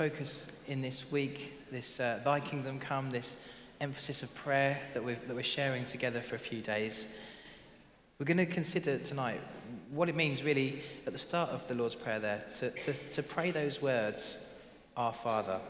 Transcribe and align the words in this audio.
focus 0.00 0.50
in 0.66 0.80
this 0.80 1.12
week, 1.12 1.52
this 1.70 2.00
uh, 2.00 2.18
Thy 2.24 2.40
Kingdom 2.40 2.78
Come, 2.78 3.10
this 3.10 3.36
emphasis 3.82 4.22
of 4.22 4.34
prayer 4.34 4.80
that 4.94 5.04
we're, 5.04 5.18
that 5.26 5.36
we're 5.36 5.42
sharing 5.42 5.84
together 5.84 6.22
for 6.22 6.36
a 6.36 6.38
few 6.38 6.62
days. 6.62 7.06
We're 8.18 8.24
going 8.24 8.38
to 8.38 8.46
consider 8.46 8.96
tonight 8.96 9.42
what 9.90 10.08
it 10.08 10.16
means, 10.16 10.42
really, 10.42 10.80
at 11.06 11.12
the 11.12 11.18
start 11.18 11.50
of 11.50 11.68
the 11.68 11.74
Lord's 11.74 11.96
Prayer 11.96 12.18
there, 12.18 12.42
to, 12.60 12.70
to, 12.70 12.94
to 12.94 13.22
pray 13.22 13.50
those 13.50 13.82
words, 13.82 14.42
Our 14.96 15.12
Father. 15.12 15.60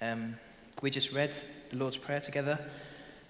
Um, 0.00 0.36
we 0.82 0.90
just 0.90 1.10
read 1.10 1.36
the 1.70 1.78
Lord's 1.78 1.96
Prayer 1.96 2.20
together, 2.20 2.60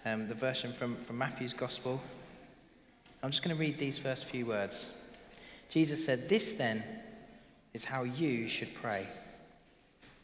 um, 0.05 0.29
the 0.29 0.35
version 0.35 0.75
from, 0.75 0.95
from 0.97 1.17
Matthew's 1.17 1.55
Gospel. 1.55 2.03
I'm 3.23 3.31
just 3.31 3.43
going 3.43 3.57
to 3.57 3.59
read 3.59 3.79
these 3.79 3.97
first 3.97 4.27
few 4.27 4.45
words. 4.45 4.91
Jesus 5.71 6.05
said, 6.05 6.29
This 6.29 6.53
then 6.53 6.85
is 7.77 7.85
how 7.85 8.05
you 8.05 8.49
should 8.49 8.73
pray 8.73 9.07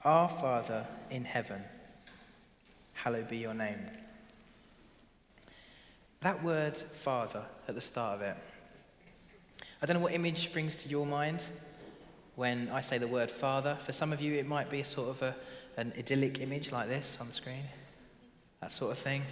Our 0.04 0.26
Father 0.26 0.86
in 1.10 1.26
heaven, 1.26 1.62
hallowed 2.94 3.28
be 3.28 3.36
your 3.36 3.52
name. 3.52 3.78
That 6.20 6.42
word, 6.42 6.78
Father, 6.78 7.42
at 7.68 7.74
the 7.74 7.80
start 7.82 8.16
of 8.16 8.22
it, 8.22 8.36
I 9.82 9.86
don't 9.86 9.96
know 9.96 10.02
what 10.02 10.14
image 10.14 10.44
springs 10.44 10.76
to 10.76 10.88
your 10.88 11.04
mind 11.04 11.44
when 12.36 12.70
I 12.70 12.80
say 12.80 12.96
the 12.96 13.06
word 13.06 13.30
Father. 13.30 13.76
For 13.80 13.92
some 13.92 14.14
of 14.14 14.22
you, 14.22 14.32
it 14.34 14.46
might 14.46 14.70
be 14.70 14.80
a 14.80 14.84
sort 14.84 15.10
of 15.10 15.20
a, 15.20 15.36
an 15.76 15.92
idyllic 15.98 16.40
image 16.40 16.72
like 16.72 16.88
this 16.88 17.18
on 17.20 17.28
the 17.28 17.34
screen, 17.34 17.64
that 18.62 18.72
sort 18.72 18.92
of 18.92 18.98
thing. 18.98 19.22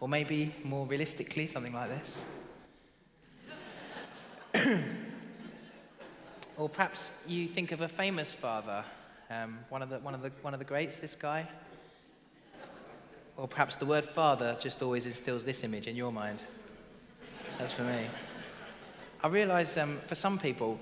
Or 0.00 0.08
maybe 0.08 0.56
more 0.64 0.86
realistically, 0.86 1.46
something 1.46 1.72
like 1.72 1.88
this. 1.88 2.24
or 6.56 6.68
perhaps 6.68 7.10
you 7.26 7.48
think 7.48 7.72
of 7.72 7.80
a 7.80 7.88
famous 7.88 8.32
father, 8.32 8.84
um, 9.30 9.58
one, 9.68 9.82
of 9.82 9.88
the, 9.88 9.98
one, 10.00 10.14
of 10.14 10.22
the, 10.22 10.30
one 10.42 10.54
of 10.54 10.58
the 10.58 10.64
greats, 10.64 10.98
this 10.98 11.14
guy. 11.14 11.46
Or 13.36 13.48
perhaps 13.48 13.76
the 13.76 13.86
word 13.86 14.04
father 14.04 14.56
just 14.60 14.82
always 14.82 15.06
instills 15.06 15.44
this 15.44 15.64
image 15.64 15.86
in 15.86 15.96
your 15.96 16.12
mind. 16.12 16.38
That's 17.58 17.72
for 17.72 17.82
me. 17.82 18.06
I 19.22 19.28
realize 19.28 19.76
um, 19.76 20.00
for 20.06 20.14
some 20.14 20.38
people, 20.38 20.78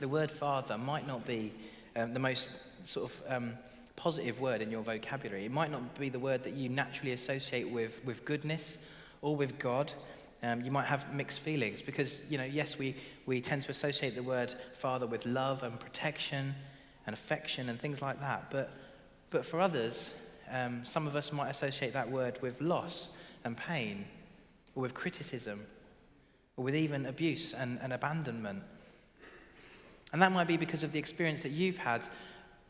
the 0.00 0.08
word 0.08 0.30
father 0.30 0.76
might 0.76 1.06
not 1.06 1.26
be 1.26 1.52
um, 1.96 2.12
the 2.12 2.20
most 2.20 2.50
sort 2.84 3.10
of 3.10 3.22
um, 3.32 3.54
positive 3.96 4.40
word 4.40 4.60
in 4.60 4.70
your 4.70 4.82
vocabulary. 4.82 5.46
It 5.46 5.52
might 5.52 5.70
not 5.70 5.98
be 5.98 6.08
the 6.08 6.18
word 6.18 6.44
that 6.44 6.54
you 6.54 6.68
naturally 6.68 7.12
associate 7.12 7.70
with, 7.70 8.04
with 8.04 8.24
goodness 8.24 8.78
or 9.22 9.36
with 9.36 9.58
God. 9.58 9.92
Um, 10.42 10.62
you 10.62 10.70
might 10.70 10.86
have 10.86 11.14
mixed 11.14 11.40
feelings 11.40 11.80
because, 11.80 12.20
you 12.28 12.36
know, 12.36 12.44
yes, 12.44 12.78
we, 12.78 12.96
we 13.26 13.40
tend 13.40 13.62
to 13.62 13.70
associate 13.70 14.14
the 14.14 14.22
word 14.22 14.54
father 14.74 15.06
with 15.06 15.24
love 15.26 15.62
and 15.62 15.78
protection 15.78 16.54
and 17.06 17.14
affection 17.14 17.68
and 17.68 17.80
things 17.80 18.02
like 18.02 18.20
that. 18.20 18.50
But, 18.50 18.70
but 19.30 19.44
for 19.44 19.60
others, 19.60 20.14
um, 20.50 20.84
some 20.84 21.06
of 21.06 21.16
us 21.16 21.32
might 21.32 21.48
associate 21.48 21.92
that 21.94 22.10
word 22.10 22.40
with 22.42 22.60
loss 22.60 23.08
and 23.44 23.56
pain 23.56 24.04
or 24.74 24.82
with 24.82 24.94
criticism 24.94 25.64
or 26.56 26.64
with 26.64 26.76
even 26.76 27.06
abuse 27.06 27.52
and, 27.54 27.78
and 27.82 27.92
abandonment. 27.92 28.62
And 30.12 30.22
that 30.22 30.32
might 30.32 30.46
be 30.46 30.56
because 30.56 30.82
of 30.82 30.92
the 30.92 30.98
experience 30.98 31.42
that 31.42 31.50
you've 31.50 31.78
had 31.78 32.06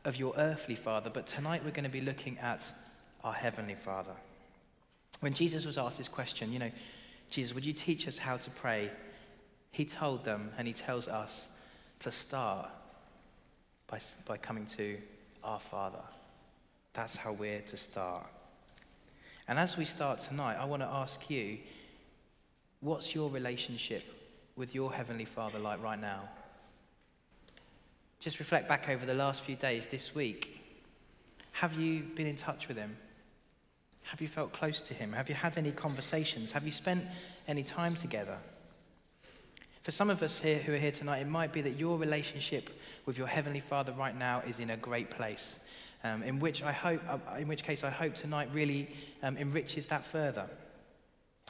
of 0.05 0.17
your 0.17 0.35
earthly 0.37 0.75
father, 0.75 1.11
but 1.11 1.27
tonight 1.27 1.63
we're 1.65 1.71
going 1.71 1.85
to 1.85 1.91
be 1.91 2.01
looking 2.01 2.39
at 2.39 2.65
our 3.23 3.33
heavenly 3.33 3.75
father. 3.75 4.15
When 5.21 5.33
Jesus 5.33 5.65
was 5.65 5.79
asked 5.79 5.99
this 5.99 6.09
question, 6.09 6.53
you 6.53 6.59
know, 6.59 6.71
Jesus, 7.31 7.55
would 7.55 7.65
you 7.65 7.73
teach 7.73 8.07
us 8.07 8.19
how 8.19 8.37
to 8.37 8.51
pray? 8.51 8.91
He 9.75 9.85
told 9.85 10.23
them, 10.25 10.53
and 10.57 10.69
he 10.69 10.73
tells 10.73 11.09
us, 11.09 11.49
to 11.99 12.13
start 12.13 12.71
by, 13.89 13.99
by 14.25 14.37
coming 14.37 14.67
to 14.67 14.99
our 15.43 15.59
Father. 15.59 16.05
That's 16.93 17.17
how 17.17 17.33
we're 17.33 17.59
to 17.59 17.77
start. 17.77 18.25
And 19.49 19.59
as 19.59 19.77
we 19.77 19.85
start 19.85 20.21
tonight, 20.21 20.59
I 20.61 20.65
want 20.65 20.83
to 20.83 20.87
ask 20.87 21.29
you 21.29 21.59
what's 22.83 23.17
your 23.17 23.29
relationship 23.31 24.05
with 24.55 24.77
your 24.77 24.93
Heavenly 24.93 25.25
Father 25.25 25.59
like 25.59 25.83
right 25.83 26.01
now? 26.01 26.21
Just 28.21 28.39
reflect 28.39 28.69
back 28.69 28.89
over 28.89 29.05
the 29.05 29.15
last 29.15 29.43
few 29.43 29.57
days, 29.57 29.89
this 29.89 30.15
week. 30.15 30.61
Have 31.51 31.75
you 31.75 32.05
been 32.15 32.29
in 32.29 32.37
touch 32.37 32.69
with 32.69 32.77
Him? 32.77 32.97
Have 34.05 34.21
you 34.21 34.29
felt 34.29 34.53
close 34.53 34.81
to 34.83 34.95
Him? 34.95 35.13
Have 35.15 35.29
you 35.29 35.35
had 35.35 35.59
any 35.59 35.73
conversations? 35.73 36.53
Have 36.53 36.65
you 36.65 36.71
spent 36.71 37.05
any 37.49 37.65
time 37.65 37.97
together? 37.97 38.39
For 39.85 39.91
some 39.91 40.09
of 40.09 40.23
us 40.23 40.41
here 40.41 40.57
who 40.57 40.73
are 40.73 40.79
here 40.79 40.91
tonight, 40.91 41.19
it 41.19 41.29
might 41.29 41.53
be 41.53 41.61
that 41.61 41.79
your 41.79 41.99
relationship 41.99 42.71
with 43.05 43.19
your 43.19 43.27
Heavenly 43.27 43.61
Father 43.61 43.93
right 43.93 44.19
now 44.19 44.41
is 44.47 44.59
in 44.59 44.71
a 44.71 44.79
great 44.79 45.11
place. 45.11 45.59
Um, 46.03 46.23
in 46.23 46.41
which 46.41 46.63
I 46.63 46.73
hope, 46.73 47.03
uh, 47.07 47.19
in 47.39 47.49
which 47.49 47.63
case 47.63 47.85
I 47.85 47.91
hope 47.91 48.15
tonight 48.15 48.49
really 48.55 48.89
um, 49.23 49.37
enriches 49.37 49.85
that 49.89 50.03
further. 50.07 50.49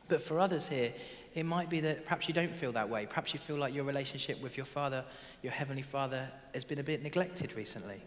But 0.09 0.21
for 0.21 0.41
others 0.41 0.67
here, 0.67 0.93
it 1.37 1.47
might 1.47 1.71
be 1.71 1.79
that 1.83 2.07
perhaps 2.07 2.27
you 2.27 2.35
don't 2.35 2.55
feel 2.57 2.73
that 2.73 2.89
way. 2.89 3.07
Perhaps 3.07 3.35
you 3.35 3.39
feel 3.39 3.55
like 3.55 3.73
your 3.73 3.85
relationship 3.85 4.43
with 4.43 4.57
your 4.57 4.67
Father, 4.67 5.05
your 5.43 5.53
Heavenly 5.53 5.83
Father, 5.83 6.29
has 6.55 6.65
been 6.65 6.81
a 6.81 6.85
bit 6.85 7.05
neglected 7.05 7.55
recently. 7.55 8.01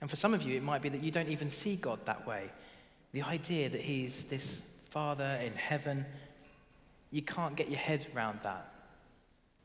And 0.00 0.10
for 0.10 0.16
some 0.16 0.34
of 0.34 0.42
you, 0.42 0.56
it 0.56 0.64
might 0.64 0.82
be 0.82 0.88
that 0.88 1.00
you 1.00 1.12
don't 1.12 1.28
even 1.28 1.48
see 1.48 1.76
God 1.76 2.04
that 2.06 2.26
way. 2.26 2.50
The 3.12 3.22
idea 3.22 3.68
that 3.68 3.82
He's 3.82 4.24
this 4.24 4.62
Father 4.90 5.38
in 5.44 5.52
heaven, 5.52 6.04
you 7.14 7.22
can't 7.22 7.54
get 7.54 7.68
your 7.68 7.78
head 7.78 8.08
around 8.14 8.40
that. 8.40 8.72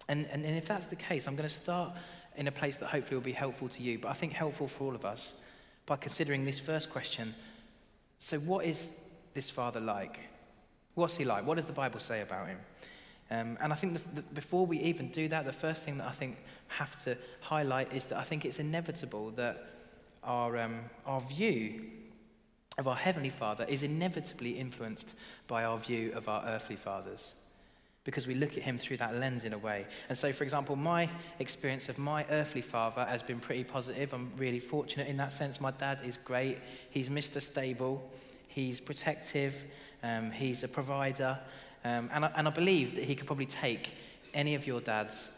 And, 0.08 0.28
and, 0.32 0.46
and 0.46 0.56
if 0.56 0.68
that's 0.68 0.86
the 0.86 0.96
case, 0.96 1.28
I'm 1.28 1.36
going 1.36 1.50
to 1.50 1.56
start 1.56 1.94
in 2.36 2.48
a 2.48 2.52
place 2.52 2.78
that 2.78 2.86
hopefully 2.90 3.16
will 3.16 3.24
be 3.24 3.32
helpful 3.32 3.68
to 3.70 3.82
you, 3.82 3.98
but 3.98 4.10
I 4.10 4.14
think 4.14 4.34
helpful 4.34 4.68
for 4.68 4.84
all 4.84 4.96
of 4.96 5.04
us 5.04 5.34
by 5.88 5.96
considering 5.96 6.46
this 6.46 6.60
first 6.60 6.92
question. 6.92 7.34
So, 8.20 8.38
what 8.38 8.66
is 8.66 8.98
this 9.34 9.50
Father 9.50 9.80
like? 9.80 10.20
What's 10.94 11.18
he 11.18 11.24
like? 11.24 11.44
What 11.44 11.56
does 11.56 11.66
the 11.66 11.74
Bible 11.74 12.00
say 12.00 12.22
about 12.22 12.50
him? 12.50 12.60
Um, 13.32 13.58
and 13.62 13.74
I 13.74 13.76
think 13.76 13.94
the, 13.94 14.22
the, 14.22 14.22
before 14.22 14.68
we 14.68 14.80
even 14.82 15.10
do 15.10 15.28
that, 15.30 15.46
the 15.46 15.52
first 15.52 15.84
thing 15.84 15.98
that 15.98 16.08
I 16.08 16.12
think 16.12 16.38
have 16.68 17.04
to 17.06 17.18
highlight 17.42 17.94
is 17.94 18.06
that 18.08 18.20
I 18.20 18.24
think 18.24 18.46
it's 18.46 18.60
inevitable 18.60 19.32
that 19.32 19.66
our, 20.24 20.56
um, 20.60 20.82
our 21.08 21.22
view 21.22 21.82
of 22.78 22.88
our 22.88 22.96
Heavenly 22.96 23.30
Father 23.30 23.66
is 23.68 23.84
inevitably 23.84 24.52
influenced 24.52 25.16
by 25.48 25.66
our 25.66 25.78
view 25.78 26.12
of 26.14 26.30
our 26.30 26.44
earthly 26.46 26.76
fathers 26.76 27.34
because 28.06 28.26
we 28.26 28.34
look 28.34 28.58
at 28.58 28.64
him 28.64 28.78
through 28.78 28.98
that 28.98 29.16
lens 29.16 29.46
in 29.46 29.54
a 29.54 29.58
way. 29.58 29.86
And 30.08 30.18
so, 30.18 30.32
for 30.32 30.44
example, 30.44 30.76
my 30.76 31.10
experience 31.40 31.90
of 31.90 31.98
my 31.98 32.26
earthly 32.32 32.62
father 32.62 33.06
has 33.06 33.22
been 33.22 33.40
pretty 33.40 33.64
positive. 33.64 34.14
I'm 34.14 34.32
really 34.38 34.60
fortunate 34.60 35.08
in 35.08 35.18
that 35.18 35.34
sense. 35.34 35.62
My 35.62 35.72
dad 35.72 36.02
is 36.04 36.18
great, 36.18 36.58
he's 36.90 37.10
Mr. 37.10 37.42
Stable, 37.42 38.10
he's 38.48 38.80
protective, 38.80 39.64
um, 40.02 40.32
he's 40.32 40.64
a 40.64 40.68
provider. 40.68 41.38
Um, 41.84 42.10
and, 42.12 42.26
I, 42.26 42.32
and 42.36 42.48
I 42.48 42.52
believe 42.52 42.96
that 42.96 43.04
he 43.04 43.16
could 43.16 43.28
probably 43.28 43.46
take 43.46 43.94
any 44.34 44.56
of 44.56 44.66
your 44.66 44.82
dads 44.82 45.30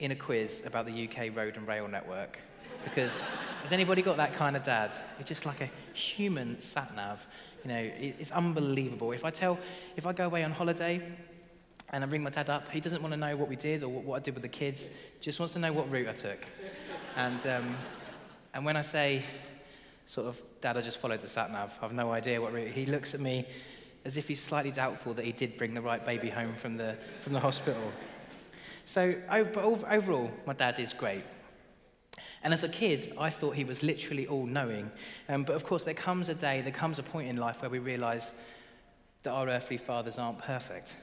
in 0.00 0.10
a 0.10 0.16
quiz 0.16 0.62
about 0.66 0.86
the 0.86 1.08
UK 1.08 1.34
road 1.34 1.56
and 1.56 1.66
rail 1.66 1.88
network. 1.88 2.38
Because 2.84 3.22
has 3.62 3.72
anybody 3.72 4.02
got 4.02 4.16
that 4.16 4.34
kind 4.34 4.56
of 4.56 4.62
dad? 4.62 4.96
It's 5.18 5.28
just 5.28 5.46
like 5.46 5.60
a 5.60 5.70
human 5.94 6.60
sat 6.60 6.94
nav. 6.94 7.26
You 7.64 7.70
know, 7.70 7.90
it's 7.98 8.30
unbelievable. 8.30 9.12
If 9.12 9.24
I 9.24 9.30
tell, 9.30 9.58
if 9.96 10.06
I 10.06 10.12
go 10.12 10.26
away 10.26 10.44
on 10.44 10.52
holiday 10.52 11.02
and 11.90 12.04
I 12.04 12.06
ring 12.06 12.22
my 12.22 12.30
dad 12.30 12.50
up, 12.50 12.68
he 12.68 12.80
doesn't 12.80 13.02
want 13.02 13.12
to 13.12 13.20
know 13.20 13.36
what 13.36 13.48
we 13.48 13.56
did 13.56 13.82
or 13.82 13.88
what, 13.88 14.16
I 14.16 14.20
did 14.20 14.34
with 14.34 14.42
the 14.42 14.48
kids, 14.48 14.90
just 15.20 15.40
wants 15.40 15.54
to 15.54 15.58
know 15.58 15.72
what 15.72 15.90
route 15.90 16.08
I 16.08 16.12
took. 16.12 16.38
And, 17.16 17.46
um, 17.46 17.76
and 18.54 18.64
when 18.64 18.76
I 18.76 18.82
say, 18.82 19.24
sort 20.06 20.28
of, 20.28 20.40
Dad, 20.60 20.76
I 20.76 20.80
just 20.80 20.98
followed 20.98 21.20
the 21.20 21.28
sat 21.28 21.50
nav, 21.52 21.76
I've 21.82 21.92
no 21.92 22.12
idea 22.12 22.40
what 22.40 22.52
route, 22.52 22.70
he 22.70 22.86
looks 22.86 23.14
at 23.14 23.20
me 23.20 23.46
as 24.04 24.16
if 24.16 24.28
he's 24.28 24.42
slightly 24.42 24.70
doubtful 24.70 25.14
that 25.14 25.24
he 25.24 25.32
did 25.32 25.56
bring 25.56 25.74
the 25.74 25.80
right 25.80 26.04
baby 26.04 26.30
home 26.30 26.54
from 26.54 26.76
the, 26.76 26.96
from 27.20 27.32
the 27.32 27.40
hospital. 27.40 27.92
So, 28.84 29.14
but 29.28 29.56
overall, 29.56 30.30
my 30.46 30.54
dad 30.54 30.78
is 30.78 30.92
great. 30.92 31.22
And 32.42 32.54
as 32.54 32.62
a 32.62 32.68
kid, 32.68 33.12
I 33.18 33.30
thought 33.30 33.54
he 33.56 33.64
was 33.64 33.82
literally 33.82 34.26
all 34.26 34.46
knowing. 34.46 34.90
Um, 35.28 35.44
but 35.44 35.56
of 35.56 35.64
course, 35.64 35.84
there 35.84 35.94
comes 35.94 36.28
a 36.28 36.34
day, 36.34 36.60
there 36.60 36.72
comes 36.72 36.98
a 36.98 37.02
point 37.02 37.28
in 37.28 37.36
life 37.36 37.62
where 37.62 37.70
we 37.70 37.78
realize 37.78 38.32
that 39.22 39.30
our 39.30 39.48
earthly 39.48 39.76
fathers 39.76 40.18
aren't 40.18 40.38
perfect. 40.38 40.96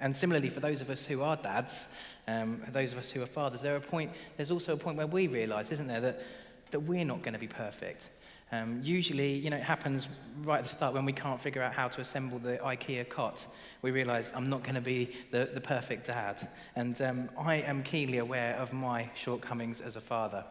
And 0.00 0.14
similarly, 0.14 0.48
for 0.48 0.60
those 0.60 0.80
of 0.80 0.90
us 0.90 1.06
who 1.06 1.22
are 1.22 1.36
dads, 1.36 1.86
um, 2.28 2.60
those 2.68 2.92
of 2.92 2.98
us 2.98 3.10
who 3.10 3.22
are 3.22 3.26
fathers, 3.26 3.62
there 3.62 3.76
a 3.76 3.80
point, 3.80 4.10
there's 4.36 4.50
also 4.50 4.74
a 4.74 4.76
point 4.76 4.96
where 4.96 5.06
we 5.06 5.26
realize, 5.26 5.70
isn't 5.70 5.86
there, 5.86 6.00
that, 6.00 6.22
that 6.70 6.80
we're 6.80 7.04
not 7.04 7.22
going 7.22 7.34
to 7.34 7.40
be 7.40 7.46
perfect. 7.46 8.08
Um, 8.52 8.80
usually, 8.82 9.32
you 9.32 9.48
know, 9.48 9.56
it 9.56 9.62
happens 9.62 10.08
right 10.42 10.58
at 10.58 10.64
the 10.64 10.68
start 10.68 10.92
when 10.92 11.06
we 11.06 11.12
can't 11.14 11.40
figure 11.40 11.62
out 11.62 11.72
how 11.72 11.88
to 11.88 12.02
assemble 12.02 12.38
the 12.38 12.58
IKEA 12.58 13.08
cot. 13.08 13.46
We 13.80 13.90
realize 13.90 14.30
I'm 14.34 14.50
not 14.50 14.62
going 14.62 14.74
to 14.74 14.82
be 14.82 15.10
the, 15.30 15.48
the 15.54 15.60
perfect 15.60 16.06
dad. 16.06 16.46
And 16.76 17.00
um, 17.00 17.30
I 17.38 17.56
am 17.56 17.82
keenly 17.82 18.18
aware 18.18 18.54
of 18.56 18.74
my 18.74 19.08
shortcomings 19.14 19.80
as 19.80 19.96
a 19.96 20.02
father. 20.02 20.44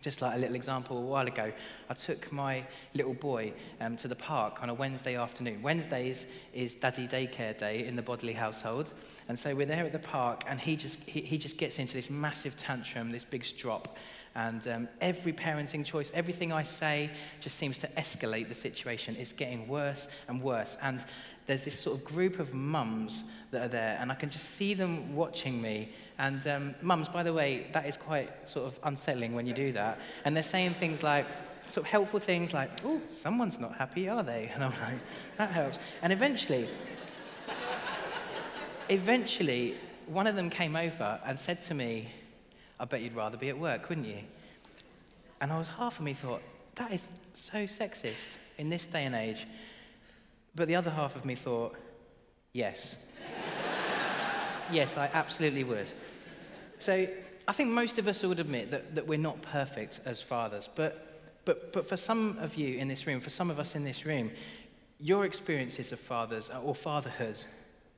Just 0.00 0.22
like 0.22 0.36
a 0.36 0.38
little 0.38 0.54
example, 0.54 0.96
a 0.96 1.00
while 1.00 1.26
ago, 1.26 1.52
I 1.90 1.94
took 1.94 2.30
my 2.30 2.64
little 2.94 3.14
boy 3.14 3.52
um, 3.80 3.96
to 3.96 4.06
the 4.06 4.14
park 4.14 4.62
on 4.62 4.70
a 4.70 4.74
Wednesday 4.74 5.16
afternoon. 5.16 5.60
Wednesdays 5.60 6.26
is 6.54 6.76
daddy 6.76 7.08
daycare 7.08 7.58
day 7.58 7.84
in 7.84 7.96
the 7.96 8.02
Bodley 8.02 8.32
household. 8.32 8.92
And 9.28 9.36
so 9.36 9.56
we're 9.56 9.66
there 9.66 9.84
at 9.84 9.92
the 9.92 9.98
park, 9.98 10.44
and 10.46 10.60
he 10.60 10.76
just, 10.76 11.00
he, 11.00 11.22
he 11.22 11.36
just 11.36 11.58
gets 11.58 11.80
into 11.80 11.94
this 11.94 12.10
massive 12.10 12.56
tantrum, 12.56 13.10
this 13.10 13.24
big 13.24 13.44
strop. 13.44 13.96
And 14.38 14.68
um, 14.68 14.88
every 15.00 15.32
parenting 15.32 15.84
choice, 15.84 16.12
everything 16.14 16.52
I 16.52 16.62
say 16.62 17.10
just 17.40 17.56
seems 17.56 17.76
to 17.78 17.88
escalate 17.88 18.48
the 18.48 18.54
situation. 18.54 19.16
It's 19.18 19.32
getting 19.32 19.66
worse 19.66 20.06
and 20.28 20.40
worse. 20.40 20.76
And 20.80 21.04
there's 21.46 21.64
this 21.64 21.76
sort 21.76 21.98
of 21.98 22.04
group 22.04 22.38
of 22.38 22.54
mums 22.54 23.24
that 23.50 23.62
are 23.64 23.68
there, 23.68 23.98
and 24.00 24.12
I 24.12 24.14
can 24.14 24.30
just 24.30 24.50
see 24.50 24.74
them 24.74 25.16
watching 25.16 25.60
me. 25.60 25.88
And 26.18 26.46
um, 26.46 26.76
mums, 26.82 27.08
by 27.08 27.24
the 27.24 27.32
way, 27.32 27.66
that 27.72 27.86
is 27.86 27.96
quite 27.96 28.48
sort 28.48 28.66
of 28.66 28.78
unsettling 28.84 29.34
when 29.34 29.44
you 29.44 29.54
do 29.54 29.72
that. 29.72 29.98
And 30.24 30.36
they're 30.36 30.44
saying 30.44 30.74
things 30.74 31.02
like, 31.02 31.26
sort 31.66 31.84
of 31.84 31.90
helpful 31.90 32.20
things 32.20 32.54
like, 32.54 32.70
oh, 32.84 33.00
someone's 33.10 33.58
not 33.58 33.74
happy, 33.74 34.08
are 34.08 34.22
they? 34.22 34.52
And 34.54 34.62
I'm 34.62 34.70
like, 34.70 35.00
that 35.38 35.50
helps. 35.50 35.80
And 36.00 36.12
eventually, 36.12 36.68
eventually, 38.88 39.74
one 40.06 40.28
of 40.28 40.36
them 40.36 40.48
came 40.48 40.76
over 40.76 41.18
and 41.26 41.36
said 41.36 41.60
to 41.62 41.74
me, 41.74 42.12
I 42.80 42.84
bet 42.84 43.02
you'd 43.02 43.16
rather 43.16 43.36
be 43.36 43.48
at 43.48 43.58
work, 43.58 43.88
wouldn't 43.88 44.06
you? 44.06 44.20
And 45.40 45.52
I 45.52 45.58
was 45.58 45.68
half 45.68 45.98
of 45.98 46.04
me 46.04 46.12
thought, 46.12 46.42
that 46.76 46.92
is 46.92 47.08
so 47.32 47.64
sexist 47.64 48.28
in 48.56 48.70
this 48.70 48.86
day 48.86 49.04
and 49.04 49.14
age. 49.14 49.46
But 50.54 50.68
the 50.68 50.76
other 50.76 50.90
half 50.90 51.16
of 51.16 51.24
me 51.24 51.34
thought, 51.34 51.76
yes. 52.52 52.96
yes, 54.72 54.96
I 54.96 55.10
absolutely 55.12 55.64
would. 55.64 55.90
So 56.78 57.06
I 57.46 57.52
think 57.52 57.70
most 57.70 57.98
of 57.98 58.06
us 58.08 58.22
would 58.22 58.40
admit 58.40 58.70
that, 58.70 58.94
that 58.94 59.06
we're 59.06 59.18
not 59.18 59.40
perfect 59.42 60.00
as 60.04 60.22
fathers. 60.22 60.68
But, 60.74 61.20
but, 61.44 61.72
but 61.72 61.88
for 61.88 61.96
some 61.96 62.38
of 62.40 62.54
you 62.56 62.76
in 62.76 62.88
this 62.88 63.06
room, 63.06 63.20
for 63.20 63.30
some 63.30 63.50
of 63.50 63.58
us 63.58 63.74
in 63.74 63.84
this 63.84 64.04
room, 64.04 64.30
your 65.00 65.24
experiences 65.24 65.92
of 65.92 66.00
fathers 66.00 66.50
uh, 66.50 66.60
or 66.60 66.74
fatherhood 66.74 67.42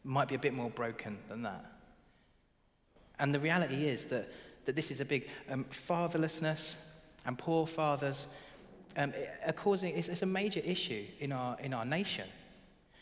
might 0.04 0.28
be 0.28 0.34
a 0.34 0.38
bit 0.38 0.54
more 0.54 0.70
broken 0.70 1.18
than 1.28 1.42
that. 1.42 1.64
And 3.18 3.34
the 3.34 3.40
reality 3.40 3.86
is 3.86 4.06
that, 4.06 4.30
that 4.64 4.76
this 4.76 4.90
is 4.90 5.00
a 5.00 5.04
big 5.04 5.28
um, 5.50 5.64
fatherlessness 5.64 6.76
and 7.26 7.38
poor 7.38 7.66
fathers 7.66 8.26
um, 8.96 9.12
are 9.46 9.52
causing, 9.52 9.96
it's, 9.96 10.08
it's 10.08 10.22
a 10.22 10.26
major 10.26 10.60
issue 10.60 11.04
in 11.20 11.32
our, 11.32 11.58
in 11.60 11.72
our 11.74 11.84
nation. 11.84 12.26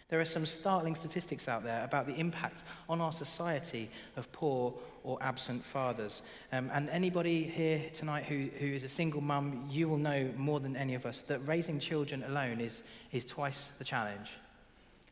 There 0.08 0.20
are 0.20 0.24
some 0.24 0.46
startling 0.46 0.94
statistics 0.94 1.48
out 1.48 1.64
there 1.64 1.84
about 1.84 2.06
the 2.06 2.14
impact 2.14 2.64
on 2.88 3.00
our 3.00 3.12
society 3.12 3.90
of 4.16 4.32
poor 4.32 4.72
or 5.04 5.18
absent 5.20 5.62
fathers. 5.62 6.22
Um, 6.50 6.70
and 6.72 6.88
anybody 6.88 7.44
here 7.44 7.82
tonight 7.92 8.24
who, 8.24 8.48
who 8.58 8.66
is 8.66 8.84
a 8.84 8.88
single 8.88 9.20
mum, 9.20 9.66
you 9.70 9.86
will 9.86 9.98
know 9.98 10.30
more 10.36 10.60
than 10.60 10.76
any 10.76 10.94
of 10.94 11.04
us 11.04 11.22
that 11.22 11.46
raising 11.46 11.78
children 11.78 12.24
alone 12.24 12.60
is, 12.60 12.82
is 13.12 13.26
twice 13.26 13.70
the 13.78 13.84
challenge. 13.84 14.30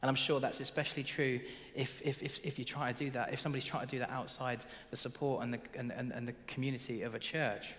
And 0.07 0.11
I'm 0.11 0.15
sure 0.15 0.39
that's 0.39 0.61
especially 0.61 1.03
true 1.03 1.41
if, 1.75 2.01
if, 2.01 2.23
if, 2.23 2.39
if 2.45 2.61
you 2.61 2.65
try 2.65 2.93
to 2.93 3.05
do 3.05 3.11
that, 3.11 3.33
if 3.33 3.41
somebody's 3.41 3.65
trying 3.65 3.89
to 3.89 3.91
do 3.91 3.99
that 3.99 4.11
outside 4.11 4.65
the 4.93 4.97
support 4.97 5.43
and 5.43 5.55
the, 5.55 5.59
and, 5.77 5.91
and, 5.91 6.13
and 6.13 6.29
the 6.29 6.35
community 6.47 7.03
of 7.03 7.17
a 7.17 7.19
church. 7.19 7.75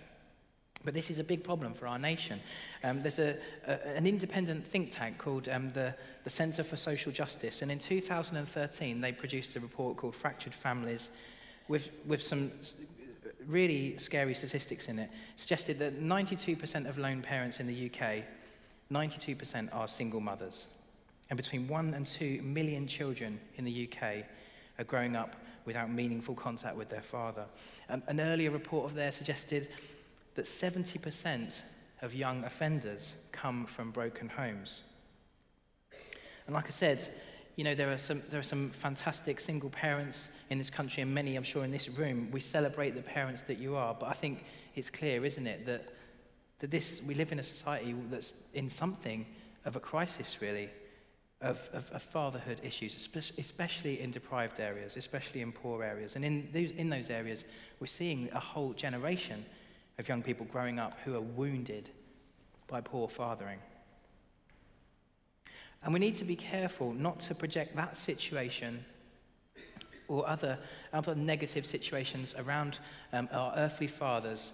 But 0.83 0.93
this 0.93 1.09
is 1.09 1.19
a 1.19 1.23
big 1.23 1.41
problem 1.41 1.73
for 1.73 1.87
our 1.87 1.97
nation. 1.97 2.41
Um, 2.83 2.99
there's 2.99 3.19
a, 3.19 3.37
a, 3.65 3.95
an 3.95 4.05
independent 4.05 4.67
think 4.67 4.91
tank 4.91 5.17
called 5.17 5.47
um, 5.47 5.71
the, 5.71 5.95
the 6.25 6.29
Centre 6.29 6.65
for 6.65 6.75
Social 6.75 7.13
Justice, 7.13 7.61
and 7.61 7.71
in 7.71 7.79
2013 7.79 8.99
they 8.99 9.13
produced 9.13 9.55
a 9.55 9.61
report 9.61 9.95
called 9.95 10.13
Fractured 10.13 10.53
Families 10.53 11.09
with, 11.69 11.91
with 12.05 12.21
some 12.21 12.51
really 13.45 13.95
scary 13.95 14.33
statistics 14.33 14.89
in 14.89 14.99
it. 14.99 15.09
Suggested 15.37 15.79
that 15.79 16.01
92% 16.01 16.89
of 16.89 16.97
lone 16.97 17.21
parents 17.21 17.61
in 17.61 17.67
the 17.67 17.85
UK, 17.85 18.25
92% 18.91 19.73
are 19.73 19.87
single 19.87 20.19
mothers. 20.19 20.67
And 21.29 21.37
between 21.37 21.67
1 21.67 21.93
and 21.93 22.05
2 22.05 22.41
million 22.41 22.87
children 22.87 23.39
in 23.55 23.65
the 23.65 23.89
UK 23.89 24.25
are 24.79 24.85
growing 24.85 25.15
up 25.15 25.35
without 25.65 25.91
meaningful 25.91 26.33
contact 26.33 26.75
with 26.77 26.89
their 26.89 27.01
father. 27.01 27.45
Um, 27.89 28.01
an 28.07 28.19
earlier 28.19 28.51
report 28.51 28.89
of 28.89 28.95
theirs 28.95 29.15
suggested 29.15 29.67
that 30.35 30.45
70% 30.45 31.61
of 32.01 32.13
young 32.13 32.43
offenders 32.45 33.15
come 33.31 33.65
from 33.65 33.91
broken 33.91 34.29
homes. 34.29 34.81
And 36.45 36.53
like 36.53 36.67
I 36.67 36.69
said, 36.69 37.05
you 37.57 37.63
know, 37.63 37.75
there 37.75 37.91
are, 37.91 37.97
some, 37.97 38.21
there 38.29 38.39
are 38.39 38.43
some 38.43 38.69
fantastic 38.69 39.39
single 39.39 39.71
parents 39.71 40.29
in 40.49 40.59
this 40.59 40.69
country, 40.69 41.01
and 41.01 41.13
many, 41.13 41.35
I'm 41.35 41.43
sure, 41.43 41.65
in 41.65 41.71
this 41.71 41.89
room. 41.89 42.29
We 42.31 42.39
celebrate 42.39 42.91
the 42.91 43.01
parents 43.01 43.43
that 43.43 43.59
you 43.59 43.75
are, 43.75 43.95
but 43.99 44.07
I 44.07 44.13
think 44.13 44.45
it's 44.75 44.91
clear, 44.91 45.25
isn't 45.25 45.47
it, 45.47 45.65
that, 45.65 45.89
that 46.59 46.71
this, 46.71 47.01
we 47.05 47.15
live 47.15 47.31
in 47.31 47.39
a 47.39 47.43
society 47.43 47.95
that's 48.09 48.35
in 48.53 48.69
something 48.69 49.25
of 49.65 49.75
a 49.75 49.79
crisis, 49.79 50.37
really 50.39 50.69
of, 51.41 51.69
of, 51.73 51.91
of, 51.91 52.01
fatherhood 52.01 52.59
issues, 52.63 52.95
especially 53.37 54.01
in 54.01 54.09
deprived 54.09 54.59
areas, 54.59 54.97
especially 54.97 55.41
in 55.41 55.51
poor 55.51 55.83
areas. 55.83 56.15
And 56.15 56.25
in 56.25 56.49
those, 56.51 56.71
in 56.71 56.89
those 56.89 57.11
areas, 57.11 57.45
we're 57.79 57.87
seeing 57.87 58.29
a 58.33 58.39
whole 58.39 58.73
generation 58.73 59.45
of 59.99 60.07
young 60.07 60.23
people 60.23 60.47
growing 60.51 60.79
up 60.79 60.95
who 61.05 61.15
are 61.15 61.21
wounded 61.21 61.91
by 62.67 62.81
poor 62.81 63.07
fathering. 63.07 63.59
And 65.83 65.93
we 65.93 65.99
need 65.99 66.15
to 66.15 66.25
be 66.25 66.35
careful 66.35 66.91
not 66.91 67.19
to 67.21 67.35
project 67.35 67.75
that 67.75 67.97
situation 67.97 68.83
or 70.07 70.27
other, 70.27 70.57
other 70.91 71.13
negative 71.13 71.65
situations 71.65 72.33
around 72.39 72.79
um, 73.13 73.29
our 73.31 73.53
earthly 73.57 73.87
fathers. 73.87 74.53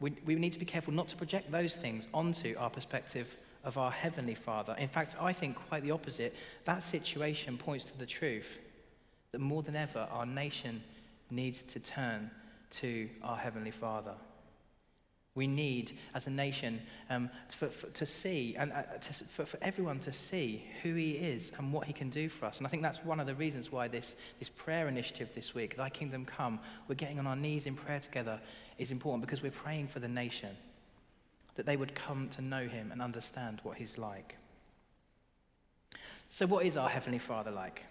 We, 0.00 0.14
we 0.24 0.34
need 0.36 0.52
to 0.54 0.58
be 0.58 0.64
careful 0.64 0.94
not 0.94 1.08
to 1.08 1.16
project 1.16 1.50
those 1.50 1.76
things 1.76 2.08
onto 2.14 2.54
our 2.58 2.70
perspective 2.70 3.36
of 3.64 3.78
our 3.78 3.90
Heavenly 3.90 4.34
Father. 4.34 4.74
In 4.78 4.88
fact, 4.88 5.16
I 5.20 5.32
think 5.32 5.56
quite 5.56 5.82
the 5.82 5.90
opposite. 5.90 6.34
That 6.64 6.82
situation 6.82 7.58
points 7.58 7.86
to 7.90 7.98
the 7.98 8.06
truth 8.06 8.58
that 9.32 9.40
more 9.40 9.62
than 9.62 9.76
ever, 9.76 10.06
our 10.10 10.26
nation 10.26 10.82
needs 11.30 11.62
to 11.62 11.80
turn 11.80 12.30
to 12.70 13.08
our 13.22 13.36
Heavenly 13.36 13.70
Father. 13.70 14.14
We 15.34 15.46
need, 15.46 15.96
as 16.14 16.26
a 16.26 16.30
nation, 16.30 16.82
um, 17.08 17.30
to, 17.48 17.68
for, 17.68 17.86
to, 17.86 18.04
see 18.04 18.54
and 18.56 18.70
uh, 18.70 18.82
to, 18.82 19.12
for, 19.24 19.46
for, 19.46 19.58
everyone 19.62 19.98
to 20.00 20.12
see 20.12 20.62
who 20.82 20.94
He 20.94 21.12
is 21.12 21.52
and 21.56 21.72
what 21.72 21.86
He 21.86 21.94
can 21.94 22.10
do 22.10 22.28
for 22.28 22.44
us. 22.44 22.58
And 22.58 22.66
I 22.66 22.70
think 22.70 22.82
that's 22.82 23.02
one 23.02 23.18
of 23.18 23.26
the 23.26 23.34
reasons 23.34 23.72
why 23.72 23.88
this, 23.88 24.14
this 24.38 24.50
prayer 24.50 24.88
initiative 24.88 25.30
this 25.34 25.54
week, 25.54 25.76
Thy 25.76 25.88
Kingdom 25.88 26.26
Come, 26.26 26.60
we're 26.86 26.96
getting 26.96 27.18
on 27.18 27.26
our 27.26 27.36
knees 27.36 27.64
in 27.64 27.74
prayer 27.74 28.00
together, 28.00 28.38
is 28.76 28.90
important 28.90 29.22
because 29.22 29.42
we're 29.42 29.52
praying 29.52 29.88
for 29.88 30.00
the 30.00 30.08
nation 30.08 30.54
that 31.54 31.66
they 31.66 31.76
would 31.76 31.94
come 31.94 32.28
to 32.30 32.42
know 32.42 32.66
him 32.66 32.92
and 32.92 33.02
understand 33.02 33.60
what 33.62 33.76
he's 33.76 33.98
like. 33.98 34.36
So, 36.30 36.46
what 36.46 36.64
is 36.64 36.76
our 36.76 36.88
Heavenly 36.88 37.18
Father 37.18 37.50
like? 37.50 37.84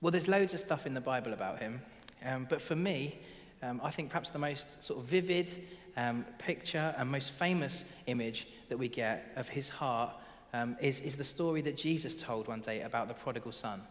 Well, 0.00 0.10
there's 0.10 0.28
loads 0.28 0.54
of 0.54 0.60
stuff 0.60 0.86
in 0.86 0.94
the 0.94 1.00
Bible 1.00 1.32
about 1.32 1.58
him, 1.58 1.80
um, 2.24 2.46
but 2.48 2.60
for 2.60 2.76
me, 2.76 3.18
um, 3.62 3.80
I 3.82 3.90
think 3.90 4.10
perhaps 4.10 4.30
the 4.30 4.38
most 4.38 4.82
sort 4.82 4.98
of 4.98 5.06
vivid 5.06 5.66
um, 5.96 6.24
picture 6.38 6.94
and 6.96 7.10
most 7.10 7.32
famous 7.32 7.84
image 8.06 8.48
that 8.68 8.78
we 8.78 8.88
get 8.88 9.32
of 9.36 9.48
his 9.48 9.68
heart 9.68 10.12
um, 10.52 10.76
is, 10.80 11.00
is 11.00 11.16
the 11.16 11.24
story 11.24 11.60
that 11.62 11.76
Jesus 11.76 12.14
told 12.14 12.48
one 12.48 12.60
day 12.60 12.82
about 12.82 13.08
the 13.08 13.14
prodigal 13.14 13.52
son. 13.52 13.82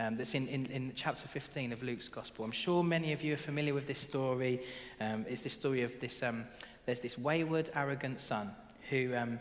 Um, 0.00 0.16
that's 0.16 0.34
in, 0.34 0.48
in, 0.48 0.66
in, 0.66 0.92
chapter 0.96 1.28
15 1.28 1.72
of 1.72 1.82
Luke's 1.82 2.08
Gospel. 2.08 2.44
I'm 2.44 2.50
sure 2.50 2.82
many 2.82 3.12
of 3.12 3.22
you 3.22 3.34
are 3.34 3.38
familiar 3.38 3.74
with 3.74 3.86
this 3.86 3.98
story. 4.00 4.62
Um, 5.00 5.26
it's 5.28 5.42
the 5.42 5.50
story 5.50 5.82
of 5.82 6.00
this, 6.00 6.22
um, 6.22 6.44
there's 6.86 7.00
this 7.00 7.18
wayward, 7.18 7.70
arrogant 7.74 8.20
son 8.20 8.50
who 8.90 9.14
um, 9.16 9.38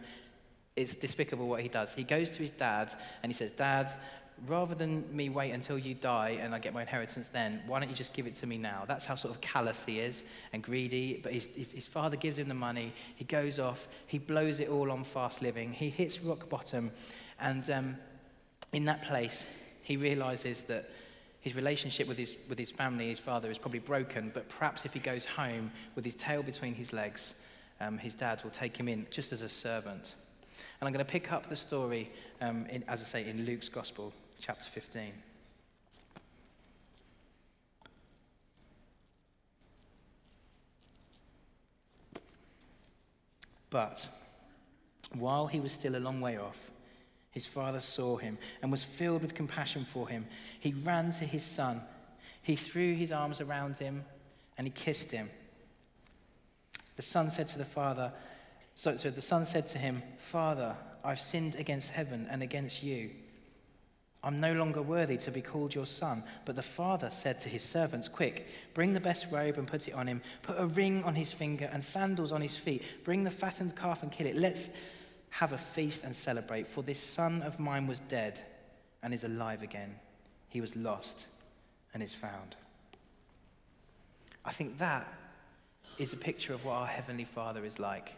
is 0.76 0.96
despicable 0.96 1.48
what 1.48 1.62
he 1.62 1.68
does. 1.68 1.94
He 1.94 2.04
goes 2.04 2.32
to 2.32 2.40
his 2.40 2.52
dad 2.52 2.94
and 3.24 3.32
he 3.32 3.34
says, 3.36 3.52
Dad, 3.52 3.92
rather 4.48 4.74
than 4.74 5.06
me 5.16 5.30
wait 5.30 5.52
until 5.52 5.78
you 5.78 5.94
die 5.94 6.38
and 6.42 6.56
I 6.56 6.60
get 6.60 6.74
my 6.74 6.82
inheritance 6.82 7.28
then, 7.28 7.62
why 7.68 7.80
don't 7.80 7.90
you 7.90 7.96
just 7.96 8.14
give 8.14 8.28
it 8.28 8.34
to 8.36 8.48
me 8.48 8.58
now? 8.58 8.84
That's 8.88 9.06
how 9.06 9.16
sort 9.16 9.34
of 9.34 9.42
callous 9.42 9.84
he 9.86 10.00
is 10.00 10.24
and 10.54 10.64
greedy. 10.64 11.20
But 11.22 11.34
his, 11.34 11.48
his, 11.48 11.72
his, 11.72 11.88
father 11.88 12.16
gives 12.16 12.40
him 12.40 12.48
the 12.48 12.54
money. 12.54 12.94
He 13.16 13.26
goes 13.26 13.60
off. 13.60 13.88
He 14.08 14.18
blows 14.18 14.60
it 14.60 14.70
all 14.70 14.92
on 14.92 15.04
fast 15.04 15.42
living. 15.42 15.74
He 15.74 15.90
hits 15.90 16.22
rock 16.22 16.50
bottom. 16.50 16.92
And 17.40 17.70
um, 17.70 17.98
in 18.74 18.86
that 18.86 19.04
place, 19.04 19.46
he 19.84 19.98
realizes 19.98 20.64
that 20.64 20.90
his 21.42 21.56
relationship 21.56 22.08
with 22.08 22.18
his, 22.18 22.36
with 22.48 22.58
his 22.58 22.72
family, 22.72 23.10
his 23.10 23.20
father, 23.20 23.50
is 23.50 23.58
probably 23.58 23.80
broken, 23.80 24.32
but 24.34 24.48
perhaps 24.48 24.86
if 24.86 24.94
he 24.94 25.00
goes 25.00 25.26
home 25.26 25.72
with 25.96 26.06
his 26.06 26.16
tail 26.16 26.44
between 26.44 26.76
his 26.76 26.94
legs, 26.94 27.34
um, 27.80 27.98
his 27.98 28.14
dad 28.14 28.44
will 28.44 28.52
take 28.52 28.78
him 28.78 28.88
in 28.88 29.08
just 29.10 29.34
as 29.34 29.42
a 29.42 29.50
servant. 29.50 30.16
And 30.80 30.88
I'm 30.88 30.94
going 30.94 31.06
to 31.06 31.12
pick 31.12 31.32
up 31.32 31.50
the 31.50 31.56
story, 31.56 32.12
um, 32.42 32.68
in, 32.68 32.84
as 32.88 33.02
I 33.02 33.06
say, 33.06 33.28
in 33.28 33.46
Luke's 33.46 33.70
Gospel, 33.70 34.14
chapter 34.40 34.70
15. 34.70 35.14
But 43.72 44.08
while 45.14 45.48
he 45.48 45.60
was 45.60 45.72
still 45.72 45.96
a 45.96 45.98
long 45.98 46.22
way 46.22 46.38
off, 46.38 46.71
his 47.32 47.46
father 47.46 47.80
saw 47.80 48.18
him 48.18 48.38
and 48.62 48.72
was 48.72 48.84
filled 48.84 49.22
with 49.22 49.36
compassion 49.36 49.86
for 49.86 50.08
him. 50.08 50.28
He 50.60 50.74
ran 50.84 51.12
to 51.14 51.26
his 51.26 51.44
son. 51.44 51.82
He 52.44 52.56
threw 52.56 52.94
his 52.94 53.12
arms 53.12 53.42
around 53.42 53.78
him 53.78 54.04
and 54.58 54.68
he 54.68 54.72
kissed 54.72 55.12
him. 55.12 55.30
The 56.98 57.02
son 57.02 57.32
said 57.32 57.48
to 57.50 57.58
the 57.58 57.66
father, 57.66 58.12
so, 58.76 58.96
so 58.98 59.10
the 59.10 59.22
son 59.22 59.46
said 59.46 59.68
to 59.68 59.78
him, 59.78 60.04
Father, 60.18 60.76
I've 61.04 61.20
sinned 61.20 61.56
against 61.56 61.90
heaven 61.90 62.28
and 62.30 62.44
against 62.44 62.84
you. 62.84 63.12
I'm 64.24 64.40
no 64.40 64.54
longer 64.54 64.82
worthy 64.82 65.18
to 65.18 65.32
be 65.32 65.42
called 65.42 65.74
your 65.74 65.88
son. 65.88 66.24
But 66.46 66.56
the 66.56 66.62
father 66.62 67.10
said 67.12 67.40
to 67.40 67.50
his 67.50 67.64
servants, 67.64 68.08
Quick, 68.08 68.48
bring 68.74 68.94
the 68.94 69.00
best 69.00 69.28
robe 69.32 69.58
and 69.58 69.68
put 69.68 69.88
it 69.88 69.96
on 69.96 70.06
him. 70.06 70.22
Put 70.44 70.60
a 70.60 70.68
ring 70.68 71.04
on 71.04 71.16
his 71.16 71.34
finger 71.34 71.70
and 71.74 71.84
sandals 71.84 72.32
on 72.32 72.42
his 72.42 72.56
feet. 72.56 72.84
Bring 73.04 73.24
the 73.24 73.32
fattened 73.32 73.76
calf 73.76 74.04
and 74.04 74.12
kill 74.12 74.28
it. 74.28 74.36
Let's 74.36 74.70
have 75.32 75.52
a 75.52 75.58
feast 75.58 76.04
and 76.04 76.16
celebrate. 76.16 76.68
For 76.68 76.84
this 76.84 77.00
son 77.00 77.42
of 77.42 77.60
mine 77.60 77.88
was 77.88 78.00
dead 78.02 78.40
and 79.02 79.14
is 79.14 79.24
alive 79.24 79.64
again. 79.64 79.96
He 80.50 80.62
was 80.62 80.76
lost 80.76 81.28
and 81.94 82.04
is 82.04 82.14
found. 82.14 82.56
I 84.46 84.52
think 84.52 84.78
that 84.78 85.12
is 85.98 86.14
a 86.14 86.18
picture 86.18 86.54
of 86.54 86.64
what 86.66 86.74
our 86.74 86.88
Heavenly 86.88 87.26
Father 87.26 87.66
is 87.66 87.80
like. 87.80 88.14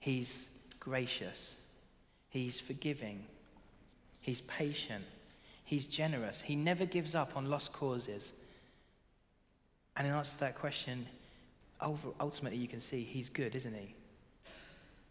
He's 0.00 0.46
gracious, 0.80 1.54
He's 2.28 2.60
forgiving, 2.60 3.24
He's 4.20 4.40
patient. 4.42 5.04
He's 5.64 5.84
generous. 5.84 6.40
He 6.40 6.56
never 6.56 6.86
gives 6.86 7.14
up 7.14 7.36
on 7.36 7.50
lost 7.50 7.74
causes. 7.74 8.32
And 9.96 10.06
in 10.06 10.14
answer 10.14 10.32
to 10.34 10.40
that 10.40 10.54
question, 10.58 11.06
ultimately 11.80 12.58
you 12.58 12.68
can 12.68 12.80
see 12.80 13.02
he's 13.02 13.28
good, 13.28 13.54
isn't 13.54 13.74
he? 13.74 13.94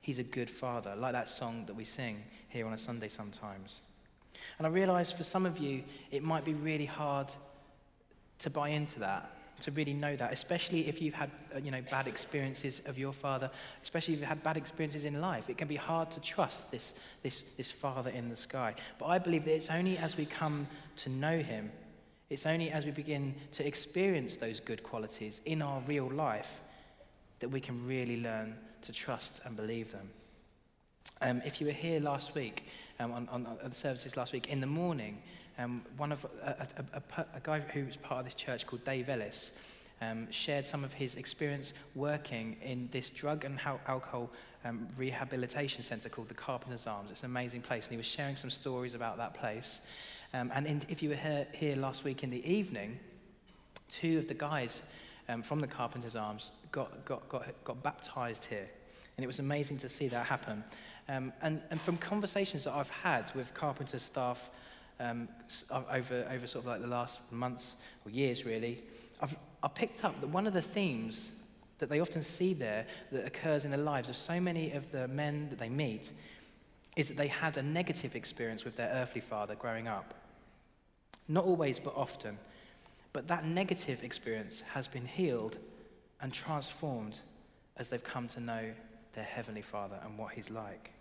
He's 0.03 0.19
a 0.19 0.23
good 0.23 0.49
father, 0.49 0.95
like 0.95 1.13
that 1.13 1.29
song 1.29 1.65
that 1.65 1.75
we 1.75 1.85
sing 1.85 2.21
here 2.49 2.67
on 2.67 2.73
a 2.73 2.77
Sunday 2.77 3.07
sometimes. 3.07 3.79
And 4.57 4.67
I 4.67 4.69
realize 4.69 5.11
for 5.11 5.23
some 5.23 5.45
of 5.45 5.57
you, 5.57 5.81
it 6.11 6.21
might 6.21 6.45
be 6.45 6.53
really 6.53 6.85
hard 6.85 7.27
to 8.39 8.49
buy 8.49 8.69
into 8.69 8.99
that 8.99 9.31
to 9.61 9.71
really 9.71 9.93
know 9.93 10.13
that, 10.15 10.33
especially 10.33 10.87
if 10.89 11.01
you've 11.01 11.13
had 11.13 11.31
uh, 11.55 11.59
you 11.59 11.71
know, 11.71 11.81
bad 11.89 12.05
experiences 12.05 12.81
of 12.85 12.97
your 12.97 13.13
father, 13.13 13.49
especially 13.81 14.13
if 14.13 14.19
you've 14.19 14.27
had 14.27 14.43
bad 14.43 14.57
experiences 14.57 15.05
in 15.05 15.21
life. 15.21 15.49
It 15.49 15.57
can 15.57 15.69
be 15.69 15.77
hard 15.77 16.11
to 16.11 16.19
trust 16.19 16.69
this, 16.69 16.93
this, 17.21 17.41
this 17.55 17.71
father 17.71 18.09
in 18.09 18.27
the 18.27 18.35
sky. 18.35 18.75
But 18.99 19.05
I 19.05 19.19
believe 19.19 19.45
that 19.45 19.55
it's 19.55 19.69
only 19.69 19.97
as 19.97 20.17
we 20.17 20.25
come 20.25 20.67
to 20.97 21.09
know 21.09 21.39
him, 21.39 21.71
it's 22.29 22.45
only 22.45 22.71
as 22.71 22.83
we 22.83 22.91
begin 22.91 23.35
to 23.53 23.65
experience 23.65 24.35
those 24.35 24.59
good 24.59 24.83
qualities 24.83 25.39
in 25.45 25.61
our 25.61 25.79
real 25.87 26.09
life 26.09 26.59
that 27.39 27.49
we 27.49 27.61
can 27.61 27.87
really 27.87 28.21
learn 28.21 28.57
to 28.83 28.91
trust 28.91 29.41
and 29.45 29.55
believe 29.55 29.91
them. 29.91 30.09
Um, 31.21 31.41
if 31.45 31.59
you 31.59 31.67
were 31.67 31.73
here 31.73 31.99
last 31.99 32.35
week, 32.35 32.67
um, 32.99 33.11
on, 33.11 33.29
on, 33.29 33.45
on, 33.45 33.57
the 33.69 33.75
services 33.75 34.17
last 34.17 34.33
week, 34.33 34.49
in 34.49 34.59
the 34.59 34.67
morning, 34.67 35.21
um, 35.57 35.83
one 35.97 36.11
of 36.11 36.25
a, 36.43 36.67
a, 36.77 37.01
a, 37.17 37.25
a, 37.35 37.39
guy 37.41 37.59
who 37.59 37.85
was 37.85 37.95
part 37.95 38.19
of 38.19 38.25
this 38.25 38.33
church 38.33 38.65
called 38.65 38.83
Dave 38.83 39.09
Ellis 39.09 39.51
um, 40.01 40.29
shared 40.31 40.65
some 40.65 40.83
of 40.83 40.93
his 40.93 41.15
experience 41.15 41.73
working 41.95 42.57
in 42.61 42.89
this 42.91 43.09
drug 43.09 43.45
and 43.45 43.59
alcohol 43.87 44.29
um, 44.65 44.87
rehabilitation 44.97 45.83
centre 45.83 46.09
called 46.09 46.29
the 46.29 46.33
Carpenter's 46.33 46.87
Arms. 46.87 47.11
It's 47.11 47.21
an 47.21 47.27
amazing 47.27 47.61
place, 47.61 47.85
and 47.85 47.91
he 47.91 47.97
was 47.97 48.05
sharing 48.05 48.35
some 48.35 48.49
stories 48.49 48.95
about 48.95 49.17
that 49.17 49.33
place. 49.33 49.79
Um, 50.33 50.51
and 50.53 50.65
in, 50.65 50.81
if 50.89 51.03
you 51.03 51.09
were 51.09 51.15
here, 51.15 51.47
here, 51.53 51.75
last 51.75 52.03
week 52.03 52.23
in 52.23 52.29
the 52.29 52.51
evening, 52.51 52.99
two 53.89 54.17
of 54.17 54.27
the 54.27 54.33
guys 54.33 54.81
um, 55.29 55.41
from 55.41 55.59
the 55.59 55.67
Carpenter's 55.67 56.15
Arms 56.15 56.51
got, 56.71 57.05
got, 57.05 57.27
got, 57.29 57.45
got 57.63 57.83
baptized 57.83 58.45
here. 58.45 58.67
And 59.17 59.23
it 59.23 59.27
was 59.27 59.39
amazing 59.39 59.77
to 59.77 59.89
see 59.89 60.07
that 60.07 60.25
happen. 60.25 60.63
Um, 61.09 61.33
and, 61.41 61.61
and 61.69 61.79
from 61.81 61.97
conversations 61.97 62.63
that 62.63 62.73
I've 62.73 62.89
had 62.89 63.33
with 63.35 63.53
Carpenter 63.53 63.99
staff 63.99 64.49
um, 64.99 65.27
over, 65.91 66.27
over 66.31 66.47
sort 66.47 66.63
of 66.63 66.65
like 66.65 66.81
the 66.81 66.87
last 66.87 67.19
months 67.31 67.75
or 68.05 68.11
years, 68.11 68.45
really, 68.45 68.81
I've, 69.21 69.35
I've 69.61 69.75
picked 69.75 70.03
up 70.03 70.19
that 70.21 70.27
one 70.27 70.47
of 70.47 70.53
the 70.53 70.61
themes 70.61 71.29
that 71.79 71.89
they 71.89 71.99
often 71.99 72.23
see 72.23 72.53
there 72.53 72.85
that 73.11 73.25
occurs 73.25 73.65
in 73.65 73.71
the 73.71 73.77
lives 73.77 74.09
of 74.09 74.15
so 74.15 74.39
many 74.39 74.71
of 74.71 74.91
the 74.91 75.07
men 75.09 75.49
that 75.49 75.59
they 75.59 75.69
meet 75.69 76.11
is 76.95 77.07
that 77.07 77.17
they 77.17 77.27
had 77.27 77.57
a 77.57 77.63
negative 77.63 78.15
experience 78.15 78.63
with 78.63 78.75
their 78.75 78.89
earthly 78.89 79.21
father 79.21 79.55
growing 79.55 79.87
up. 79.87 80.13
Not 81.27 81.45
always, 81.45 81.79
but 81.79 81.93
often. 81.95 82.37
But 83.13 83.27
that 83.27 83.45
negative 83.45 84.03
experience 84.03 84.61
has 84.73 84.87
been 84.87 85.05
healed 85.05 85.57
and 86.21 86.33
transformed 86.33 87.19
as 87.77 87.89
they've 87.89 88.03
come 88.03 88.27
to 88.29 88.39
know 88.39 88.71
their 89.13 89.23
heavenly 89.23 89.61
father 89.61 89.99
and 90.03 90.17
what 90.17 90.33
he's 90.33 90.49
like. 90.49 90.91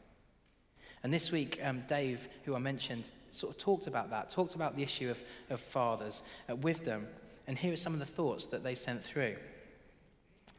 And 1.03 1.13
this 1.13 1.33
week, 1.33 1.59
um, 1.63 1.83
Dave, 1.89 2.29
who 2.45 2.55
I 2.55 2.59
mentioned, 2.59 3.11
sort 3.31 3.53
of 3.53 3.59
talked 3.59 3.87
about 3.87 4.11
that, 4.11 4.31
talked 4.31 4.55
about 4.55 4.77
the 4.77 4.83
issue 4.83 5.11
of, 5.11 5.19
of 5.51 5.61
fathers 5.61 6.23
uh, 6.49 6.55
with 6.57 6.85
them. 6.85 7.09
And 7.47 7.59
here 7.59 7.73
are 7.73 7.77
some 7.77 7.95
of 7.95 7.99
the 7.99 8.07
thoughts 8.07 8.47
that 8.49 8.63
they 8.63 8.75
sent 8.75 9.03
through. 9.03 9.35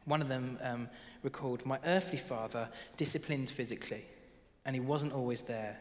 One 0.04 0.20
of 0.20 0.28
them 0.28 0.58
um, 0.60 0.88
recalled, 1.22 1.64
My 1.64 1.78
earthly 1.86 2.18
father 2.18 2.68
disciplined 2.98 3.48
physically, 3.48 4.04
and 4.66 4.76
he 4.76 4.80
wasn't 4.80 5.14
always 5.14 5.42
there. 5.42 5.78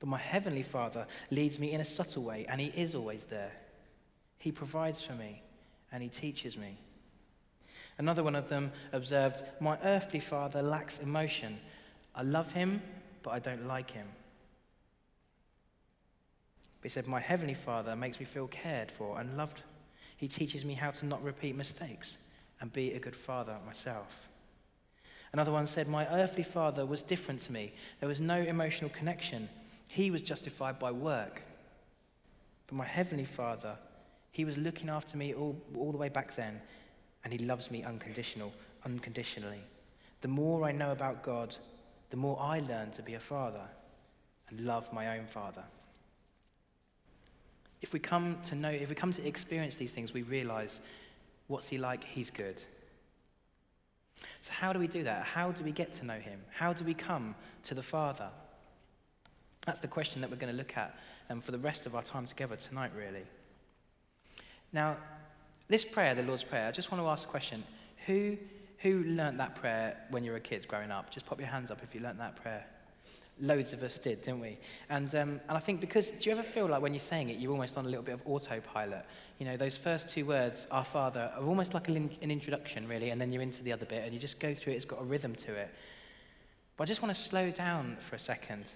But 0.00 0.08
my 0.08 0.18
heavenly 0.18 0.64
father 0.64 1.06
leads 1.30 1.60
me 1.60 1.70
in 1.70 1.80
a 1.80 1.84
subtle 1.84 2.24
way, 2.24 2.46
and 2.48 2.60
he 2.60 2.68
is 2.68 2.96
always 2.96 3.26
there. 3.26 3.52
He 4.42 4.50
provides 4.50 5.00
for 5.00 5.12
me, 5.12 5.40
and 5.92 6.02
he 6.02 6.08
teaches 6.08 6.58
me. 6.58 6.76
Another 7.96 8.24
one 8.24 8.34
of 8.34 8.48
them 8.48 8.72
observed, 8.90 9.44
My 9.60 9.78
earthly 9.84 10.18
father 10.18 10.60
lacks 10.60 10.98
emotion. 10.98 11.60
I 12.12 12.22
love 12.22 12.50
him, 12.50 12.82
but 13.22 13.30
I 13.30 13.38
don't 13.38 13.68
like 13.68 13.92
him. 13.92 14.08
But 16.80 16.82
he 16.82 16.88
said, 16.88 17.06
My 17.06 17.20
heavenly 17.20 17.54
Father 17.54 17.94
makes 17.94 18.18
me 18.18 18.26
feel 18.26 18.48
cared 18.48 18.90
for 18.90 19.20
and 19.20 19.36
loved. 19.36 19.62
He 20.16 20.26
teaches 20.26 20.64
me 20.64 20.74
how 20.74 20.90
to 20.90 21.06
not 21.06 21.22
repeat 21.22 21.54
mistakes 21.54 22.18
and 22.60 22.72
be 22.72 22.94
a 22.94 22.98
good 22.98 23.14
father 23.14 23.56
myself. 23.64 24.28
Another 25.32 25.52
one 25.52 25.68
said, 25.68 25.86
My 25.86 26.04
earthly 26.08 26.42
father 26.42 26.84
was 26.84 27.04
different 27.04 27.38
to 27.42 27.52
me. 27.52 27.74
There 28.00 28.08
was 28.08 28.20
no 28.20 28.40
emotional 28.40 28.90
connection. 28.90 29.48
He 29.88 30.10
was 30.10 30.20
justified 30.20 30.80
by 30.80 30.90
work. 30.90 31.42
But 32.66 32.74
my 32.74 32.86
heavenly 32.86 33.24
father, 33.24 33.78
he 34.32 34.44
was 34.44 34.58
looking 34.58 34.88
after 34.88 35.16
me 35.16 35.34
all, 35.34 35.56
all 35.76 35.92
the 35.92 35.98
way 35.98 36.08
back 36.08 36.34
then, 36.34 36.60
and 37.22 37.32
he 37.32 37.38
loves 37.38 37.70
me 37.70 37.84
unconditional, 37.84 38.52
unconditionally. 38.84 39.60
The 40.22 40.28
more 40.28 40.64
I 40.64 40.72
know 40.72 40.90
about 40.90 41.22
God, 41.22 41.54
the 42.10 42.16
more 42.16 42.38
I 42.40 42.60
learn 42.60 42.90
to 42.92 43.02
be 43.02 43.14
a 43.14 43.20
father 43.20 43.68
and 44.48 44.60
love 44.60 44.92
my 44.92 45.18
own 45.18 45.26
father. 45.26 45.62
If 47.82 47.92
we 47.92 47.98
come 47.98 48.38
to 48.44 48.54
know, 48.54 48.70
if 48.70 48.88
we 48.88 48.94
come 48.94 49.12
to 49.12 49.26
experience 49.26 49.76
these 49.76 49.92
things, 49.92 50.12
we 50.14 50.22
realize 50.22 50.80
what's 51.48 51.68
he 51.68 51.78
like? 51.78 52.04
He's 52.04 52.30
good. 52.30 52.62
So, 54.40 54.52
how 54.52 54.72
do 54.72 54.78
we 54.78 54.86
do 54.86 55.02
that? 55.02 55.24
How 55.24 55.52
do 55.52 55.64
we 55.64 55.72
get 55.72 55.92
to 55.94 56.06
know 56.06 56.18
him? 56.18 56.40
How 56.50 56.72
do 56.72 56.84
we 56.84 56.94
come 56.94 57.34
to 57.64 57.74
the 57.74 57.82
Father? 57.82 58.28
That's 59.66 59.80
the 59.80 59.88
question 59.88 60.20
that 60.20 60.30
we're 60.30 60.36
going 60.36 60.52
to 60.52 60.56
look 60.56 60.76
at 60.76 60.96
um, 61.28 61.40
for 61.40 61.50
the 61.50 61.58
rest 61.58 61.86
of 61.86 61.94
our 61.94 62.02
time 62.02 62.26
together 62.26 62.56
tonight, 62.56 62.92
really. 62.96 63.24
Now, 64.72 64.96
this 65.68 65.84
prayer, 65.84 66.14
the 66.14 66.22
Lord's 66.22 66.42
Prayer, 66.42 66.68
I 66.68 66.72
just 66.72 66.90
want 66.90 67.02
to 67.02 67.08
ask 67.08 67.28
a 67.28 67.30
question. 67.30 67.62
Who 68.06 68.36
who 68.82 69.04
learnt 69.04 69.38
that 69.38 69.54
prayer 69.54 69.96
when 70.10 70.24
you 70.24 70.32
were 70.32 70.36
a 70.36 70.40
kid 70.40 70.66
growing 70.66 70.90
up? 70.90 71.08
Just 71.08 71.24
pop 71.24 71.38
your 71.38 71.48
hands 71.48 71.70
up 71.70 71.80
if 71.84 71.94
you 71.94 72.00
learnt 72.00 72.18
that 72.18 72.34
prayer. 72.34 72.66
Loads 73.40 73.72
of 73.72 73.82
us 73.84 73.96
did, 73.96 74.22
didn't 74.22 74.40
we? 74.40 74.58
And, 74.90 75.14
um, 75.14 75.40
and 75.48 75.56
I 75.56 75.58
think 75.58 75.80
because, 75.80 76.10
do 76.10 76.28
you 76.28 76.36
ever 76.36 76.42
feel 76.42 76.66
like 76.66 76.82
when 76.82 76.92
you're 76.92 77.00
saying 77.00 77.30
it, 77.30 77.38
you're 77.38 77.52
almost 77.52 77.78
on 77.78 77.86
a 77.86 77.88
little 77.88 78.02
bit 78.02 78.14
of 78.14 78.22
autopilot? 78.26 79.04
You 79.38 79.46
know, 79.46 79.56
those 79.56 79.78
first 79.78 80.10
two 80.10 80.26
words, 80.26 80.66
Our 80.72 80.82
Father, 80.84 81.30
are 81.36 81.44
almost 81.44 81.74
like 81.74 81.88
an, 81.88 82.10
an 82.20 82.30
introduction, 82.32 82.88
really, 82.88 83.10
and 83.10 83.20
then 83.20 83.32
you're 83.32 83.42
into 83.42 83.62
the 83.62 83.72
other 83.72 83.86
bit 83.86 84.02
and 84.04 84.12
you 84.12 84.18
just 84.18 84.40
go 84.40 84.52
through 84.52 84.72
it, 84.72 84.76
it's 84.76 84.84
got 84.84 85.00
a 85.00 85.04
rhythm 85.04 85.34
to 85.36 85.54
it. 85.54 85.72
But 86.76 86.84
I 86.84 86.86
just 86.86 87.02
want 87.02 87.14
to 87.14 87.20
slow 87.20 87.52
down 87.52 87.96
for 88.00 88.16
a 88.16 88.20
second 88.20 88.72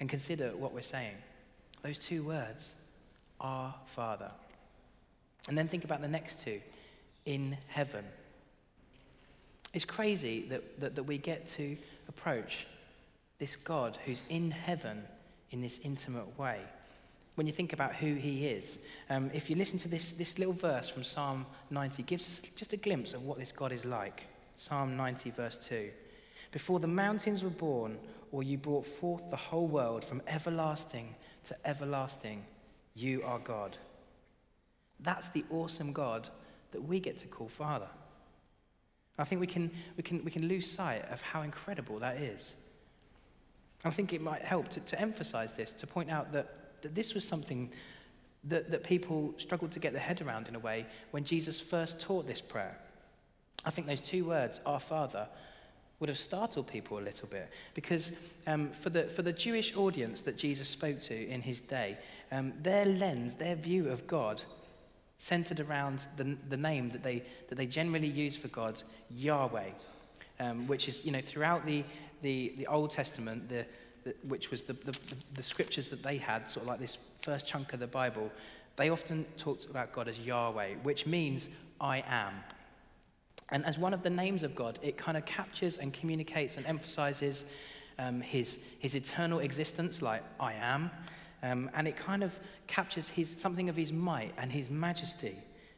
and 0.00 0.08
consider 0.08 0.56
what 0.56 0.72
we're 0.72 0.80
saying. 0.80 1.14
Those 1.82 1.98
two 1.98 2.22
words, 2.22 2.74
Our 3.38 3.74
Father. 3.84 4.30
And 5.46 5.56
then 5.56 5.68
think 5.68 5.84
about 5.84 6.00
the 6.00 6.08
next 6.08 6.42
two, 6.42 6.60
in 7.24 7.56
heaven. 7.68 8.04
It's 9.74 9.84
crazy 9.84 10.46
that, 10.48 10.80
that, 10.80 10.94
that 10.94 11.02
we 11.04 11.18
get 11.18 11.46
to 11.48 11.76
approach 12.08 12.66
this 13.38 13.54
God 13.54 13.98
who's 14.04 14.22
in 14.28 14.50
heaven 14.50 15.04
in 15.50 15.60
this 15.60 15.78
intimate 15.82 16.38
way. 16.38 16.60
When 17.36 17.46
you 17.46 17.52
think 17.52 17.72
about 17.72 17.94
who 17.94 18.14
he 18.14 18.46
is, 18.48 18.78
um, 19.10 19.30
if 19.32 19.48
you 19.48 19.56
listen 19.56 19.78
to 19.80 19.88
this, 19.88 20.12
this 20.12 20.38
little 20.38 20.54
verse 20.54 20.88
from 20.88 21.04
Psalm 21.04 21.46
90, 21.70 22.02
gives 22.02 22.26
us 22.26 22.50
just 22.56 22.72
a 22.72 22.76
glimpse 22.76 23.14
of 23.14 23.24
what 23.24 23.38
this 23.38 23.52
God 23.52 23.70
is 23.70 23.84
like. 23.84 24.26
Psalm 24.56 24.96
90, 24.96 25.30
verse 25.30 25.56
2. 25.68 25.90
Before 26.50 26.80
the 26.80 26.88
mountains 26.88 27.44
were 27.44 27.50
born, 27.50 27.98
or 28.32 28.42
you 28.42 28.58
brought 28.58 28.84
forth 28.84 29.22
the 29.30 29.36
whole 29.36 29.66
world 29.66 30.04
from 30.04 30.20
everlasting 30.26 31.14
to 31.44 31.56
everlasting, 31.64 32.44
you 32.94 33.22
are 33.22 33.38
God. 33.38 33.76
That's 35.00 35.28
the 35.28 35.44
awesome 35.50 35.92
God 35.92 36.28
that 36.72 36.82
we 36.82 37.00
get 37.00 37.16
to 37.18 37.26
call 37.26 37.48
Father. 37.48 37.88
I 39.18 39.24
think 39.24 39.40
we 39.40 39.46
can, 39.46 39.70
we 39.96 40.02
can, 40.02 40.24
we 40.24 40.30
can 40.30 40.46
lose 40.46 40.70
sight 40.70 41.04
of 41.10 41.20
how 41.20 41.42
incredible 41.42 41.98
that 41.98 42.16
is. 42.16 42.54
I 43.84 43.90
think 43.90 44.12
it 44.12 44.20
might 44.20 44.42
help 44.42 44.68
to, 44.70 44.80
to 44.80 45.00
emphasize 45.00 45.56
this, 45.56 45.72
to 45.72 45.86
point 45.86 46.10
out 46.10 46.32
that, 46.32 46.82
that 46.82 46.94
this 46.94 47.14
was 47.14 47.26
something 47.26 47.70
that, 48.44 48.70
that 48.70 48.84
people 48.84 49.34
struggled 49.36 49.72
to 49.72 49.80
get 49.80 49.92
their 49.92 50.02
head 50.02 50.20
around 50.20 50.48
in 50.48 50.54
a 50.54 50.60
way 50.60 50.86
when 51.10 51.24
Jesus 51.24 51.60
first 51.60 52.00
taught 52.00 52.26
this 52.26 52.40
prayer. 52.40 52.78
I 53.64 53.70
think 53.70 53.86
those 53.86 54.00
two 54.00 54.24
words, 54.24 54.60
Our 54.66 54.80
Father, 54.80 55.28
would 56.00 56.08
have 56.08 56.18
startled 56.18 56.68
people 56.68 56.98
a 56.98 57.00
little 57.00 57.28
bit. 57.28 57.50
Because 57.74 58.12
um, 58.46 58.70
for, 58.70 58.90
the, 58.90 59.04
for 59.04 59.22
the 59.22 59.32
Jewish 59.32 59.76
audience 59.76 60.20
that 60.22 60.36
Jesus 60.36 60.68
spoke 60.68 61.00
to 61.00 61.28
in 61.28 61.42
his 61.42 61.60
day, 61.60 61.98
um, 62.30 62.52
their 62.62 62.84
lens, 62.84 63.34
their 63.34 63.56
view 63.56 63.88
of 63.88 64.06
God, 64.06 64.42
centered 65.18 65.60
around 65.60 66.06
the, 66.16 66.36
the 66.48 66.56
name 66.56 66.90
that 66.90 67.02
they, 67.02 67.22
that 67.48 67.56
they 67.56 67.66
generally 67.66 68.06
use 68.06 68.36
for 68.36 68.48
God, 68.48 68.80
Yahweh, 69.10 69.70
um, 70.40 70.66
which 70.68 70.88
is, 70.88 71.04
you 71.04 71.12
know, 71.12 71.20
throughout 71.20 71.66
the, 71.66 71.84
the, 72.22 72.54
the 72.56 72.66
Old 72.68 72.90
Testament, 72.90 73.48
the, 73.48 73.66
the, 74.04 74.14
which 74.28 74.50
was 74.50 74.62
the, 74.62 74.72
the, 74.72 74.96
the 75.34 75.42
scriptures 75.42 75.90
that 75.90 76.02
they 76.02 76.16
had, 76.16 76.48
sort 76.48 76.62
of 76.62 76.68
like 76.68 76.80
this 76.80 76.98
first 77.20 77.46
chunk 77.46 77.72
of 77.72 77.80
the 77.80 77.86
Bible, 77.86 78.30
they 78.76 78.90
often 78.90 79.24
talked 79.36 79.66
about 79.66 79.92
God 79.92 80.06
as 80.06 80.20
Yahweh, 80.20 80.74
which 80.84 81.04
means 81.04 81.48
I 81.80 82.04
am. 82.06 82.32
And 83.50 83.64
as 83.64 83.76
one 83.76 83.92
of 83.92 84.02
the 84.02 84.10
names 84.10 84.44
of 84.44 84.54
God, 84.54 84.78
it 84.82 84.96
kind 84.96 85.16
of 85.16 85.24
captures 85.24 85.78
and 85.78 85.92
communicates 85.92 86.56
and 86.56 86.66
emphasizes 86.66 87.44
um, 87.98 88.20
his, 88.20 88.60
his 88.78 88.94
eternal 88.94 89.40
existence, 89.40 90.00
like 90.00 90.22
I 90.38 90.52
am. 90.54 90.90
Um, 91.42 91.70
and 91.74 91.86
it 91.86 91.96
kind 91.96 92.22
of 92.22 92.38
captures 92.66 93.08
his, 93.08 93.36
something 93.38 93.68
of 93.68 93.76
his 93.76 93.92
might 93.92 94.32
and 94.38 94.50
his 94.50 94.70
majesty 94.70 95.36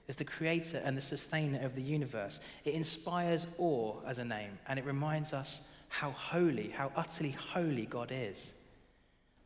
as 0.09 0.17
the 0.17 0.25
creator 0.25 0.81
and 0.85 0.97
the 0.97 1.03
sustainer 1.03 1.61
of 1.65 1.75
the 1.75 1.83
universe. 1.83 2.41
It 2.65 2.75
inspires 2.75 3.47
awe 3.59 3.95
as 4.07 4.19
a 4.19 4.25
name, 4.25 4.59
and 4.67 4.79
it 4.79 4.85
reminds 4.85 5.33
us 5.33 5.61
how 5.89 6.11
holy, 6.13 6.71
how 6.71 6.91
utterly 6.97 7.31
holy 7.31 7.87
God 7.87 8.11
is. 8.13 8.51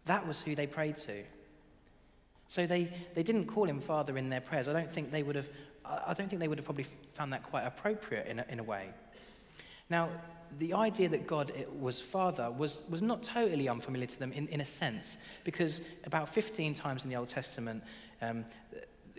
That 0.04 0.26
was 0.26 0.40
who 0.40 0.54
they 0.54 0.66
prayed 0.66 0.96
to. 0.98 1.22
So 2.48 2.66
they, 2.66 2.92
they 3.14 3.22
didn't 3.22 3.46
call 3.46 3.64
him 3.64 3.80
Father 3.80 4.16
in 4.16 4.28
their 4.30 4.40
prayers. 4.40 4.68
I 4.68 4.72
don't 4.72 4.90
think 4.90 5.10
they 5.10 5.22
would 5.22 5.36
have, 5.36 5.48
I 5.84 6.14
don't 6.14 6.28
think 6.28 6.40
they 6.40 6.48
would 6.48 6.58
have 6.58 6.64
probably 6.64 6.86
found 7.12 7.32
that 7.32 7.42
quite 7.42 7.64
appropriate 7.64 8.26
in 8.26 8.38
a, 8.38 8.46
in 8.48 8.58
a 8.60 8.62
way. 8.62 8.90
Now, 9.90 10.08
the 10.58 10.74
idea 10.74 11.08
that 11.08 11.26
God 11.26 11.52
was 11.78 12.00
Father 12.00 12.50
was, 12.50 12.82
was 12.88 13.02
not 13.02 13.22
totally 13.22 13.68
unfamiliar 13.68 14.06
to 14.06 14.18
them 14.18 14.32
in, 14.32 14.46
in 14.48 14.60
a 14.60 14.64
sense, 14.64 15.16
because 15.44 15.82
about 16.04 16.28
15 16.28 16.74
times 16.74 17.04
in 17.04 17.10
the 17.10 17.16
Old 17.16 17.28
Testament, 17.28 17.82
um, 18.22 18.44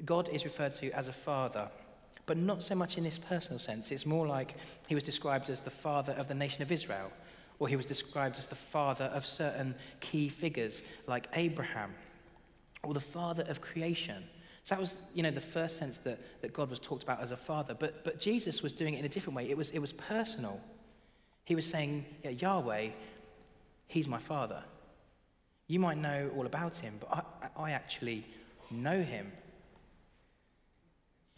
God 0.03 0.29
is 0.29 0.45
referred 0.45 0.73
to 0.73 0.91
as 0.91 1.07
a 1.07 1.13
Father, 1.13 1.69
but 2.25 2.37
not 2.37 2.63
so 2.63 2.75
much 2.75 2.97
in 2.97 3.03
this 3.03 3.17
personal 3.17 3.59
sense. 3.59 3.91
It's 3.91 4.05
more 4.05 4.27
like 4.27 4.55
he 4.87 4.95
was 4.95 5.03
described 5.03 5.49
as 5.49 5.61
the 5.61 5.69
Father 5.69 6.13
of 6.13 6.27
the 6.27 6.35
nation 6.35 6.61
of 6.63 6.71
Israel, 6.71 7.11
or 7.59 7.67
he 7.67 7.75
was 7.75 7.85
described 7.85 8.37
as 8.37 8.47
the 8.47 8.55
Father 8.55 9.05
of 9.05 9.25
certain 9.25 9.75
key 9.99 10.29
figures 10.29 10.83
like 11.07 11.27
Abraham, 11.33 11.93
or 12.83 12.93
the 12.93 12.99
Father 12.99 13.43
of 13.47 13.61
creation. 13.61 14.23
So 14.65 14.73
that 14.73 14.81
was, 14.81 14.99
you 15.13 15.21
know, 15.21 15.29
the 15.29 15.39
first 15.39 15.77
sense 15.77 15.99
that, 15.99 16.41
that 16.41 16.51
God 16.51 16.71
was 16.71 16.79
talked 16.79 17.03
about 17.03 17.21
as 17.21 17.29
a 17.29 17.37
father. 17.37 17.75
But, 17.75 18.03
but 18.03 18.19
Jesus 18.19 18.63
was 18.63 18.73
doing 18.73 18.95
it 18.95 18.99
in 18.99 19.05
a 19.05 19.09
different 19.09 19.37
way. 19.37 19.47
It 19.47 19.55
was, 19.55 19.69
it 19.69 19.77
was 19.77 19.93
personal. 19.93 20.59
He 21.45 21.55
was 21.55 21.65
saying, 21.65 22.05
yeah, 22.23 22.31
Yahweh, 22.31 22.89
he's 23.87 24.07
my 24.07 24.17
father. 24.17 24.63
You 25.67 25.79
might 25.79 25.97
know 25.97 26.31
all 26.35 26.45
about 26.45 26.75
him, 26.75 26.95
but 26.99 27.25
I, 27.57 27.63
I 27.63 27.71
actually 27.71 28.25
know 28.69 29.01
him. 29.01 29.31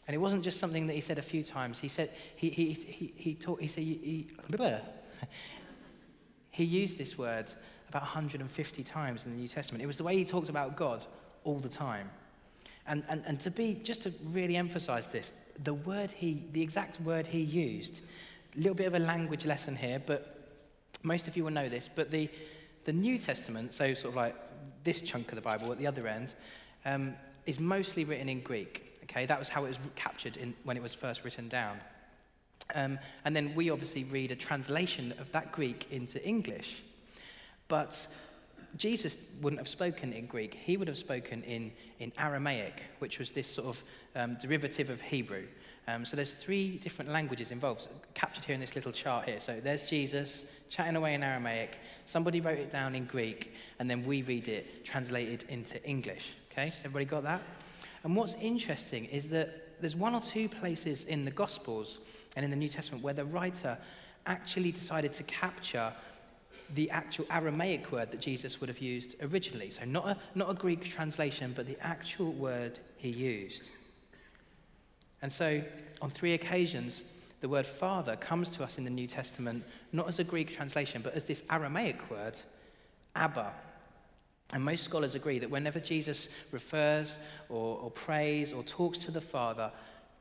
And 0.07 0.15
it 0.15 0.19
wasn't 0.19 0.43
just 0.43 0.59
something 0.59 0.87
that 0.87 0.93
he 0.93 1.01
said 1.01 1.17
a 1.17 1.21
few 1.21 1.43
times. 1.43 1.79
He 1.79 1.89
said, 1.89 2.11
he, 2.37 2.49
he, 2.49 2.73
he, 2.73 3.13
he, 3.15 3.35
taught, 3.35 3.59
he 3.59 3.67
said, 3.67 3.83
he, 3.83 4.27
he 6.51 6.63
used 6.63 6.97
this 6.97 7.17
word 7.17 7.51
about 7.89 8.03
150 8.03 8.83
times 8.83 9.25
in 9.25 9.33
the 9.33 9.37
New 9.37 9.47
Testament. 9.49 9.83
It 9.83 9.87
was 9.87 9.97
the 9.97 10.03
way 10.03 10.15
he 10.15 10.23
talked 10.23 10.49
about 10.49 10.77
God 10.77 11.05
all 11.43 11.59
the 11.59 11.69
time. 11.69 12.09
And, 12.87 13.03
and, 13.09 13.21
and 13.25 13.39
to 13.41 13.51
be, 13.51 13.73
just 13.83 14.03
to 14.03 14.13
really 14.23 14.55
emphasize 14.55 15.07
this, 15.07 15.33
the 15.63 15.73
word 15.73 16.11
he, 16.11 16.43
the 16.53 16.61
exact 16.61 17.01
word 17.01 17.27
he 17.27 17.41
used, 17.41 18.01
little 18.55 18.75
bit 18.75 18.87
of 18.87 18.93
a 18.95 18.99
language 18.99 19.45
lesson 19.45 19.75
here, 19.75 20.01
but 20.05 20.37
most 21.03 21.27
of 21.27 21.37
you 21.37 21.43
will 21.43 21.51
know 21.51 21.69
this, 21.69 21.89
but 21.93 22.11
the, 22.11 22.29
the 22.85 22.93
New 22.93 23.17
Testament, 23.17 23.73
so 23.73 23.93
sort 23.93 24.13
of 24.13 24.15
like 24.15 24.35
this 24.83 25.01
chunk 25.01 25.29
of 25.29 25.35
the 25.35 25.41
Bible 25.41 25.71
at 25.71 25.77
the 25.77 25.87
other 25.87 26.07
end, 26.07 26.33
um, 26.85 27.13
is 27.45 27.59
mostly 27.59 28.03
written 28.03 28.29
in 28.29 28.41
Greek. 28.41 28.99
Okay, 29.03 29.25
that 29.25 29.39
was 29.39 29.49
how 29.49 29.65
it 29.65 29.69
was 29.69 29.79
captured 29.95 30.37
in, 30.37 30.53
when 30.63 30.75
it 30.75 30.83
was 30.83 30.93
first 30.93 31.23
written 31.23 31.47
down. 31.47 31.79
Um, 32.75 32.99
and 33.23 33.35
then 33.35 33.55
we 33.55 33.69
obviously 33.69 34.03
read 34.03 34.31
a 34.31 34.35
translation 34.35 35.13
of 35.19 35.31
that 35.31 35.51
Greek 35.51 35.87
into 35.91 36.23
English. 36.27 36.83
But 37.67 38.07
Jesus 38.75 39.17
wouldn't 39.41 39.59
have 39.59 39.69
spoken 39.69 40.11
in 40.11 40.25
Greek. 40.25 40.53
He 40.53 40.77
would 40.77 40.87
have 40.87 40.97
spoken 40.97 41.43
in, 41.43 41.71
in 41.99 42.11
Aramaic, 42.17 42.83
which 42.99 43.19
was 43.19 43.31
this 43.31 43.47
sort 43.47 43.67
of 43.67 43.83
um, 44.15 44.37
derivative 44.41 44.89
of 44.89 45.01
Hebrew. 45.01 45.43
Um, 45.89 46.05
so 46.05 46.17
there's 46.17 46.33
three 46.33 46.77
different 46.77 47.11
languages 47.11 47.51
involved, 47.51 47.87
captured 48.13 48.43
here 48.43 48.55
in 48.55 48.59
this 48.59 48.75
little 48.75 48.91
chart 48.91 49.25
here. 49.25 49.39
So 49.39 49.61
there's 49.63 49.83
Jesus 49.83 50.45
chatting 50.69 50.97
away 50.97 51.13
in 51.13 51.23
Aramaic. 51.23 51.79
Somebody 52.05 52.41
wrote 52.41 52.59
it 52.59 52.69
down 52.69 52.93
in 52.93 53.05
Greek, 53.05 53.53
and 53.79 53.89
then 53.89 54.05
we 54.05 54.21
read 54.21 54.49
it 54.49 54.83
translated 54.83 55.45
into 55.47 55.81
English. 55.85 56.35
Okay, 56.51 56.73
everybody 56.79 57.05
got 57.05 57.23
that? 57.23 57.41
And 58.03 58.15
what's 58.15 58.35
interesting 58.35 59.05
is 59.05 59.29
that 59.29 59.79
there's 59.79 59.95
one 59.95 60.13
or 60.13 60.21
two 60.21 60.49
places 60.49 61.05
in 61.05 61.23
the 61.23 61.31
Gospels 61.31 61.99
and 62.35 62.43
in 62.43 62.51
the 62.51 62.57
New 62.57 62.67
Testament 62.67 63.03
where 63.03 63.13
the 63.13 63.25
writer 63.25 63.77
actually 64.25 64.71
decided 64.73 65.13
to 65.13 65.23
capture 65.23 65.93
the 66.75 66.91
actual 66.91 67.25
Aramaic 67.31 67.93
word 67.93 68.11
that 68.11 68.19
Jesus 68.19 68.59
would 68.59 68.67
have 68.67 68.79
used 68.79 69.15
originally. 69.21 69.69
So, 69.69 69.85
not 69.85 70.05
a, 70.05 70.17
not 70.35 70.49
a 70.49 70.53
Greek 70.53 70.89
translation, 70.89 71.53
but 71.55 71.65
the 71.65 71.77
actual 71.79 72.33
word 72.33 72.77
he 72.97 73.09
used. 73.09 73.69
And 75.21 75.31
so, 75.31 75.63
on 76.01 76.09
three 76.09 76.33
occasions, 76.33 77.03
the 77.41 77.49
word 77.49 77.65
father 77.65 78.15
comes 78.15 78.49
to 78.51 78.63
us 78.63 78.77
in 78.77 78.83
the 78.83 78.89
New 78.89 79.07
Testament 79.07 79.63
not 79.91 80.07
as 80.07 80.19
a 80.19 80.23
Greek 80.23 80.55
translation, 80.55 81.01
but 81.01 81.13
as 81.13 81.23
this 81.23 81.43
Aramaic 81.49 82.09
word, 82.09 82.39
Abba. 83.15 83.53
And 84.53 84.63
most 84.63 84.83
scholars 84.83 85.15
agree 85.15 85.39
that 85.39 85.49
whenever 85.49 85.79
Jesus 85.79 86.29
refers 86.51 87.19
or, 87.49 87.79
or 87.79 87.91
prays 87.91 88.53
or 88.53 88.63
talks 88.63 88.97
to 88.99 89.11
the 89.11 89.21
Father, 89.21 89.71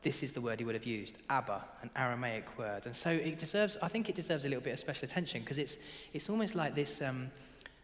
this 0.02 0.22
is 0.22 0.32
the 0.32 0.40
word 0.40 0.58
he 0.58 0.64
would 0.64 0.74
have 0.74 0.84
used, 0.84 1.16
Abba, 1.30 1.64
an 1.82 1.90
Aramaic 1.96 2.58
word. 2.58 2.86
And 2.86 2.94
so 2.94 3.10
it 3.10 3.38
deserves, 3.38 3.76
I 3.82 3.88
think 3.88 4.08
it 4.08 4.14
deserves 4.14 4.44
a 4.44 4.48
little 4.48 4.62
bit 4.62 4.72
of 4.72 4.78
special 4.78 5.04
attention 5.04 5.40
because 5.40 5.58
it's, 5.58 5.78
it's 6.12 6.28
almost 6.28 6.54
like 6.54 6.74
this, 6.74 7.00
um, 7.02 7.30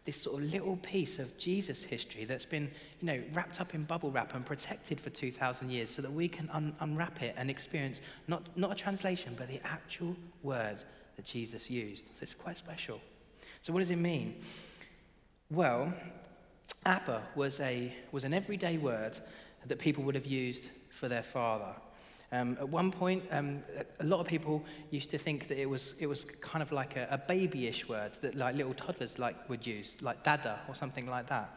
this 0.05 0.21
sort 0.21 0.41
of 0.41 0.51
little 0.51 0.75
piece 0.77 1.17
of 1.17 1.37
Jesus 1.37 1.83
history 1.83 2.25
that's 2.25 2.45
been, 2.45 2.69
you 2.99 3.07
know, 3.07 3.21
wrapped 3.31 3.61
up 3.61 3.73
in 3.73 3.83
bubble 3.83 4.11
wrap 4.11 4.35
and 4.35 4.45
protected 4.45 4.99
for 4.99 5.09
2,000 5.09 5.71
years 5.71 5.89
so 5.89 6.01
that 6.01 6.11
we 6.11 6.27
can 6.27 6.49
un- 6.49 6.75
unwrap 6.81 7.21
it 7.21 7.33
and 7.37 7.49
experience 7.49 8.01
not, 8.27 8.45
not 8.57 8.71
a 8.71 8.75
translation, 8.75 9.33
but 9.37 9.47
the 9.47 9.61
actual 9.63 10.15
word 10.41 10.83
that 11.15 11.25
Jesus 11.25 11.69
used. 11.69 12.07
So 12.07 12.19
it's 12.21 12.33
quite 12.33 12.57
special. 12.57 12.99
So 13.61 13.71
what 13.71 13.79
does 13.79 13.91
it 13.91 13.97
mean? 13.97 14.35
Well, 15.49 15.93
Abba 16.85 17.23
was, 17.35 17.59
a, 17.61 17.93
was 18.11 18.25
an 18.25 18.33
everyday 18.33 18.77
word 18.77 19.17
that 19.65 19.79
people 19.79 20.03
would 20.03 20.15
have 20.15 20.25
used 20.25 20.71
for 20.89 21.07
their 21.07 21.23
father. 21.23 21.73
Um, 22.33 22.57
at 22.59 22.67
one 22.67 22.89
point, 22.89 23.23
um, 23.29 23.61
a 23.99 24.05
lot 24.05 24.19
of 24.19 24.25
people 24.25 24.63
used 24.89 25.11
to 25.11 25.19
think 25.19 25.47
that 25.49 25.61
it 25.61 25.69
was, 25.69 25.93
it 25.99 26.07
was 26.07 26.25
kind 26.25 26.63
of 26.63 26.71
like 26.71 26.95
a, 26.95 27.07
a 27.11 27.17
babyish 27.19 27.87
word 27.87 28.13
that 28.21 28.33
like 28.33 28.55
little 28.55 28.73
toddlers 28.73 29.19
like 29.19 29.47
would 29.49 29.67
use, 29.67 30.01
like 30.01 30.23
dada 30.23 30.59
or 30.67 30.73
something 30.73 31.07
like 31.07 31.27
that. 31.27 31.55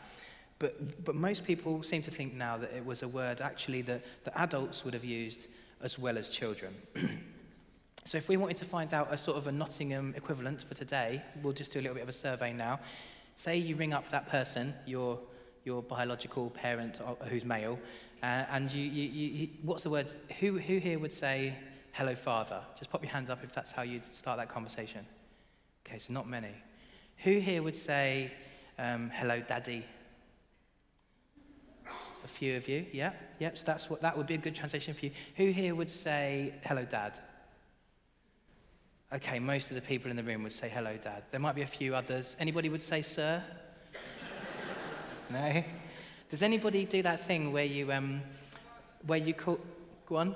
But, 0.59 1.03
but 1.03 1.15
most 1.15 1.47
people 1.47 1.83
seem 1.83 2.03
to 2.03 2.11
think 2.11 2.35
now 2.35 2.59
that 2.59 2.73
it 2.75 2.85
was 2.85 3.03
a 3.03 3.09
word 3.09 3.41
actually 3.41 3.81
that, 3.83 4.03
that 4.25 4.39
adults 4.39 4.85
would 4.85 4.93
have 4.93 5.05
used 5.05 5.49
as 5.81 5.99
well 5.99 6.19
as 6.19 6.29
children. 6.29 6.75
so 8.05 8.19
if 8.19 8.29
we 8.29 8.37
wanted 8.37 8.59
to 8.59 8.67
find 8.67 8.93
out 8.93 9.09
a 9.11 9.17
sort 9.17 9.39
of 9.39 9.47
a 9.47 9.53
Nottingham 9.53 10.13
equivalent 10.15 10.61
for 10.61 10.75
today, 10.75 11.23
we'll 11.43 11.55
just 11.55 11.73
do 11.73 11.81
a 11.81 11.83
little 11.83 11.95
bit 11.95 12.03
of 12.03 12.11
a 12.11 12.13
survey 12.13 12.53
now. 12.53 12.81
Say 13.35 13.57
you 13.57 13.77
ring 13.77 13.95
up 13.95 14.11
that 14.11 14.27
person, 14.27 14.75
your, 14.85 15.19
your 15.65 15.83
biological 15.83 16.51
parent 16.51 17.01
uh, 17.01 17.15
who's 17.25 17.47
male, 17.47 17.79
uh, 18.23 18.45
and 18.51 18.71
you, 18.73 18.83
you, 18.83 19.09
you, 19.09 19.49
what's 19.63 19.83
the 19.83 19.91
word? 19.91 20.13
Who, 20.41 20.59
who 20.59 20.79
here 20.79 20.99
would 20.99 21.13
say, 21.13 21.55
hello, 21.93 22.15
Father? 22.15 22.61
Just 22.79 22.91
pop 22.91 23.03
your 23.03 23.13
hands 23.13 23.31
up 23.31 23.45
if 23.45 23.53
that's 23.53 23.73
how 23.73 23.83
you'd 23.83 24.05
start 24.15 24.39
that 24.39 24.49
conversation. 24.49 25.05
Okay, 25.87 25.99
so 25.99 26.13
not 26.13 26.29
many. 26.29 26.55
Who 27.19 27.39
here 27.39 27.63
would 27.63 27.77
say, 27.77 28.33
um, 28.79 29.11
hello, 29.15 29.41
Daddy? 29.41 29.85
A 32.25 32.29
few 32.29 32.57
of 32.57 32.67
you, 32.69 32.85
yeah, 32.93 33.13
yeah. 33.39 33.51
So 33.55 33.65
that's 33.65 33.89
what 33.89 34.01
that 34.01 34.17
would 34.17 34.27
be 34.27 34.35
a 34.35 34.39
good 34.39 34.55
translation 34.55 34.95
for 34.95 35.07
you. 35.07 35.13
Who 35.37 35.51
here 35.53 35.75
would 35.75 35.91
say, 35.91 36.55
hello, 36.65 36.85
Dad? 36.85 37.19
Okay, 39.13 39.39
most 39.39 39.71
of 39.71 39.77
the 39.77 39.81
people 39.81 40.11
in 40.11 40.17
the 40.17 40.25
room 40.25 40.43
would 40.43 40.53
say, 40.53 40.69
hello, 40.69 40.97
Dad. 40.97 41.23
There 41.31 41.39
might 41.39 41.55
be 41.55 41.63
a 41.63 41.67
few 41.67 41.95
others. 41.95 42.37
Anybody 42.41 42.69
would 42.69 42.83
say, 42.83 43.03
sir? 43.03 43.43
no? 45.31 45.63
Does 46.29 46.43
anybody 46.43 46.85
do 46.85 47.03
that 47.03 47.21
thing 47.21 47.53
where 47.53 47.65
you, 47.65 47.93
um, 47.93 48.21
where 49.07 49.19
you 49.19 49.33
call, 49.33 49.61
go 50.07 50.17
on? 50.17 50.35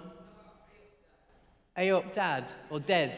A 1.77 1.91
up 1.91 2.15
dad 2.15 2.45
or 2.69 2.79
Des? 2.79 3.13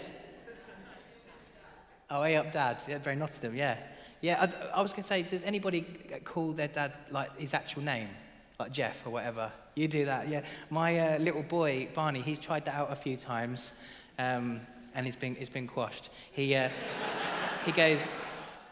Oh, 2.10 2.22
A 2.22 2.36
up 2.36 2.50
dad. 2.50 2.82
Yeah, 2.88 2.98
very 2.98 3.16
Nottingham, 3.16 3.54
yeah. 3.56 3.76
Yeah, 4.22 4.40
I, 4.40 4.78
I 4.78 4.82
was 4.82 4.92
going 4.92 5.02
to 5.02 5.08
say, 5.08 5.22
does 5.22 5.44
anybody 5.44 5.82
call 6.24 6.52
their 6.52 6.68
dad 6.68 6.92
like 7.10 7.38
his 7.38 7.52
actual 7.54 7.82
name? 7.82 8.08
Like 8.58 8.72
Jeff 8.72 9.06
or 9.06 9.10
whatever? 9.10 9.52
You 9.74 9.88
do 9.88 10.04
that, 10.06 10.28
yeah. 10.28 10.42
My 10.70 10.98
uh, 10.98 11.18
little 11.18 11.42
boy, 11.42 11.88
Barney, 11.94 12.20
he's 12.20 12.38
tried 12.38 12.64
that 12.66 12.74
out 12.74 12.92
a 12.92 12.96
few 12.96 13.16
times. 13.16 13.72
Um, 14.18 14.60
and 14.94 15.06
it's 15.06 15.16
been, 15.16 15.36
it's 15.38 15.50
been 15.50 15.66
quashed. 15.66 16.10
He, 16.30 16.54
uh, 16.54 16.68
he 17.66 17.72
goes, 17.72 18.08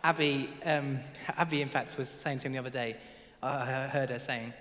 Abby, 0.02 0.48
um, 0.64 0.98
Abby, 1.28 1.60
in 1.60 1.68
fact, 1.68 1.98
was 1.98 2.08
saying 2.08 2.38
to 2.38 2.46
him 2.46 2.52
the 2.52 2.58
other 2.58 2.70
day, 2.70 2.96
I 3.42 3.86
heard 3.88 4.10
her 4.10 4.18
saying, 4.18 4.52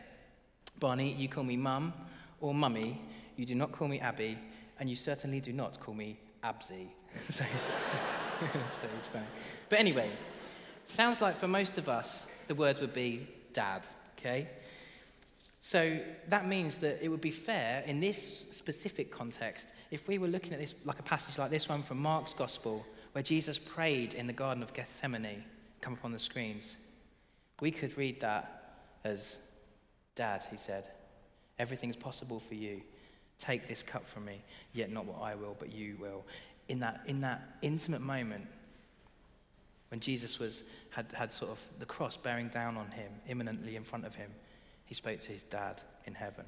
Barney, 0.79 1.13
you 1.13 1.27
call 1.27 1.43
me 1.43 1.57
mum 1.57 1.93
or 2.39 2.53
mummy, 2.53 3.01
you 3.35 3.45
do 3.45 3.55
not 3.55 3.71
call 3.71 3.87
me 3.87 3.99
Abby, 3.99 4.37
and 4.79 4.89
you 4.89 4.95
certainly 4.95 5.41
do 5.41 5.51
not 5.51 5.79
call 5.79 5.93
me 5.93 6.19
Absy. 6.43 6.87
so, 7.29 7.43
so 8.39 8.87
it's 8.97 9.09
funny. 9.09 9.25
But 9.67 9.79
anyway, 9.79 10.09
sounds 10.85 11.21
like 11.21 11.37
for 11.37 11.47
most 11.47 11.77
of 11.77 11.89
us, 11.89 12.25
the 12.47 12.55
word 12.55 12.79
would 12.79 12.93
be 12.93 13.27
dad, 13.53 13.87
okay? 14.17 14.47
So 15.61 15.99
that 16.29 16.47
means 16.47 16.77
that 16.79 17.03
it 17.03 17.09
would 17.09 17.21
be 17.21 17.31
fair 17.31 17.83
in 17.85 17.99
this 17.99 18.47
specific 18.49 19.11
context 19.11 19.67
if 19.91 20.07
we 20.07 20.17
were 20.17 20.27
looking 20.27 20.53
at 20.53 20.59
this 20.59 20.75
like 20.85 20.99
a 20.99 21.03
passage 21.03 21.37
like 21.37 21.51
this 21.51 21.67
one 21.67 21.83
from 21.83 21.97
Mark's 21.97 22.33
Gospel, 22.33 22.85
where 23.11 23.23
Jesus 23.23 23.57
prayed 23.57 24.13
in 24.13 24.27
the 24.27 24.33
Garden 24.33 24.63
of 24.63 24.73
Gethsemane, 24.73 25.43
come 25.81 25.93
up 25.93 26.05
on 26.05 26.11
the 26.11 26.19
screens. 26.19 26.75
We 27.59 27.71
could 27.71 27.97
read 27.97 28.21
that 28.21 28.58
as, 29.03 29.37
Dad, 30.15 30.45
he 30.49 30.57
said, 30.57 30.85
everything's 31.57 31.95
possible 31.95 32.39
for 32.39 32.55
you. 32.55 32.81
Take 33.37 33.67
this 33.67 33.83
cup 33.83 34.07
from 34.07 34.25
me, 34.25 34.41
yet 34.73 34.91
not 34.91 35.05
what 35.05 35.21
I 35.21 35.35
will, 35.35 35.55
but 35.57 35.71
you 35.71 35.95
will. 35.99 36.25
In 36.67 36.79
that, 36.79 37.01
in 37.05 37.21
that 37.21 37.41
intimate 37.61 38.01
moment, 38.01 38.47
when 39.89 39.99
Jesus 39.99 40.39
was, 40.39 40.63
had, 40.91 41.11
had 41.13 41.31
sort 41.31 41.51
of 41.51 41.59
the 41.79 41.85
cross 41.85 42.17
bearing 42.17 42.49
down 42.49 42.77
on 42.77 42.87
him, 42.91 43.11
imminently 43.27 43.75
in 43.75 43.83
front 43.83 44.05
of 44.05 44.13
him, 44.15 44.29
he 44.85 44.93
spoke 44.93 45.19
to 45.19 45.31
his 45.31 45.43
dad 45.43 45.81
in 46.05 46.13
heaven. 46.13 46.45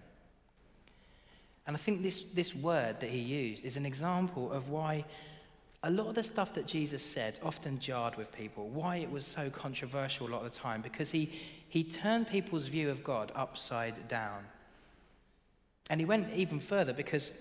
And 1.67 1.75
I 1.75 1.79
think 1.79 2.01
this, 2.01 2.23
this 2.23 2.55
word 2.55 2.99
that 2.99 3.09
he 3.09 3.19
used 3.19 3.65
is 3.65 3.77
an 3.77 3.85
example 3.85 4.51
of 4.51 4.69
why 4.69 5.05
a 5.83 5.89
lot 5.89 6.07
of 6.07 6.15
the 6.15 6.23
stuff 6.23 6.53
that 6.53 6.67
Jesus 6.67 7.03
said 7.03 7.39
often 7.41 7.79
jarred 7.79 8.15
with 8.15 8.31
people, 8.31 8.69
why 8.69 8.97
it 8.97 9.09
was 9.09 9.25
so 9.25 9.49
controversial 9.49 10.27
a 10.27 10.29
lot 10.29 10.45
of 10.45 10.51
the 10.51 10.57
time, 10.57 10.81
because 10.81 11.09
he, 11.09 11.31
he 11.69 11.83
turned 11.83 12.27
people's 12.27 12.67
view 12.67 12.89
of 12.91 13.03
God 13.03 13.31
upside 13.35 14.07
down. 14.07 14.43
And 15.89 15.99
he 15.99 16.05
went 16.05 16.31
even 16.33 16.59
further 16.59 16.93
because, 16.93 17.31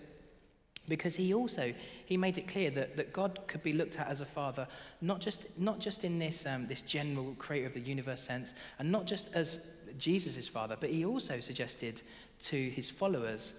because 0.88 1.14
he 1.16 1.34
also 1.34 1.74
he 2.06 2.16
made 2.16 2.38
it 2.38 2.48
clear 2.48 2.70
that, 2.70 2.96
that 2.96 3.12
God 3.12 3.40
could 3.46 3.62
be 3.62 3.74
looked 3.74 3.98
at 3.98 4.08
as 4.08 4.22
a 4.22 4.24
father, 4.24 4.66
not 5.02 5.20
just, 5.20 5.56
not 5.58 5.78
just 5.78 6.02
in 6.02 6.18
this, 6.18 6.46
um, 6.46 6.66
this 6.66 6.80
general 6.80 7.34
creator 7.38 7.66
of 7.66 7.74
the 7.74 7.80
universe 7.80 8.22
sense, 8.22 8.54
and 8.78 8.90
not 8.90 9.06
just 9.06 9.28
as 9.34 9.68
Jesus' 9.98 10.48
father, 10.48 10.78
but 10.80 10.88
he 10.88 11.04
also 11.04 11.40
suggested 11.40 12.00
to 12.40 12.56
his 12.70 12.88
followers, 12.88 13.52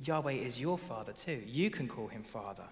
Yahweh 0.00 0.32
is 0.32 0.60
your 0.60 0.76
father 0.76 1.12
too. 1.12 1.40
You 1.46 1.70
can 1.70 1.86
call 1.86 2.08
him 2.08 2.24
father. 2.24 2.64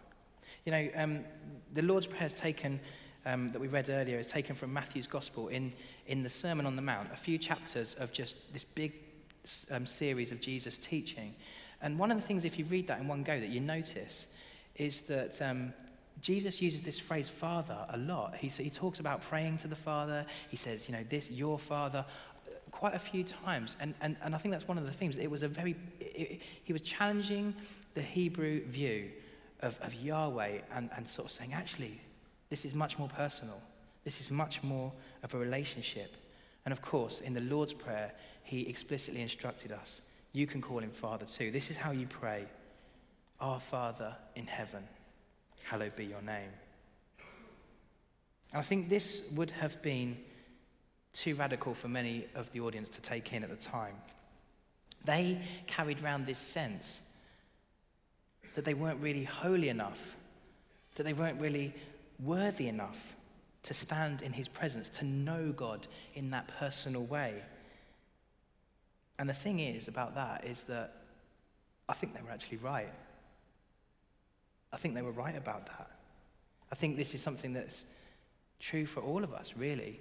You 0.64 0.72
know, 0.72 0.88
um, 0.94 1.24
the 1.72 1.82
Lord's 1.82 2.06
Prayer 2.06 2.26
is 2.26 2.34
taken, 2.34 2.80
um, 3.24 3.48
that 3.48 3.60
we 3.60 3.68
read 3.68 3.88
earlier, 3.88 4.18
is 4.18 4.28
taken 4.28 4.54
from 4.54 4.72
Matthew's 4.72 5.06
Gospel 5.06 5.48
in, 5.48 5.72
in 6.06 6.22
the 6.22 6.28
Sermon 6.28 6.66
on 6.66 6.76
the 6.76 6.82
Mount, 6.82 7.08
a 7.12 7.16
few 7.16 7.38
chapters 7.38 7.94
of 7.94 8.12
just 8.12 8.52
this 8.52 8.64
big 8.64 8.92
um, 9.70 9.86
series 9.86 10.32
of 10.32 10.40
Jesus 10.40 10.76
teaching. 10.76 11.34
And 11.80 11.98
one 11.98 12.10
of 12.10 12.18
the 12.18 12.22
things, 12.22 12.44
if 12.44 12.58
you 12.58 12.66
read 12.66 12.88
that 12.88 13.00
in 13.00 13.08
one 13.08 13.22
go, 13.22 13.40
that 13.40 13.48
you 13.48 13.60
notice 13.60 14.26
is 14.76 15.02
that 15.02 15.40
um, 15.40 15.72
Jesus 16.20 16.60
uses 16.60 16.82
this 16.82 17.00
phrase 17.00 17.30
Father 17.30 17.78
a 17.88 17.96
lot. 17.96 18.34
He, 18.34 18.48
he 18.48 18.68
talks 18.68 19.00
about 19.00 19.22
praying 19.22 19.56
to 19.58 19.68
the 19.68 19.76
Father. 19.76 20.26
He 20.50 20.58
says, 20.58 20.88
you 20.88 20.94
know, 20.94 21.04
this, 21.08 21.30
your 21.30 21.58
Father, 21.58 22.04
quite 22.70 22.94
a 22.94 22.98
few 22.98 23.24
times. 23.24 23.76
And, 23.80 23.94
and, 24.02 24.16
and 24.22 24.34
I 24.34 24.38
think 24.38 24.52
that's 24.52 24.68
one 24.68 24.76
of 24.76 24.84
the 24.84 24.92
themes. 24.92 25.16
It 25.16 25.30
was 25.30 25.42
a 25.42 25.48
very, 25.48 25.74
it, 26.00 26.42
he 26.64 26.72
was 26.74 26.82
challenging 26.82 27.54
the 27.94 28.02
Hebrew 28.02 28.62
view 28.66 29.10
of, 29.60 29.78
of 29.80 29.94
Yahweh 29.94 30.58
and, 30.74 30.90
and 30.96 31.06
sort 31.06 31.26
of 31.26 31.32
saying, 31.32 31.52
actually, 31.52 32.00
this 32.48 32.64
is 32.64 32.74
much 32.74 32.98
more 32.98 33.08
personal. 33.08 33.60
This 34.04 34.20
is 34.20 34.30
much 34.30 34.62
more 34.62 34.92
of 35.22 35.34
a 35.34 35.38
relationship. 35.38 36.16
And 36.64 36.72
of 36.72 36.82
course, 36.82 37.20
in 37.20 37.34
the 37.34 37.40
Lord's 37.40 37.72
Prayer, 37.72 38.12
he 38.42 38.68
explicitly 38.68 39.22
instructed 39.22 39.72
us 39.72 40.00
you 40.32 40.46
can 40.46 40.60
call 40.60 40.78
him 40.78 40.90
Father 40.90 41.26
too. 41.26 41.50
This 41.50 41.70
is 41.70 41.76
how 41.76 41.90
you 41.90 42.06
pray 42.06 42.44
Our 43.40 43.58
Father 43.58 44.14
in 44.36 44.46
heaven, 44.46 44.84
hallowed 45.64 45.96
be 45.96 46.04
your 46.04 46.22
name. 46.22 46.50
I 48.52 48.62
think 48.62 48.88
this 48.88 49.28
would 49.34 49.50
have 49.52 49.80
been 49.82 50.16
too 51.12 51.34
radical 51.34 51.74
for 51.74 51.88
many 51.88 52.26
of 52.34 52.50
the 52.52 52.60
audience 52.60 52.90
to 52.90 53.00
take 53.00 53.32
in 53.32 53.42
at 53.42 53.50
the 53.50 53.56
time. 53.56 53.94
They 55.04 55.40
carried 55.66 56.02
around 56.02 56.26
this 56.26 56.38
sense 56.38 57.00
that 58.54 58.64
they 58.64 58.74
weren't 58.74 59.00
really 59.00 59.24
holy 59.24 59.68
enough, 59.68 60.16
that 60.96 61.04
they 61.04 61.12
weren't 61.12 61.40
really 61.40 61.74
worthy 62.18 62.68
enough 62.68 63.16
to 63.62 63.74
stand 63.74 64.22
in 64.22 64.32
his 64.32 64.48
presence, 64.48 64.88
to 64.88 65.04
know 65.04 65.52
God 65.52 65.86
in 66.14 66.30
that 66.30 66.48
personal 66.58 67.02
way. 67.02 67.42
And 69.18 69.28
the 69.28 69.34
thing 69.34 69.60
is 69.60 69.88
about 69.88 70.14
that 70.14 70.44
is 70.46 70.62
that 70.64 70.94
I 71.88 71.92
think 71.92 72.14
they 72.14 72.22
were 72.22 72.30
actually 72.30 72.58
right. 72.58 72.92
I 74.72 74.76
think 74.76 74.94
they 74.94 75.02
were 75.02 75.10
right 75.10 75.36
about 75.36 75.66
that. 75.66 75.90
I 76.72 76.74
think 76.74 76.96
this 76.96 77.14
is 77.14 77.20
something 77.20 77.52
that's 77.52 77.84
true 78.60 78.86
for 78.86 79.00
all 79.00 79.24
of 79.24 79.34
us, 79.34 79.54
really. 79.56 80.00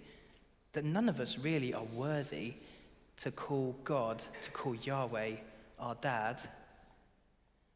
That 0.74 0.86
none 0.86 1.10
of 1.10 1.20
us 1.20 1.38
really 1.38 1.74
are 1.74 1.84
worthy 1.84 2.54
to 3.18 3.32
call 3.32 3.76
God, 3.84 4.24
to 4.42 4.52
call 4.52 4.76
Yahweh 4.76 5.32
our 5.80 5.96
dad, 5.96 6.42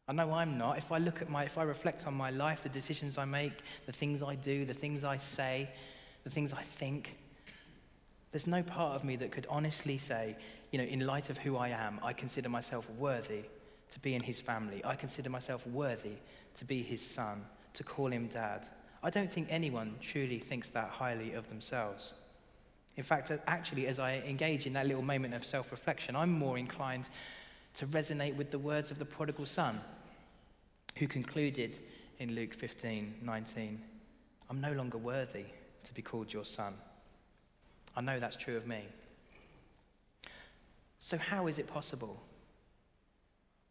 I 0.06 0.12
know 0.12 0.32
I'm 0.32 0.58
not. 0.58 0.76
If 0.76 0.92
I 0.92 0.98
look 0.98 1.22
at 1.22 1.30
my, 1.30 1.44
if 1.44 1.56
I 1.56 1.62
reflect 1.62 2.06
on 2.06 2.14
my 2.14 2.30
life, 2.30 2.62
the 2.62 2.68
decisions 2.68 3.16
I 3.16 3.24
make, 3.24 3.52
the 3.86 3.92
things 3.92 4.22
I 4.22 4.34
do, 4.34 4.64
the 4.64 4.74
things 4.74 5.02
I 5.02 5.16
say, 5.16 5.70
the 6.24 6.30
things 6.30 6.52
I 6.52 6.62
think, 6.62 7.16
there's 8.30 8.46
no 8.46 8.62
part 8.62 8.96
of 8.96 9.04
me 9.04 9.16
that 9.16 9.30
could 9.30 9.46
honestly 9.48 9.96
say, 9.96 10.36
you 10.72 10.78
know, 10.78 10.84
in 10.84 11.06
light 11.06 11.30
of 11.30 11.38
who 11.38 11.56
I 11.56 11.68
am, 11.68 12.00
I 12.02 12.12
consider 12.12 12.48
myself 12.48 12.88
worthy 12.98 13.44
to 13.90 14.00
be 14.00 14.14
in 14.14 14.22
his 14.22 14.40
family. 14.40 14.82
I 14.84 14.94
consider 14.96 15.30
myself 15.30 15.66
worthy 15.68 16.16
to 16.56 16.64
be 16.64 16.82
his 16.82 17.00
son, 17.00 17.44
to 17.74 17.84
call 17.84 18.08
him 18.08 18.26
dad. 18.26 18.68
I 19.02 19.10
don't 19.10 19.30
think 19.30 19.48
anyone 19.50 19.94
truly 20.00 20.38
thinks 20.38 20.70
that 20.70 20.90
highly 20.90 21.34
of 21.34 21.48
themselves. 21.48 22.12
In 22.96 23.02
fact, 23.02 23.32
actually, 23.46 23.86
as 23.86 23.98
I 23.98 24.16
engage 24.26 24.66
in 24.66 24.72
that 24.74 24.86
little 24.86 25.02
moment 25.02 25.34
of 25.34 25.44
self 25.44 25.70
reflection, 25.70 26.14
I'm 26.14 26.30
more 26.30 26.58
inclined 26.58 27.08
to 27.74 27.86
resonate 27.86 28.36
with 28.36 28.50
the 28.50 28.58
words 28.58 28.90
of 28.90 28.98
the 28.98 29.04
prodigal 29.04 29.46
son, 29.46 29.80
who 30.96 31.06
concluded 31.06 31.78
in 32.18 32.34
Luke 32.34 32.54
15 32.54 33.14
19, 33.22 33.80
I'm 34.50 34.60
no 34.60 34.72
longer 34.72 34.98
worthy 34.98 35.44
to 35.84 35.94
be 35.94 36.02
called 36.02 36.32
your 36.32 36.44
son. 36.44 36.74
I 37.96 38.00
know 38.00 38.18
that's 38.18 38.36
true 38.36 38.56
of 38.56 38.66
me. 38.66 38.82
So, 40.98 41.18
how 41.18 41.46
is 41.48 41.58
it 41.58 41.66
possible? 41.66 42.20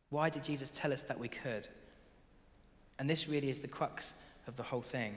Why 0.10 0.30
did 0.30 0.44
Jesus 0.44 0.70
tell 0.70 0.94
us 0.94 1.02
that 1.04 1.20
we 1.20 1.28
could? 1.28 1.68
And 3.00 3.10
this 3.10 3.28
really 3.28 3.50
is 3.50 3.60
the 3.60 3.68
crux 3.68 4.14
of 4.48 4.56
the 4.56 4.64
whole 4.64 4.82
thing. 4.82 5.16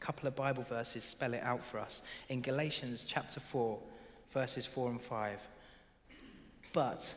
A 0.00 0.04
couple 0.04 0.28
of 0.28 0.36
Bible 0.36 0.62
verses 0.62 1.02
spell 1.02 1.34
it 1.34 1.42
out 1.42 1.64
for 1.64 1.78
us. 1.78 2.02
In 2.28 2.40
Galatians 2.40 3.04
chapter 3.06 3.40
4, 3.40 3.78
verses 4.32 4.64
4 4.64 4.90
and 4.90 5.00
5. 5.00 5.48
But 6.72 7.12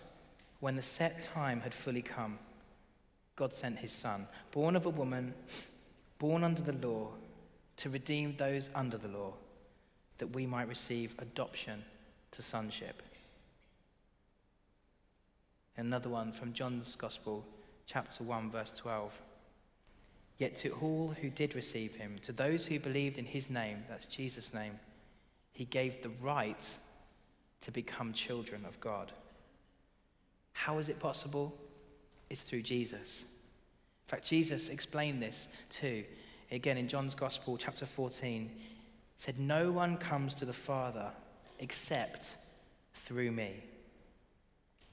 when 0.61 0.75
the 0.75 0.81
set 0.81 1.21
time 1.21 1.59
had 1.59 1.73
fully 1.73 2.01
come, 2.01 2.39
God 3.35 3.53
sent 3.53 3.79
his 3.79 3.91
son, 3.91 4.27
born 4.51 4.75
of 4.75 4.85
a 4.85 4.89
woman, 4.89 5.33
born 6.19 6.43
under 6.43 6.61
the 6.61 6.87
law, 6.87 7.09
to 7.77 7.89
redeem 7.89 8.35
those 8.37 8.69
under 8.75 8.97
the 8.97 9.07
law, 9.07 9.33
that 10.19 10.27
we 10.27 10.45
might 10.45 10.67
receive 10.67 11.15
adoption 11.17 11.83
to 12.29 12.43
sonship. 12.43 13.01
Another 15.77 16.09
one 16.09 16.31
from 16.31 16.53
John's 16.53 16.95
Gospel, 16.95 17.43
chapter 17.87 18.23
1, 18.23 18.51
verse 18.51 18.71
12. 18.71 19.19
Yet 20.37 20.55
to 20.57 20.69
all 20.81 21.15
who 21.21 21.29
did 21.29 21.55
receive 21.55 21.95
him, 21.95 22.17
to 22.21 22.31
those 22.31 22.67
who 22.67 22.79
believed 22.79 23.17
in 23.17 23.25
his 23.25 23.49
name, 23.49 23.83
that's 23.89 24.05
Jesus' 24.05 24.53
name, 24.53 24.79
he 25.53 25.65
gave 25.65 26.03
the 26.03 26.11
right 26.21 26.69
to 27.61 27.71
become 27.71 28.13
children 28.13 28.63
of 28.65 28.79
God. 28.79 29.11
How 30.53 30.77
is 30.77 30.89
it 30.89 30.99
possible? 30.99 31.55
It's 32.29 32.43
through 32.43 32.61
Jesus. 32.61 33.21
In 33.21 34.09
fact, 34.09 34.25
Jesus 34.25 34.69
explained 34.69 35.21
this 35.21 35.47
too. 35.69 36.03
Again, 36.51 36.77
in 36.77 36.87
John's 36.87 37.15
Gospel, 37.15 37.57
chapter 37.57 37.85
14, 37.85 38.51
said, 39.17 39.39
No 39.39 39.71
one 39.71 39.97
comes 39.97 40.35
to 40.35 40.45
the 40.45 40.53
Father 40.53 41.11
except 41.59 42.35
through 42.93 43.31
me. 43.31 43.63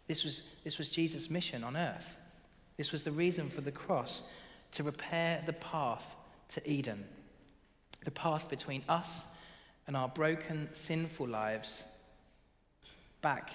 This 0.06 0.24
was, 0.24 0.42
this 0.64 0.78
was 0.78 0.88
Jesus' 0.88 1.30
mission 1.30 1.64
on 1.64 1.76
earth. 1.76 2.16
This 2.76 2.92
was 2.92 3.02
the 3.02 3.10
reason 3.10 3.50
for 3.50 3.60
the 3.60 3.72
cross 3.72 4.22
to 4.72 4.82
repair 4.82 5.42
the 5.46 5.52
path 5.54 6.16
to 6.50 6.70
Eden, 6.70 7.04
the 8.04 8.10
path 8.10 8.48
between 8.48 8.82
us 8.88 9.26
and 9.86 9.96
our 9.96 10.08
broken, 10.08 10.68
sinful 10.72 11.26
lives 11.26 11.82
back 13.20 13.50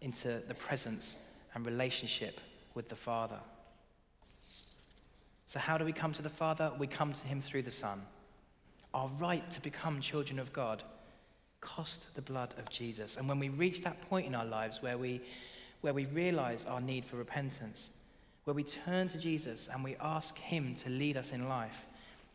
into 0.00 0.42
the 0.48 0.54
presence 0.54 1.16
and 1.56 1.64
relationship 1.64 2.38
with 2.74 2.90
the 2.90 2.94
Father. 2.94 3.38
So, 5.46 5.58
how 5.58 5.78
do 5.78 5.86
we 5.86 5.92
come 5.92 6.12
to 6.12 6.22
the 6.22 6.28
Father? 6.28 6.70
We 6.78 6.86
come 6.86 7.14
to 7.14 7.26
him 7.26 7.40
through 7.40 7.62
the 7.62 7.70
Son. 7.70 8.02
Our 8.92 9.08
right 9.18 9.50
to 9.50 9.60
become 9.62 10.02
children 10.02 10.38
of 10.38 10.52
God 10.52 10.82
cost 11.62 12.14
the 12.14 12.20
blood 12.20 12.54
of 12.58 12.68
Jesus. 12.68 13.16
And 13.16 13.26
when 13.26 13.38
we 13.38 13.48
reach 13.48 13.82
that 13.84 14.02
point 14.02 14.26
in 14.26 14.34
our 14.34 14.44
lives 14.44 14.82
where 14.82 14.98
we, 14.98 15.22
where 15.80 15.94
we 15.94 16.04
realize 16.06 16.66
our 16.66 16.80
need 16.80 17.06
for 17.06 17.16
repentance, 17.16 17.88
where 18.44 18.54
we 18.54 18.62
turn 18.62 19.08
to 19.08 19.18
Jesus 19.18 19.68
and 19.72 19.82
we 19.82 19.96
ask 19.98 20.36
him 20.36 20.74
to 20.74 20.90
lead 20.90 21.16
us 21.16 21.32
in 21.32 21.48
life, 21.48 21.86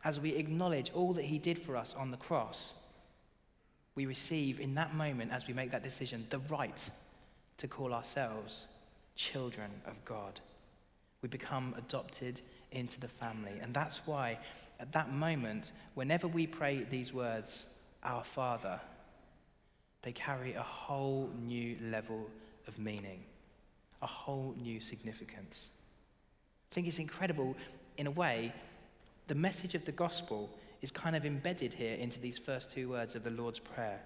as 0.04 0.20
we 0.20 0.32
acknowledge 0.32 0.92
all 0.96 1.14
that 1.14 1.26
he 1.26 1.38
did 1.38 1.60
for 1.60 1.78
us 1.78 1.94
on 1.96 2.10
the 2.10 2.18
cross, 2.18 2.74
we 3.94 4.08
receive 4.08 4.60
in 4.60 4.74
that 4.76 4.96
moment, 4.96 5.32
as 5.32 5.48
we 5.48 5.54
make 5.54 5.70
that 5.70 5.84
decision, 5.84 6.26
the 6.32 6.40
right 6.50 6.90
to 7.58 7.68
call 7.68 7.94
ourselves 7.94 8.68
children 9.15 9.71
of 9.86 10.04
God. 10.06 10.39
We 11.21 11.30
become 11.30 11.76
adopted 11.78 12.41
into 12.71 13.00
the 13.00 13.08
family. 13.08 13.54
And 13.62 13.74
that's 13.74 14.02
why, 14.06 14.39
at 14.80 14.91
that 14.93 15.13
moment, 15.13 15.71
whenever 15.93 16.28
we 16.28 16.47
pray 16.47 16.86
these 16.89 17.13
words, 17.13 17.67
Our 18.04 18.24
Father, 18.24 18.80
they 20.02 20.12
carry 20.12 20.54
a 20.54 20.63
whole 20.63 21.30
new 21.43 21.78
level 21.91 22.28
of 22.67 22.80
meaning, 22.80 23.24
a 24.02 24.08
whole 24.08 24.56
new 24.60 24.80
significance. 24.80 25.69
I 26.71 26.76
think 26.76 26.88
it's 26.88 27.00
incredible, 27.00 27.56
in 27.97 28.08
a 28.08 28.12
way, 28.12 28.54
the 29.28 29.36
message 29.36 29.76
of 29.76 29.86
the 29.86 29.91
gospel 29.91 30.50
is 30.82 30.89
kind 30.89 31.15
of 31.15 31.26
embedded 31.26 31.74
here 31.74 31.95
into 31.95 32.19
these 32.19 32.38
first 32.38 32.71
two 32.71 32.89
words 32.89 33.13
of 33.13 33.24
the 33.24 33.30
Lord's 33.30 33.60
Prayer, 33.60 34.02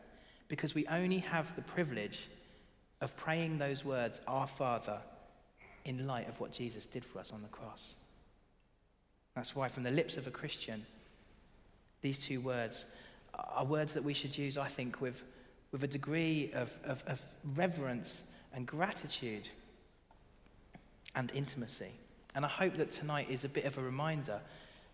because 0.49 0.75
we 0.75 0.85
only 0.87 1.19
have 1.19 1.55
the 1.55 1.61
privilege 1.61 2.27
of 3.05 3.15
praying 3.15 3.57
those 3.57 3.85
words, 3.85 4.19
Our 4.27 4.47
Father, 4.47 4.99
in 5.85 6.05
light 6.05 6.27
of 6.27 6.37
what 6.41 6.51
Jesus 6.51 6.85
did 6.85 7.05
for 7.05 7.19
us 7.19 7.31
on 7.31 7.41
the 7.41 7.47
cross. 7.47 7.95
That's 9.35 9.55
why, 9.55 9.69
from 9.69 9.83
the 9.83 9.91
lips 9.91 10.17
of 10.17 10.27
a 10.27 10.31
Christian, 10.31 10.85
these 12.01 12.17
two 12.17 12.41
words 12.41 12.85
are 13.33 13.63
words 13.63 13.93
that 13.93 14.03
we 14.03 14.13
should 14.13 14.37
use, 14.37 14.57
I 14.57 14.67
think, 14.67 14.99
with 14.99 15.23
with 15.75 15.83
a 15.83 15.87
degree 15.87 16.51
of, 16.53 16.71
of, 16.85 17.03
of 17.05 17.21
reverence 17.53 18.23
and 18.53 18.65
gratitude 18.65 19.49
and 21.15 21.29
intimacy. 21.33 21.91
And 22.33 22.45
I 22.45 22.47
hope 22.47 22.77
that 22.77 22.91
tonight 22.91 23.27
is 23.29 23.43
a 23.43 23.49
bit 23.49 23.65
of 23.65 23.77
a 23.77 23.81
reminder 23.81 24.39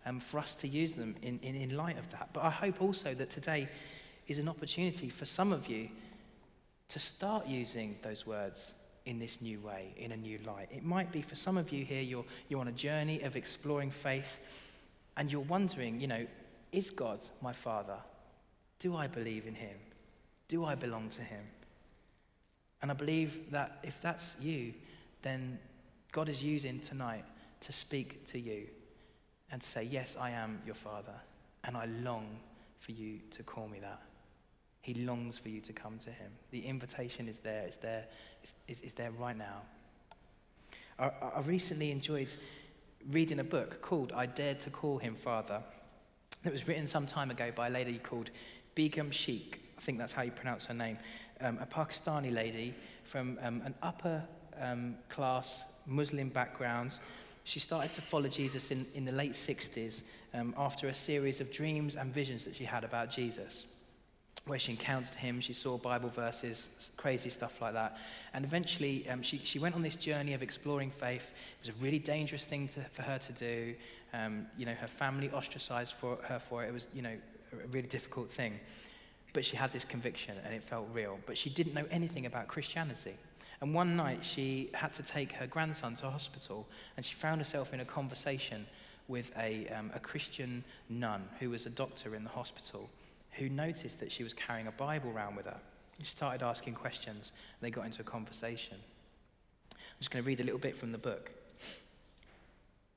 um, 0.06 0.18
for 0.18 0.40
us 0.40 0.56
to 0.56 0.66
use 0.66 0.94
them 0.94 1.14
in, 1.22 1.38
in, 1.44 1.54
in 1.54 1.76
light 1.76 1.98
of 1.98 2.10
that. 2.10 2.30
But 2.32 2.42
I 2.42 2.50
hope 2.50 2.82
also 2.82 3.14
that 3.14 3.30
today 3.30 3.68
is 4.26 4.40
an 4.40 4.48
opportunity 4.48 5.08
for 5.08 5.24
some 5.24 5.52
of 5.52 5.68
you 5.68 5.88
to 6.92 6.98
start 6.98 7.46
using 7.46 7.96
those 8.02 8.26
words 8.26 8.74
in 9.06 9.18
this 9.18 9.40
new 9.40 9.58
way, 9.60 9.94
in 9.96 10.12
a 10.12 10.16
new 10.16 10.38
light. 10.46 10.68
It 10.70 10.84
might 10.84 11.10
be 11.10 11.22
for 11.22 11.34
some 11.34 11.56
of 11.56 11.72
you 11.72 11.86
here, 11.86 12.02
you're, 12.02 12.24
you're 12.50 12.60
on 12.60 12.68
a 12.68 12.72
journey 12.72 13.22
of 13.22 13.34
exploring 13.34 13.90
faith 13.90 14.38
and 15.16 15.32
you're 15.32 15.40
wondering, 15.40 16.02
you 16.02 16.06
know, 16.06 16.26
is 16.70 16.90
God 16.90 17.20
my 17.40 17.54
Father? 17.54 17.96
Do 18.78 18.94
I 18.94 19.06
believe 19.06 19.46
in 19.46 19.54
Him? 19.54 19.76
Do 20.48 20.66
I 20.66 20.74
belong 20.74 21.08
to 21.10 21.22
Him? 21.22 21.42
And 22.82 22.90
I 22.90 22.94
believe 22.94 23.50
that 23.52 23.78
if 23.82 23.98
that's 24.02 24.36
you, 24.38 24.74
then 25.22 25.58
God 26.12 26.28
is 26.28 26.42
using 26.42 26.78
tonight 26.78 27.24
to 27.60 27.72
speak 27.72 28.26
to 28.26 28.38
you 28.38 28.66
and 29.50 29.62
to 29.62 29.66
say, 29.66 29.82
Yes, 29.84 30.14
I 30.20 30.30
am 30.30 30.60
your 30.66 30.74
Father, 30.74 31.14
and 31.64 31.74
I 31.74 31.86
long 32.02 32.26
for 32.80 32.92
you 32.92 33.20
to 33.30 33.42
call 33.42 33.66
me 33.66 33.78
that. 33.80 34.02
He 34.82 34.94
longs 34.94 35.38
for 35.38 35.48
you 35.48 35.60
to 35.62 35.72
come 35.72 35.98
to 35.98 36.10
Him. 36.10 36.30
The 36.50 36.66
invitation 36.66 37.28
is 37.28 37.38
there, 37.38 37.62
it's 37.62 37.76
there, 37.76 38.04
it's, 38.42 38.54
it's, 38.68 38.80
it's 38.80 38.92
there 38.94 39.12
right 39.12 39.36
now. 39.36 39.62
I, 40.98 41.10
I 41.36 41.40
recently 41.40 41.90
enjoyed 41.90 42.28
reading 43.10 43.38
a 43.38 43.44
book 43.44 43.80
called 43.80 44.12
I 44.12 44.26
Dared 44.26 44.60
to 44.60 44.70
Call 44.70 44.98
Him 44.98 45.14
Father. 45.14 45.62
It 46.44 46.52
was 46.52 46.66
written 46.66 46.86
some 46.86 47.06
time 47.06 47.30
ago 47.30 47.52
by 47.54 47.68
a 47.68 47.70
lady 47.70 47.98
called 47.98 48.30
Begum 48.74 49.10
Sheikh. 49.10 49.60
I 49.78 49.80
think 49.80 49.98
that's 49.98 50.12
how 50.12 50.22
you 50.22 50.32
pronounce 50.32 50.64
her 50.66 50.74
name, 50.74 50.98
um, 51.40 51.58
a 51.60 51.66
Pakistani 51.66 52.32
lady 52.32 52.74
from 53.04 53.38
um, 53.42 53.62
an 53.64 53.74
upper 53.82 54.22
um, 54.60 54.96
class 55.08 55.62
Muslim 55.86 56.28
background. 56.28 56.98
She 57.44 57.60
started 57.60 57.92
to 57.92 58.00
follow 58.00 58.28
Jesus 58.28 58.70
in, 58.70 58.86
in 58.94 59.04
the 59.04 59.12
late 59.12 59.32
60s 59.32 60.02
um, 60.34 60.54
after 60.56 60.88
a 60.88 60.94
series 60.94 61.40
of 61.40 61.50
dreams 61.50 61.96
and 61.96 62.12
visions 62.12 62.44
that 62.44 62.56
she 62.56 62.64
had 62.64 62.84
about 62.84 63.10
Jesus, 63.10 63.66
where 64.46 64.58
she 64.58 64.72
encountered 64.72 65.14
him, 65.14 65.40
she 65.40 65.52
saw 65.52 65.78
Bible 65.78 66.08
verses, 66.08 66.68
crazy 66.96 67.30
stuff 67.30 67.60
like 67.60 67.74
that. 67.74 67.96
And 68.34 68.44
eventually, 68.44 69.08
um, 69.08 69.22
she, 69.22 69.38
she 69.38 69.60
went 69.60 69.74
on 69.76 69.82
this 69.82 69.94
journey 69.94 70.34
of 70.34 70.42
exploring 70.42 70.90
faith. 70.90 71.30
It 71.62 71.68
was 71.68 71.76
a 71.76 71.84
really 71.84 72.00
dangerous 72.00 72.44
thing 72.44 72.66
to, 72.68 72.80
for 72.80 73.02
her 73.02 73.18
to 73.18 73.32
do. 73.32 73.74
Um, 74.12 74.46
you 74.58 74.66
know, 74.66 74.74
her 74.74 74.88
family 74.88 75.30
ostracized 75.30 75.94
for 75.94 76.18
her 76.24 76.40
for 76.40 76.64
it. 76.64 76.68
It 76.68 76.72
was, 76.72 76.88
you 76.92 77.02
know, 77.02 77.16
a 77.52 77.66
really 77.68 77.86
difficult 77.86 78.30
thing. 78.30 78.58
But 79.32 79.44
she 79.44 79.56
had 79.56 79.72
this 79.72 79.84
conviction 79.84 80.36
and 80.44 80.52
it 80.52 80.64
felt 80.64 80.88
real. 80.92 81.18
But 81.24 81.38
she 81.38 81.48
didn't 81.48 81.74
know 81.74 81.86
anything 81.90 82.26
about 82.26 82.48
Christianity. 82.48 83.14
And 83.60 83.72
one 83.72 83.96
night 83.96 84.24
she 84.24 84.70
had 84.74 84.92
to 84.94 85.04
take 85.04 85.30
her 85.32 85.46
grandson 85.46 85.94
to 85.96 86.10
hospital 86.10 86.66
and 86.96 87.06
she 87.06 87.14
found 87.14 87.40
herself 87.40 87.72
in 87.72 87.78
a 87.78 87.84
conversation 87.84 88.66
with 89.06 89.30
a, 89.38 89.68
um, 89.68 89.92
a 89.94 90.00
Christian 90.00 90.64
nun 90.88 91.22
who 91.38 91.50
was 91.50 91.64
a 91.64 91.70
doctor 91.70 92.16
in 92.16 92.24
the 92.24 92.30
hospital 92.30 92.90
who 93.32 93.48
noticed 93.48 94.00
that 94.00 94.12
she 94.12 94.22
was 94.22 94.34
carrying 94.34 94.66
a 94.66 94.72
Bible 94.72 95.10
around 95.10 95.36
with 95.36 95.46
her. 95.46 95.58
She 95.98 96.04
started 96.04 96.44
asking 96.44 96.74
questions 96.74 97.32
and 97.60 97.66
they 97.66 97.70
got 97.70 97.86
into 97.86 98.00
a 98.00 98.04
conversation. 98.04 98.76
I'm 99.70 99.98
just 99.98 100.10
going 100.10 100.22
to 100.22 100.26
read 100.26 100.40
a 100.40 100.44
little 100.44 100.58
bit 100.58 100.76
from 100.76 100.92
the 100.92 100.98
book. 100.98 101.30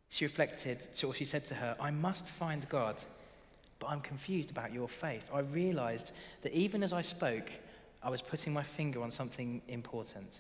She 0.10 0.26
reflected, 0.26 0.88
or 1.06 1.14
she 1.14 1.26
said 1.26 1.46
to 1.46 1.56
her, 1.56 1.76
I 1.80 1.92
must 1.92 2.28
find 2.28 2.68
God 2.70 3.02
but 3.80 3.88
I'm 3.88 4.02
confused 4.02 4.52
about 4.52 4.74
your 4.74 4.88
faith. 4.88 5.30
I 5.34 5.40
realized 5.40 6.12
that 6.44 6.54
even 6.54 6.84
as 6.84 6.94
I 6.94 7.02
spoke, 7.02 7.52
I 8.02 8.10
was 8.10 8.22
putting 8.22 8.54
my 8.54 8.64
finger 8.64 9.02
on 9.02 9.12
something 9.12 9.62
important. 9.68 10.40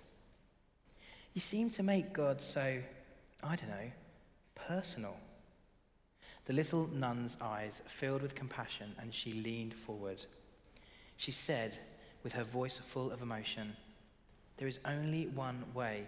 You 1.34 1.41
seem 1.41 1.69
to 1.71 1.84
make 1.84 2.13
God 2.13 2.39
so, 2.39 2.79
I 3.43 3.55
don't 3.55 3.69
know, 3.69 3.91
personal. 4.55 5.17
The 6.45 6.53
little 6.53 6.88
nun's 6.93 7.38
eyes 7.41 7.81
filled 7.88 8.21
with 8.21 8.36
compassion, 8.36 8.93
and 8.99 9.13
she 9.13 9.34
leaned 9.34 9.73
forward. 9.73 10.23
She 11.17 11.31
said, 11.31 11.77
with 12.23 12.34
her 12.34 12.43
voice 12.43 12.77
full 12.77 13.12
of 13.12 13.21
emotion, 13.21 13.75
There 14.58 14.67
is 14.67 14.79
only 14.86 15.27
one 15.27 15.63
way 15.73 16.05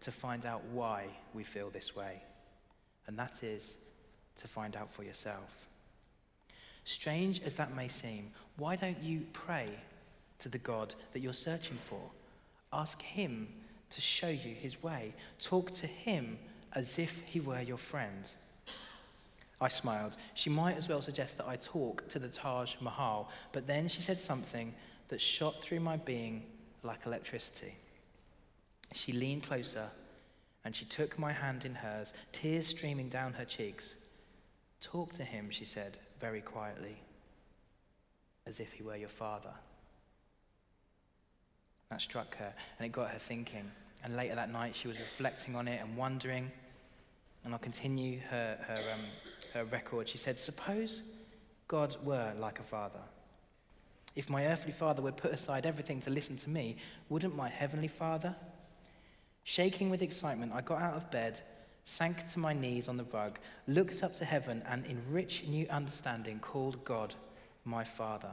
to 0.00 0.12
find 0.12 0.46
out 0.46 0.62
why 0.72 1.06
we 1.34 1.42
feel 1.42 1.70
this 1.70 1.96
way, 1.96 2.22
and 3.06 3.18
that 3.18 3.42
is 3.42 3.74
to 4.36 4.46
find 4.46 4.76
out 4.76 4.92
for 4.92 5.02
yourself. 5.02 5.68
Strange 6.84 7.42
as 7.42 7.56
that 7.56 7.74
may 7.74 7.88
seem, 7.88 8.30
why 8.56 8.76
don't 8.76 9.02
you 9.02 9.26
pray 9.32 9.68
to 10.38 10.48
the 10.48 10.58
God 10.58 10.94
that 11.12 11.20
you're 11.20 11.32
searching 11.32 11.76
for? 11.76 12.00
Ask 12.72 13.02
Him 13.02 13.48
to 13.90 14.00
show 14.00 14.28
you 14.28 14.54
His 14.54 14.82
way. 14.82 15.14
Talk 15.40 15.72
to 15.72 15.86
Him 15.86 16.38
as 16.74 16.98
if 16.98 17.20
He 17.26 17.40
were 17.40 17.60
your 17.60 17.78
friend. 17.78 18.30
I 19.60 19.68
smiled. 19.68 20.16
She 20.34 20.50
might 20.50 20.76
as 20.76 20.88
well 20.88 21.02
suggest 21.02 21.38
that 21.38 21.48
I 21.48 21.56
talk 21.56 22.08
to 22.10 22.18
the 22.18 22.28
Taj 22.28 22.76
Mahal, 22.80 23.28
but 23.52 23.66
then 23.66 23.88
she 23.88 24.02
said 24.02 24.20
something 24.20 24.74
that 25.08 25.20
shot 25.20 25.60
through 25.60 25.80
my 25.80 25.96
being 25.96 26.44
like 26.82 27.06
electricity. 27.06 27.74
She 28.92 29.12
leaned 29.12 29.42
closer 29.42 29.88
and 30.64 30.74
she 30.74 30.84
took 30.84 31.18
my 31.18 31.32
hand 31.32 31.64
in 31.64 31.74
hers, 31.74 32.12
tears 32.32 32.66
streaming 32.66 33.08
down 33.08 33.32
her 33.32 33.44
cheeks. 33.44 33.94
Talk 34.80 35.12
to 35.14 35.24
him, 35.24 35.50
she 35.50 35.64
said 35.64 35.96
very 36.20 36.40
quietly, 36.40 36.96
as 38.46 38.60
if 38.60 38.72
he 38.72 38.82
were 38.82 38.96
your 38.96 39.08
father. 39.08 39.52
That 41.90 42.00
struck 42.00 42.36
her, 42.36 42.52
and 42.78 42.86
it 42.86 42.92
got 42.92 43.10
her 43.10 43.18
thinking. 43.18 43.70
And 44.04 44.14
later 44.14 44.34
that 44.34 44.52
night, 44.52 44.76
she 44.76 44.88
was 44.88 44.98
reflecting 44.98 45.56
on 45.56 45.66
it 45.68 45.80
and 45.82 45.96
wondering. 45.96 46.50
And 47.44 47.54
I'll 47.54 47.58
continue 47.58 48.20
her, 48.30 48.58
her, 48.68 48.76
um, 48.92 49.00
her 49.54 49.64
record. 49.64 50.08
She 50.08 50.18
said, 50.18 50.38
Suppose 50.38 51.02
God 51.66 51.96
were 52.04 52.32
like 52.38 52.58
a 52.58 52.62
father. 52.62 53.00
If 54.16 54.30
my 54.30 54.46
earthly 54.46 54.72
father 54.72 55.02
would 55.02 55.16
put 55.16 55.32
aside 55.32 55.66
everything 55.66 56.00
to 56.02 56.10
listen 56.10 56.36
to 56.38 56.50
me, 56.50 56.76
wouldn't 57.08 57.36
my 57.36 57.48
heavenly 57.48 57.88
father? 57.88 58.34
Shaking 59.44 59.90
with 59.90 60.02
excitement, 60.02 60.52
I 60.52 60.60
got 60.60 60.82
out 60.82 60.94
of 60.94 61.10
bed 61.10 61.40
sank 61.88 62.26
to 62.28 62.38
my 62.38 62.52
knees 62.52 62.86
on 62.86 62.98
the 62.98 63.04
rug, 63.04 63.38
looked 63.66 64.02
up 64.02 64.12
to 64.12 64.24
heaven, 64.24 64.62
and 64.68 64.84
in 64.84 65.00
rich 65.10 65.46
new 65.46 65.66
understanding 65.70 66.38
called 66.38 66.84
God 66.84 67.14
my 67.64 67.82
Father. 67.82 68.30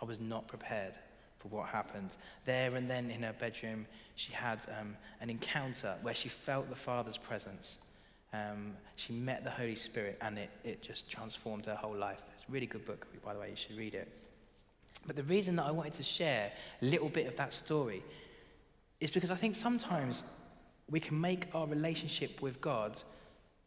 I 0.00 0.04
was 0.04 0.20
not 0.20 0.46
prepared 0.46 0.92
for 1.38 1.48
what 1.48 1.68
happened. 1.68 2.16
There 2.44 2.74
and 2.74 2.90
then 2.90 3.10
in 3.10 3.22
her 3.22 3.32
bedroom, 3.32 3.86
she 4.14 4.30
had 4.32 4.58
um, 4.78 4.94
an 5.22 5.30
encounter 5.30 5.96
where 6.02 6.14
she 6.14 6.28
felt 6.28 6.68
the 6.68 6.76
Father's 6.76 7.16
presence. 7.16 7.76
Um, 8.36 8.72
she 8.96 9.12
met 9.12 9.44
the 9.44 9.50
Holy 9.50 9.74
Spirit, 9.74 10.18
and 10.20 10.38
it, 10.38 10.50
it 10.64 10.82
just 10.82 11.10
transformed 11.10 11.66
her 11.66 11.74
whole 11.74 11.94
life. 11.94 12.20
It's 12.34 12.44
a 12.48 12.52
really 12.52 12.66
good 12.66 12.84
book, 12.84 13.06
by 13.24 13.34
the 13.34 13.40
way, 13.40 13.50
you 13.50 13.56
should 13.56 13.76
read 13.76 13.94
it. 13.94 14.08
But 15.06 15.16
the 15.16 15.22
reason 15.22 15.56
that 15.56 15.66
I 15.66 15.70
wanted 15.70 15.92
to 15.94 16.02
share 16.02 16.50
a 16.82 16.84
little 16.84 17.08
bit 17.08 17.26
of 17.26 17.36
that 17.36 17.54
story 17.54 18.02
is 19.00 19.10
because 19.10 19.30
I 19.30 19.36
think 19.36 19.54
sometimes 19.54 20.24
we 20.90 21.00
can 21.00 21.20
make 21.20 21.46
our 21.54 21.66
relationship 21.66 22.42
with 22.42 22.60
God 22.60 23.00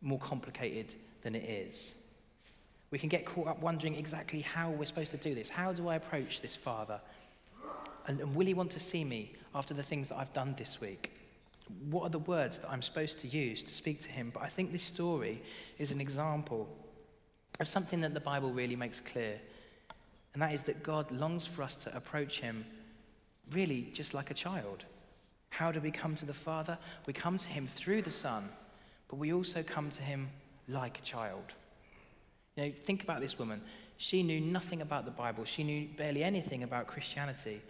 more 0.01 0.19
complicated 0.19 0.95
than 1.21 1.35
it 1.35 1.43
is. 1.43 1.93
We 2.91 2.97
can 2.97 3.09
get 3.09 3.25
caught 3.25 3.47
up 3.47 3.61
wondering 3.61 3.95
exactly 3.95 4.41
how 4.41 4.71
we're 4.71 4.85
supposed 4.85 5.11
to 5.11 5.17
do 5.17 5.35
this. 5.35 5.49
How 5.49 5.71
do 5.73 5.87
I 5.87 5.95
approach 5.95 6.41
this 6.41 6.55
Father? 6.55 6.99
And, 8.07 8.19
and 8.19 8.35
will 8.35 8.47
He 8.47 8.53
want 8.53 8.71
to 8.71 8.79
see 8.79 9.03
me 9.03 9.33
after 9.53 9.73
the 9.73 9.83
things 9.83 10.09
that 10.09 10.17
I've 10.17 10.33
done 10.33 10.55
this 10.57 10.81
week? 10.81 11.11
What 11.89 12.03
are 12.03 12.09
the 12.09 12.19
words 12.19 12.59
that 12.59 12.69
I'm 12.69 12.81
supposed 12.81 13.19
to 13.19 13.27
use 13.27 13.63
to 13.63 13.73
speak 13.73 13.99
to 14.01 14.09
Him? 14.09 14.31
But 14.33 14.43
I 14.43 14.47
think 14.47 14.71
this 14.71 14.83
story 14.83 15.41
is 15.77 15.91
an 15.91 16.01
example 16.01 16.67
of 17.59 17.67
something 17.67 18.01
that 18.01 18.13
the 18.13 18.19
Bible 18.19 18.51
really 18.51 18.75
makes 18.75 18.99
clear. 18.99 19.39
And 20.33 20.41
that 20.41 20.53
is 20.53 20.63
that 20.63 20.83
God 20.83 21.11
longs 21.11 21.45
for 21.45 21.63
us 21.63 21.75
to 21.83 21.95
approach 21.95 22.39
Him 22.39 22.65
really 23.51 23.89
just 23.93 24.13
like 24.13 24.31
a 24.31 24.33
child. 24.33 24.85
How 25.49 25.71
do 25.71 25.79
we 25.79 25.91
come 25.91 26.15
to 26.15 26.25
the 26.25 26.33
Father? 26.33 26.77
We 27.05 27.13
come 27.13 27.37
to 27.37 27.49
Him 27.49 27.67
through 27.67 28.03
the 28.03 28.09
Son, 28.09 28.49
but 29.07 29.17
we 29.17 29.33
also 29.33 29.63
come 29.63 29.89
to 29.89 30.01
Him 30.01 30.29
like 30.67 30.99
a 30.99 31.01
child. 31.01 31.53
You 32.55 32.65
know, 32.65 32.71
think 32.83 33.03
about 33.03 33.21
this 33.21 33.39
woman. 33.39 33.61
She 33.97 34.23
knew 34.23 34.39
nothing 34.39 34.81
about 34.81 35.05
the 35.05 35.11
Bible, 35.11 35.45
she 35.45 35.63
knew 35.63 35.87
barely 35.97 36.23
anything 36.23 36.63
about 36.63 36.87
Christianity. 36.87 37.61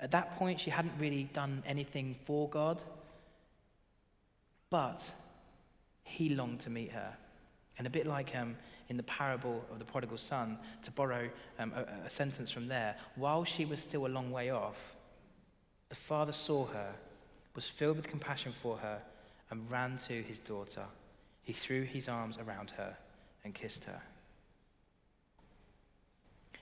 At 0.00 0.10
that 0.10 0.36
point, 0.36 0.60
she 0.60 0.68
hadn't 0.68 0.92
really 0.98 1.24
done 1.32 1.62
anything 1.64 2.16
for 2.24 2.48
God, 2.48 2.82
but 4.70 5.08
He 6.02 6.34
longed 6.34 6.60
to 6.60 6.70
meet 6.70 6.92
her. 6.92 7.16
And 7.78 7.86
a 7.86 7.90
bit 7.90 8.06
like 8.06 8.34
um, 8.34 8.56
in 8.88 8.96
the 8.96 9.02
parable 9.02 9.64
of 9.70 9.78
the 9.78 9.84
prodigal 9.84 10.18
son, 10.18 10.58
to 10.82 10.90
borrow 10.90 11.28
um, 11.58 11.72
a, 11.74 12.06
a 12.06 12.10
sentence 12.10 12.50
from 12.50 12.68
there, 12.68 12.96
while 13.16 13.44
she 13.44 13.64
was 13.64 13.80
still 13.80 14.06
a 14.06 14.08
long 14.08 14.30
way 14.30 14.50
off, 14.50 14.96
the 15.88 15.94
father 15.94 16.32
saw 16.32 16.66
her, 16.66 16.94
was 17.54 17.68
filled 17.68 17.96
with 17.96 18.08
compassion 18.08 18.52
for 18.52 18.76
her, 18.78 19.00
and 19.50 19.70
ran 19.70 19.96
to 19.96 20.22
his 20.22 20.38
daughter. 20.38 20.84
He 21.42 21.52
threw 21.52 21.82
his 21.82 22.08
arms 22.08 22.38
around 22.38 22.70
her 22.72 22.96
and 23.44 23.54
kissed 23.54 23.84
her. 23.84 24.00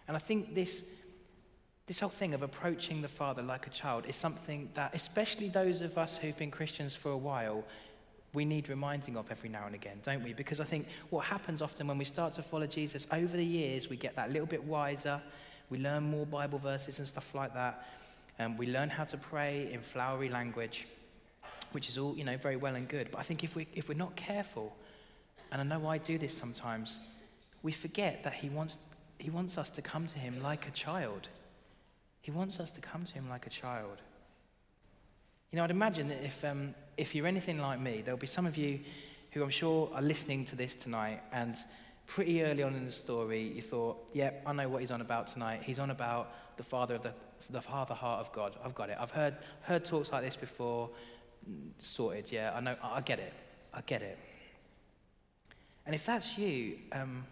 And 0.06 0.16
I 0.16 0.20
think 0.20 0.54
this, 0.54 0.82
this 1.86 2.00
whole 2.00 2.10
thing 2.10 2.34
of 2.34 2.42
approaching 2.42 3.00
the 3.00 3.08
Father 3.08 3.42
like 3.42 3.66
a 3.66 3.70
child 3.70 4.04
is 4.06 4.16
something 4.16 4.68
that, 4.74 4.94
especially 4.94 5.48
those 5.48 5.80
of 5.80 5.96
us 5.96 6.18
who've 6.18 6.36
been 6.36 6.50
Christians 6.50 6.94
for 6.94 7.10
a 7.10 7.16
while, 7.16 7.64
we 8.34 8.44
need 8.44 8.68
reminding 8.68 9.16
of 9.16 9.30
every 9.30 9.48
now 9.48 9.64
and 9.66 9.74
again, 9.74 10.00
don't 10.02 10.22
we? 10.22 10.32
Because 10.32 10.60
I 10.60 10.64
think 10.64 10.86
what 11.10 11.24
happens 11.24 11.62
often 11.62 11.86
when 11.86 11.96
we 11.96 12.04
start 12.04 12.32
to 12.34 12.42
follow 12.42 12.66
Jesus 12.66 13.06
over 13.12 13.36
the 13.36 13.44
years, 13.44 13.88
we 13.88 13.96
get 13.96 14.16
that 14.16 14.30
little 14.30 14.46
bit 14.46 14.62
wiser, 14.62 15.22
we 15.70 15.78
learn 15.78 16.02
more 16.02 16.26
Bible 16.26 16.58
verses 16.58 16.98
and 16.98 17.08
stuff 17.08 17.34
like 17.34 17.54
that, 17.54 17.86
and 18.38 18.58
we 18.58 18.66
learn 18.66 18.90
how 18.90 19.04
to 19.04 19.16
pray 19.16 19.72
in 19.72 19.80
flowery 19.80 20.28
language, 20.28 20.86
which 21.72 21.88
is 21.88 21.96
all, 21.96 22.16
you 22.16 22.24
know, 22.24 22.36
very 22.36 22.56
well 22.56 22.74
and 22.74 22.88
good. 22.88 23.08
But 23.12 23.20
I 23.20 23.22
think 23.22 23.44
if, 23.44 23.54
we, 23.54 23.68
if 23.74 23.88
we're 23.88 23.94
not 23.94 24.16
careful, 24.16 24.74
and 25.52 25.60
I 25.60 25.64
know 25.64 25.86
I 25.86 25.98
do 25.98 26.18
this 26.18 26.36
sometimes, 26.36 26.98
we 27.62 27.70
forget 27.72 28.24
that 28.24 28.34
he 28.34 28.48
wants, 28.48 28.78
he 29.18 29.30
wants 29.30 29.56
us 29.56 29.70
to 29.70 29.82
come 29.82 30.06
to 30.06 30.18
him 30.18 30.42
like 30.42 30.66
a 30.66 30.72
child. 30.72 31.28
He 32.20 32.30
wants 32.30 32.58
us 32.58 32.70
to 32.72 32.80
come 32.80 33.04
to 33.04 33.14
him 33.14 33.28
like 33.28 33.46
a 33.46 33.50
child. 33.50 33.98
You 35.54 35.58
know, 35.58 35.64
I'd 35.66 35.70
imagine 35.70 36.08
that 36.08 36.20
if, 36.24 36.44
um, 36.44 36.74
if 36.96 37.14
you're 37.14 37.28
anything 37.28 37.60
like 37.60 37.78
me, 37.78 38.02
there'll 38.04 38.18
be 38.18 38.26
some 38.26 38.44
of 38.44 38.56
you 38.56 38.80
who 39.30 39.40
I'm 39.40 39.50
sure 39.50 39.88
are 39.94 40.02
listening 40.02 40.44
to 40.46 40.56
this 40.56 40.74
tonight, 40.74 41.20
and 41.30 41.54
pretty 42.08 42.42
early 42.42 42.64
on 42.64 42.74
in 42.74 42.84
the 42.84 42.90
story, 42.90 43.52
you 43.54 43.62
thought, 43.62 44.04
yep, 44.12 44.42
yeah, 44.42 44.50
I 44.50 44.52
know 44.52 44.68
what 44.68 44.80
he's 44.80 44.90
on 44.90 45.00
about 45.00 45.28
tonight. 45.28 45.62
He's 45.62 45.78
on 45.78 45.92
about 45.92 46.56
the 46.56 46.64
Father 46.64 46.96
of 46.96 47.04
the, 47.04 47.14
the 47.50 47.60
Father 47.60 47.94
heart 47.94 48.18
of 48.18 48.32
God. 48.32 48.56
I've 48.64 48.74
got 48.74 48.90
it. 48.90 48.96
I've 48.98 49.12
heard, 49.12 49.36
heard 49.62 49.84
talks 49.84 50.10
like 50.10 50.24
this 50.24 50.34
before. 50.34 50.90
Sorted, 51.78 52.32
yeah, 52.32 52.52
I 52.52 52.58
know, 52.58 52.74
I 52.82 53.00
get 53.00 53.20
it. 53.20 53.32
I 53.72 53.80
get 53.82 54.02
it. 54.02 54.18
And 55.86 55.94
if 55.94 56.04
that's 56.04 56.36
you, 56.36 56.78
um, 56.90 57.24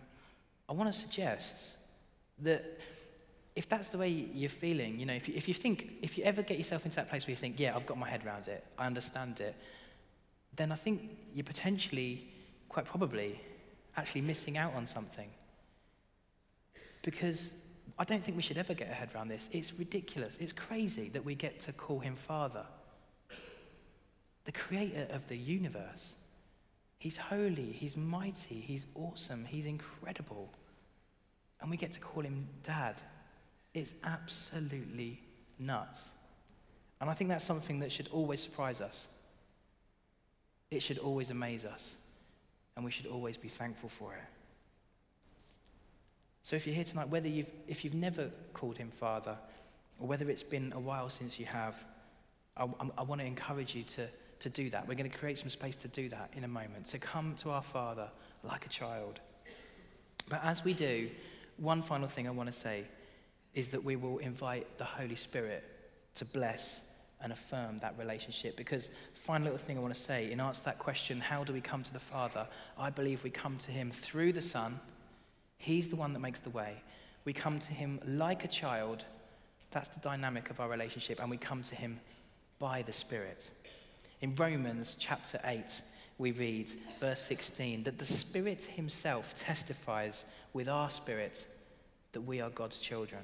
I 0.68 0.74
want 0.74 0.92
to 0.92 0.96
suggest 0.96 1.56
that 2.42 2.78
if 3.54 3.68
that's 3.68 3.90
the 3.90 3.98
way 3.98 4.08
you're 4.08 4.48
feeling, 4.48 4.98
you 4.98 5.06
know, 5.06 5.12
if 5.12 5.28
you, 5.28 5.34
if 5.36 5.46
you 5.46 5.54
think, 5.54 5.98
if 6.00 6.16
you 6.16 6.24
ever 6.24 6.42
get 6.42 6.56
yourself 6.58 6.84
into 6.84 6.96
that 6.96 7.10
place 7.10 7.26
where 7.26 7.32
you 7.32 7.36
think, 7.36 7.60
yeah, 7.60 7.76
I've 7.76 7.86
got 7.86 7.98
my 7.98 8.08
head 8.08 8.24
around 8.24 8.48
it, 8.48 8.64
I 8.78 8.86
understand 8.86 9.40
it, 9.40 9.54
then 10.56 10.72
I 10.72 10.74
think 10.74 11.02
you're 11.34 11.44
potentially, 11.44 12.26
quite 12.68 12.86
probably, 12.86 13.40
actually 13.96 14.22
missing 14.22 14.56
out 14.56 14.72
on 14.74 14.86
something. 14.86 15.28
Because 17.02 17.54
I 17.98 18.04
don't 18.04 18.22
think 18.22 18.36
we 18.36 18.42
should 18.42 18.58
ever 18.58 18.74
get 18.74 18.88
our 18.88 18.94
head 18.94 19.10
around 19.14 19.28
this. 19.28 19.48
It's 19.52 19.74
ridiculous. 19.74 20.38
It's 20.40 20.52
crazy 20.52 21.10
that 21.10 21.24
we 21.24 21.34
get 21.34 21.60
to 21.60 21.72
call 21.72 21.98
him 21.98 22.16
Father. 22.16 22.64
The 24.44 24.52
creator 24.52 25.06
of 25.10 25.28
the 25.28 25.36
universe. 25.36 26.14
He's 26.98 27.16
holy, 27.16 27.72
he's 27.72 27.96
mighty, 27.96 28.54
he's 28.54 28.86
awesome, 28.94 29.44
he's 29.44 29.66
incredible. 29.66 30.50
And 31.60 31.70
we 31.70 31.76
get 31.76 31.92
to 31.92 32.00
call 32.00 32.22
him 32.22 32.46
Dad. 32.62 33.02
It's 33.74 33.92
absolutely 34.04 35.20
nuts. 35.58 36.08
And 37.00 37.10
I 37.10 37.14
think 37.14 37.30
that's 37.30 37.44
something 37.44 37.80
that 37.80 37.90
should 37.90 38.08
always 38.12 38.40
surprise 38.40 38.80
us. 38.80 39.06
It 40.70 40.82
should 40.82 40.98
always 40.98 41.30
amaze 41.30 41.64
us. 41.64 41.94
And 42.76 42.84
we 42.84 42.90
should 42.90 43.06
always 43.06 43.36
be 43.36 43.48
thankful 43.48 43.88
for 43.88 44.14
it. 44.14 44.24
So 46.42 46.56
if 46.56 46.66
you're 46.66 46.74
here 46.74 46.84
tonight, 46.84 47.08
whether 47.08 47.28
you've, 47.28 47.50
if 47.68 47.84
you've 47.84 47.94
never 47.94 48.30
called 48.52 48.76
him 48.76 48.90
Father, 48.90 49.36
or 50.00 50.08
whether 50.08 50.28
it's 50.28 50.42
been 50.42 50.72
a 50.74 50.80
while 50.80 51.08
since 51.08 51.38
you 51.38 51.46
have, 51.46 51.76
I, 52.56 52.64
I, 52.64 52.88
I 52.98 53.02
want 53.02 53.20
to 53.20 53.26
encourage 53.26 53.74
you 53.74 53.84
to, 53.84 54.08
to 54.40 54.48
do 54.48 54.68
that. 54.70 54.86
We're 54.88 54.94
going 54.94 55.10
to 55.10 55.16
create 55.16 55.38
some 55.38 55.50
space 55.50 55.76
to 55.76 55.88
do 55.88 56.08
that 56.08 56.30
in 56.36 56.44
a 56.44 56.48
moment, 56.48 56.86
to 56.86 56.98
come 56.98 57.34
to 57.36 57.50
our 57.50 57.62
Father 57.62 58.08
like 58.42 58.66
a 58.66 58.68
child. 58.68 59.20
But 60.28 60.44
as 60.44 60.64
we 60.64 60.74
do, 60.74 61.10
one 61.58 61.82
final 61.82 62.08
thing 62.08 62.26
I 62.26 62.30
want 62.30 62.50
to 62.50 62.58
say 62.58 62.84
is 63.54 63.68
that 63.68 63.84
we 63.84 63.96
will 63.96 64.18
invite 64.18 64.66
the 64.78 64.84
Holy 64.84 65.16
Spirit 65.16 65.64
to 66.14 66.24
bless 66.24 66.80
and 67.22 67.32
affirm 67.32 67.78
that 67.78 67.94
relationship. 67.98 68.56
Because, 68.56 68.90
final 69.14 69.44
little 69.44 69.58
thing 69.58 69.78
I 69.78 69.80
want 69.80 69.94
to 69.94 70.00
say 70.00 70.30
in 70.30 70.40
answer 70.40 70.60
to 70.60 70.64
that 70.66 70.78
question, 70.78 71.20
how 71.20 71.44
do 71.44 71.52
we 71.52 71.60
come 71.60 71.82
to 71.84 71.92
the 71.92 72.00
Father? 72.00 72.46
I 72.78 72.90
believe 72.90 73.22
we 73.22 73.30
come 73.30 73.58
to 73.58 73.70
Him 73.70 73.90
through 73.90 74.32
the 74.32 74.40
Son. 74.40 74.80
He's 75.58 75.88
the 75.88 75.96
one 75.96 76.12
that 76.12 76.20
makes 76.20 76.40
the 76.40 76.50
way. 76.50 76.82
We 77.24 77.32
come 77.32 77.58
to 77.58 77.72
Him 77.72 78.00
like 78.06 78.44
a 78.44 78.48
child. 78.48 79.04
That's 79.70 79.88
the 79.88 80.00
dynamic 80.00 80.50
of 80.50 80.60
our 80.60 80.68
relationship. 80.68 81.20
And 81.20 81.30
we 81.30 81.36
come 81.36 81.62
to 81.62 81.74
Him 81.74 82.00
by 82.58 82.82
the 82.82 82.92
Spirit. 82.92 83.50
In 84.20 84.34
Romans 84.34 84.96
chapter 84.98 85.40
8, 85.44 85.62
we 86.18 86.32
read, 86.32 86.68
verse 87.00 87.22
16, 87.22 87.84
that 87.84 87.98
the 87.98 88.04
Spirit 88.04 88.62
Himself 88.62 89.34
testifies 89.34 90.24
with 90.52 90.68
our 90.68 90.90
spirit 90.90 91.46
that 92.12 92.20
we 92.20 92.40
are 92.40 92.50
God's 92.50 92.78
children. 92.78 93.22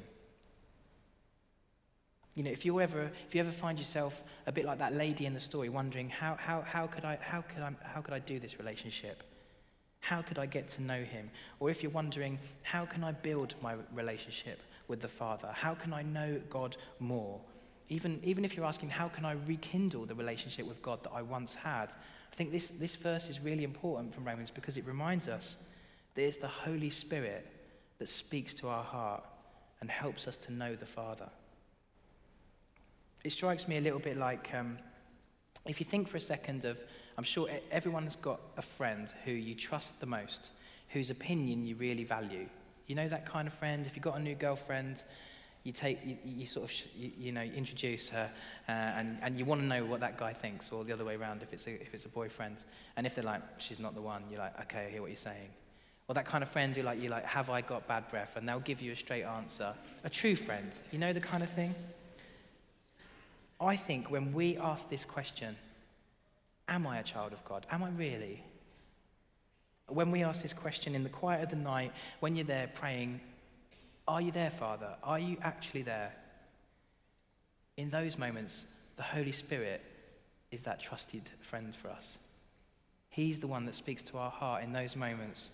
You 2.38 2.44
know, 2.44 2.52
if 2.52 2.64
you 2.64 2.80
ever, 2.80 3.10
if 3.26 3.34
you 3.34 3.40
ever 3.40 3.50
find 3.50 3.76
yourself 3.76 4.22
a 4.46 4.52
bit 4.52 4.64
like 4.64 4.78
that 4.78 4.94
lady 4.94 5.26
in 5.26 5.34
the 5.34 5.40
story, 5.40 5.68
wondering 5.68 6.08
how, 6.08 6.36
how, 6.38 6.60
how, 6.62 6.86
could 6.86 7.04
I, 7.04 7.18
how, 7.20 7.40
could 7.40 7.64
I, 7.64 7.72
how 7.82 8.00
could 8.00 8.14
I 8.14 8.20
do 8.20 8.38
this 8.38 8.60
relationship? 8.60 9.24
How 9.98 10.22
could 10.22 10.38
I 10.38 10.46
get 10.46 10.68
to 10.68 10.82
know 10.82 11.02
him? 11.02 11.32
Or 11.58 11.68
if 11.68 11.82
you're 11.82 11.90
wondering, 11.90 12.38
how 12.62 12.84
can 12.84 13.02
I 13.02 13.10
build 13.10 13.56
my 13.60 13.74
relationship 13.92 14.60
with 14.86 15.00
the 15.00 15.08
Father? 15.08 15.48
How 15.52 15.74
can 15.74 15.92
I 15.92 16.02
know 16.02 16.40
God 16.48 16.76
more? 17.00 17.40
Even, 17.88 18.20
even 18.22 18.44
if 18.44 18.56
you're 18.56 18.66
asking, 18.66 18.90
how 18.90 19.08
can 19.08 19.24
I 19.24 19.32
rekindle 19.48 20.06
the 20.06 20.14
relationship 20.14 20.64
with 20.64 20.80
God 20.80 21.02
that 21.02 21.10
I 21.12 21.22
once 21.22 21.56
had? 21.56 21.86
I 22.32 22.36
think 22.36 22.52
this, 22.52 22.68
this 22.68 22.94
verse 22.94 23.28
is 23.28 23.40
really 23.40 23.64
important 23.64 24.14
from 24.14 24.24
Romans 24.24 24.52
because 24.52 24.76
it 24.76 24.86
reminds 24.86 25.26
us 25.26 25.56
that 26.14 26.22
it's 26.22 26.36
the 26.36 26.46
Holy 26.46 26.90
Spirit 26.90 27.48
that 27.98 28.08
speaks 28.08 28.54
to 28.54 28.68
our 28.68 28.84
heart 28.84 29.24
and 29.80 29.90
helps 29.90 30.28
us 30.28 30.36
to 30.36 30.52
know 30.52 30.76
the 30.76 30.86
Father. 30.86 31.28
It 33.24 33.32
strikes 33.32 33.66
me 33.66 33.78
a 33.78 33.80
little 33.80 33.98
bit 33.98 34.16
like 34.16 34.54
um, 34.54 34.78
if 35.66 35.80
you 35.80 35.84
think 35.84 36.08
for 36.08 36.16
a 36.16 36.20
second 36.20 36.64
of, 36.64 36.80
I'm 37.16 37.24
sure 37.24 37.48
everyone 37.70 38.04
has 38.04 38.16
got 38.16 38.40
a 38.56 38.62
friend 38.62 39.12
who 39.24 39.32
you 39.32 39.54
trust 39.54 40.00
the 40.00 40.06
most, 40.06 40.52
whose 40.88 41.10
opinion 41.10 41.64
you 41.64 41.74
really 41.76 42.04
value. 42.04 42.46
You 42.86 42.94
know 42.94 43.08
that 43.08 43.26
kind 43.26 43.46
of 43.46 43.52
friend? 43.52 43.86
If 43.86 43.96
you've 43.96 44.04
got 44.04 44.16
a 44.16 44.22
new 44.22 44.34
girlfriend, 44.34 45.02
you 45.64 45.72
take 45.72 45.98
you, 46.04 46.16
you 46.24 46.46
sort 46.46 46.70
of 46.70 46.76
you, 46.96 47.10
you, 47.18 47.32
know 47.32 47.42
introduce 47.42 48.08
her 48.08 48.30
uh, 48.68 48.72
and, 48.72 49.18
and 49.20 49.36
you 49.36 49.44
want 49.44 49.60
to 49.60 49.66
know 49.66 49.84
what 49.84 50.00
that 50.00 50.16
guy 50.16 50.32
thinks 50.32 50.70
or 50.70 50.84
the 50.84 50.92
other 50.92 51.04
way 51.04 51.16
around 51.16 51.42
if 51.42 51.52
it's 51.52 51.66
a, 51.66 51.72
if 51.72 51.92
it's 51.92 52.06
a 52.06 52.08
boyfriend. 52.08 52.58
And 52.96 53.06
if 53.06 53.14
they're 53.14 53.24
like 53.24 53.42
she's 53.58 53.80
not 53.80 53.94
the 53.94 54.00
one 54.00 54.22
you're 54.30 54.38
like 54.38 54.58
okay 54.62 54.86
I 54.86 54.90
hear 54.90 55.02
what 55.02 55.10
you're 55.10 55.16
saying. 55.16 55.50
Or 56.06 56.14
that 56.14 56.24
kind 56.24 56.42
of 56.42 56.48
friend 56.48 56.74
who 56.74 56.82
like 56.82 57.02
you 57.02 57.10
like 57.10 57.26
have 57.26 57.50
I 57.50 57.60
got 57.60 57.86
bad 57.86 58.08
breath? 58.08 58.36
And 58.36 58.48
they'll 58.48 58.60
give 58.60 58.80
you 58.80 58.92
a 58.92 58.96
straight 58.96 59.24
answer. 59.24 59.74
A 60.04 60.08
true 60.08 60.36
friend 60.36 60.70
you 60.90 60.98
know 60.98 61.12
the 61.12 61.20
kind 61.20 61.42
of 61.42 61.50
thing 61.50 61.74
I 63.60 63.76
think 63.76 64.10
when 64.10 64.32
we 64.32 64.56
ask 64.56 64.88
this 64.88 65.04
question, 65.04 65.56
Am 66.68 66.86
I 66.86 66.98
a 66.98 67.02
child 67.02 67.32
of 67.32 67.42
God? 67.44 67.66
Am 67.70 67.82
I 67.82 67.88
really? 67.90 68.42
When 69.88 70.10
we 70.10 70.22
ask 70.22 70.42
this 70.42 70.52
question 70.52 70.94
in 70.94 71.02
the 71.02 71.08
quiet 71.08 71.42
of 71.42 71.48
the 71.48 71.56
night, 71.56 71.92
when 72.20 72.36
you're 72.36 72.44
there 72.44 72.70
praying, 72.74 73.20
Are 74.06 74.20
you 74.20 74.30
there, 74.30 74.50
Father? 74.50 74.94
Are 75.02 75.18
you 75.18 75.38
actually 75.42 75.82
there? 75.82 76.12
In 77.76 77.90
those 77.90 78.18
moments, 78.18 78.66
the 78.96 79.02
Holy 79.02 79.32
Spirit 79.32 79.82
is 80.50 80.62
that 80.62 80.80
trusted 80.80 81.22
friend 81.40 81.74
for 81.74 81.88
us. 81.88 82.18
He's 83.08 83.38
the 83.38 83.46
one 83.46 83.64
that 83.66 83.74
speaks 83.74 84.02
to 84.04 84.18
our 84.18 84.30
heart 84.30 84.62
in 84.62 84.72
those 84.72 84.94
moments. 84.96 85.50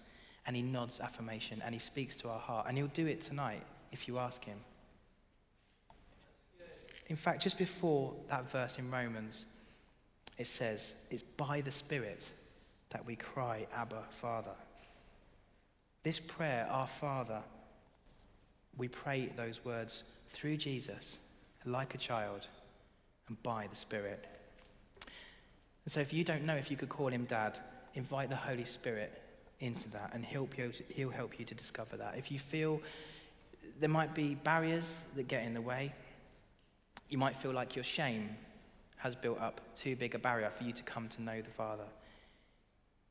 and 0.47 0.55
he 0.55 0.63
nods 0.63 1.01
affirmation 1.01 1.63
and 1.65 1.75
he 1.75 1.79
speaks 1.79 2.17
to 2.17 2.29
our 2.29 2.39
heart. 2.39 2.67
And 2.69 2.77
he'll 2.77 2.87
do 2.89 3.07
it 3.07 3.21
tonight 3.23 3.63
if 3.93 4.07
you 4.07 4.19
ask 4.19 4.45
him. 4.45 4.59
In 7.07 7.17
fact, 7.17 7.43
just 7.43 7.59
before 7.59 8.15
that 8.29 8.51
verse 8.51 8.79
in 8.79 8.91
Romans, 8.91 9.45
it 10.39 10.47
says, 10.47 10.95
It's 11.11 11.23
by 11.23 11.61
the 11.61 11.71
Spirit 11.71 12.29
that 12.91 13.05
we 13.05 13.17
cry, 13.17 13.67
Abba, 13.75 14.05
Father. 14.11 14.55
This 16.03 16.19
prayer, 16.19 16.67
Our 16.71 16.87
Father, 16.87 17.43
we 18.77 18.89
pray 18.89 19.27
those 19.37 19.65
words 19.65 20.05
through 20.29 20.57
Jesus, 20.57 21.19
like 21.65 21.95
a 21.95 21.99
child, 21.99 22.47
and 23.29 23.43
by 23.43 23.67
the 23.69 23.77
Spirit. 23.77 24.27
And 25.85 25.93
so, 25.93 26.01
if 26.01 26.13
you 26.13 26.25
don't 26.25 26.45
know 26.45 26.57
if 26.57 26.71
you 26.71 26.77
could 26.77 26.89
call 26.89 27.09
him 27.09 27.25
Dad, 27.25 27.59
invite 27.95 28.31
the 28.31 28.37
Holy 28.37 28.65
Spirit 28.65 29.21
into 29.61 29.89
that 29.91 30.11
and 30.13 30.25
he'll, 30.25 30.49
he'll 30.89 31.11
help 31.11 31.39
you 31.39 31.45
to 31.45 31.55
discover 31.55 31.97
that. 31.97 32.17
If 32.19 32.31
you 32.31 32.39
feel 32.39 32.81
there 33.81 33.89
might 33.89 34.15
be 34.15 34.35
barriers 34.35 35.01
that 35.17 35.29
get 35.29 35.45
in 35.45 35.55
the 35.55 35.61
way, 35.61 35.93
you 37.09 37.19
might 37.19 37.37
feel 37.37 37.53
like 37.53 37.77
your 37.77 37.85
shame 37.85 38.31
has 38.97 39.15
built 39.15 39.41
up 39.41 39.61
too 39.75 39.97
big 39.97 40.15
a 40.15 40.19
barrier 40.19 40.51
for 40.51 40.65
you 40.65 40.73
to 40.73 40.83
come 40.83 41.09
to 41.09 41.23
know 41.23 41.41
the 41.41 41.51
Father. 41.51 41.85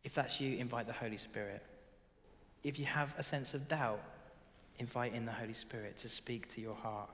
If 0.03 0.13
that's 0.13 0.41
you, 0.41 0.57
invite 0.57 0.87
the 0.87 0.93
Holy 0.93 1.17
Spirit. 1.17 1.63
If 2.63 2.79
you 2.79 2.85
have 2.85 3.13
a 3.17 3.23
sense 3.23 3.53
of 3.53 3.67
doubt, 3.67 4.01
invite 4.79 5.13
in 5.13 5.25
the 5.25 5.31
Holy 5.31 5.53
Spirit 5.53 5.97
to 5.97 6.09
speak 6.09 6.47
to 6.49 6.61
your 6.61 6.75
heart. 6.75 7.09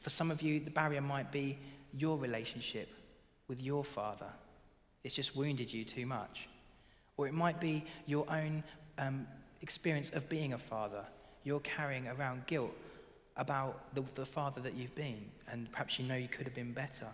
For 0.00 0.10
some 0.10 0.30
of 0.30 0.42
you, 0.42 0.60
the 0.60 0.70
barrier 0.70 1.00
might 1.00 1.30
be 1.30 1.58
your 1.92 2.18
relationship 2.18 2.88
with 3.46 3.62
your 3.62 3.84
Father. 3.84 4.30
It's 5.04 5.14
just 5.14 5.36
wounded 5.36 5.72
you 5.72 5.84
too 5.84 6.06
much. 6.06 6.48
Or 7.16 7.26
it 7.26 7.34
might 7.34 7.60
be 7.60 7.84
your 8.06 8.26
own 8.30 8.64
um, 8.98 9.26
experience 9.60 10.10
of 10.10 10.28
being 10.28 10.52
a 10.52 10.58
father. 10.58 11.04
You're 11.44 11.60
carrying 11.60 12.08
around 12.08 12.46
guilt 12.46 12.72
about 13.36 13.94
the, 13.94 14.02
the 14.14 14.26
father 14.26 14.60
that 14.60 14.74
you've 14.74 14.94
been, 14.94 15.24
and 15.50 15.70
perhaps 15.72 15.98
you 15.98 16.04
know 16.04 16.16
you 16.16 16.28
could 16.28 16.46
have 16.46 16.54
been 16.54 16.72
better. 16.72 17.06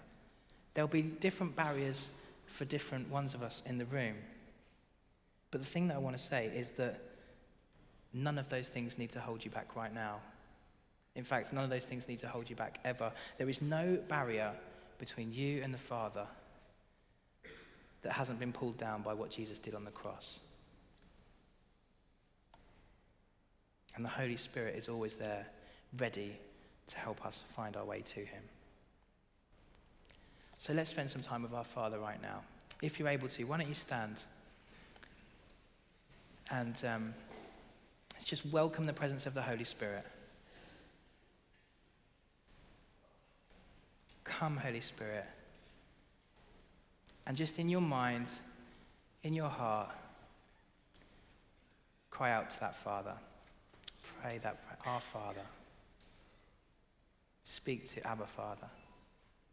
There'll 0.75 0.89
be 0.89 1.03
different 1.03 1.55
barriers 1.55 2.11
for 2.47 2.65
different 2.65 3.09
ones 3.11 3.35
of 3.35 3.43
us 3.43 3.63
in 3.67 3.79
the 3.79 3.85
room. 3.87 4.15
But 5.51 5.61
the 5.61 5.67
thing 5.67 5.89
that 5.89 5.95
I 5.95 5.99
want 5.99 6.17
to 6.17 6.23
say 6.23 6.47
is 6.47 6.73
that 6.73 7.01
none 8.13 8.39
of 8.39 8.49
those 8.49 8.69
things 8.69 8.99
need 8.99 9.11
to 9.11 9.21
hold 9.21 9.45
you 9.45 9.51
back 9.51 9.77
right 9.77 9.95
now. 9.95 10.17
In 11.15 11.25
fact, 11.25 11.53
none 11.53 11.65
of 11.65 11.71
those 11.71 11.87
things 11.87 12.09
need 12.09 12.19
to 12.21 12.29
hold 12.29 12.49
you 12.49 12.57
back 12.57 12.81
ever. 12.85 13.13
There 13.39 13.49
is 13.49 13.61
no 13.61 13.99
barrier 14.09 14.53
between 14.99 15.33
you 15.33 15.63
and 15.63 15.73
the 15.73 15.79
Father 15.79 16.27
that 18.03 18.13
hasn't 18.13 18.39
been 18.39 18.53
pulled 18.53 18.79
down 18.79 19.03
by 19.03 19.15
what 19.15 19.31
Jesus 19.31 19.59
did 19.59 19.75
on 19.75 19.85
the 19.85 19.91
cross. 19.91 20.41
And 23.97 24.05
the 24.05 24.09
Holy 24.09 24.37
Spirit 24.37 24.77
is 24.77 24.89
always 24.89 25.17
there, 25.17 25.47
ready 25.97 26.39
to 26.89 26.99
help 26.99 27.25
us 27.25 27.45
find 27.55 27.77
our 27.77 27.85
way 27.85 28.01
to 28.01 28.21
Him. 28.21 28.43
So 30.59 30.73
let's 30.73 30.91
spend 30.91 31.11
some 31.11 31.23
time 31.23 31.43
with 31.43 31.55
our 31.55 31.65
Father 31.65 31.99
right 31.99 32.21
now. 32.21 32.43
If 32.83 32.99
you're 32.99 33.09
able 33.09 33.29
to, 33.29 33.45
why 33.45 33.59
don't 33.59 33.69
you 33.69 33.75
stand? 33.75 34.25
And 36.51 36.77
um, 36.85 37.15
let's 38.13 38.25
just 38.25 38.45
welcome 38.47 38.87
the 38.87 38.93
presence 38.93 39.27
of 39.27 39.35
the 39.35 39.43
Holy 39.43 39.65
Spirit. 39.65 40.05
Come, 44.25 44.57
Holy 44.57 44.81
Spirit. 44.81 45.25
And 47.27 47.37
just 47.37 47.59
in 47.59 47.69
your 47.69 47.81
mind, 47.81 48.31
in 49.23 49.35
your 49.35 49.49
heart, 49.49 49.91
cry 52.11 52.33
out 52.33 52.51
to 52.51 52.61
that 52.61 52.75
Father. 52.75 53.15
Pray 54.23 54.39
that, 54.39 54.59
our 54.87 55.01
Father. 55.01 55.43
Speak 57.51 57.89
to 57.95 58.07
Abba 58.07 58.27
Father, 58.27 58.69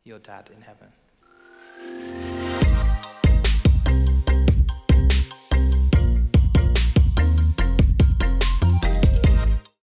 your 0.03 0.19
dad 0.19 0.51
in 0.53 0.61
heaven. 0.61 2.34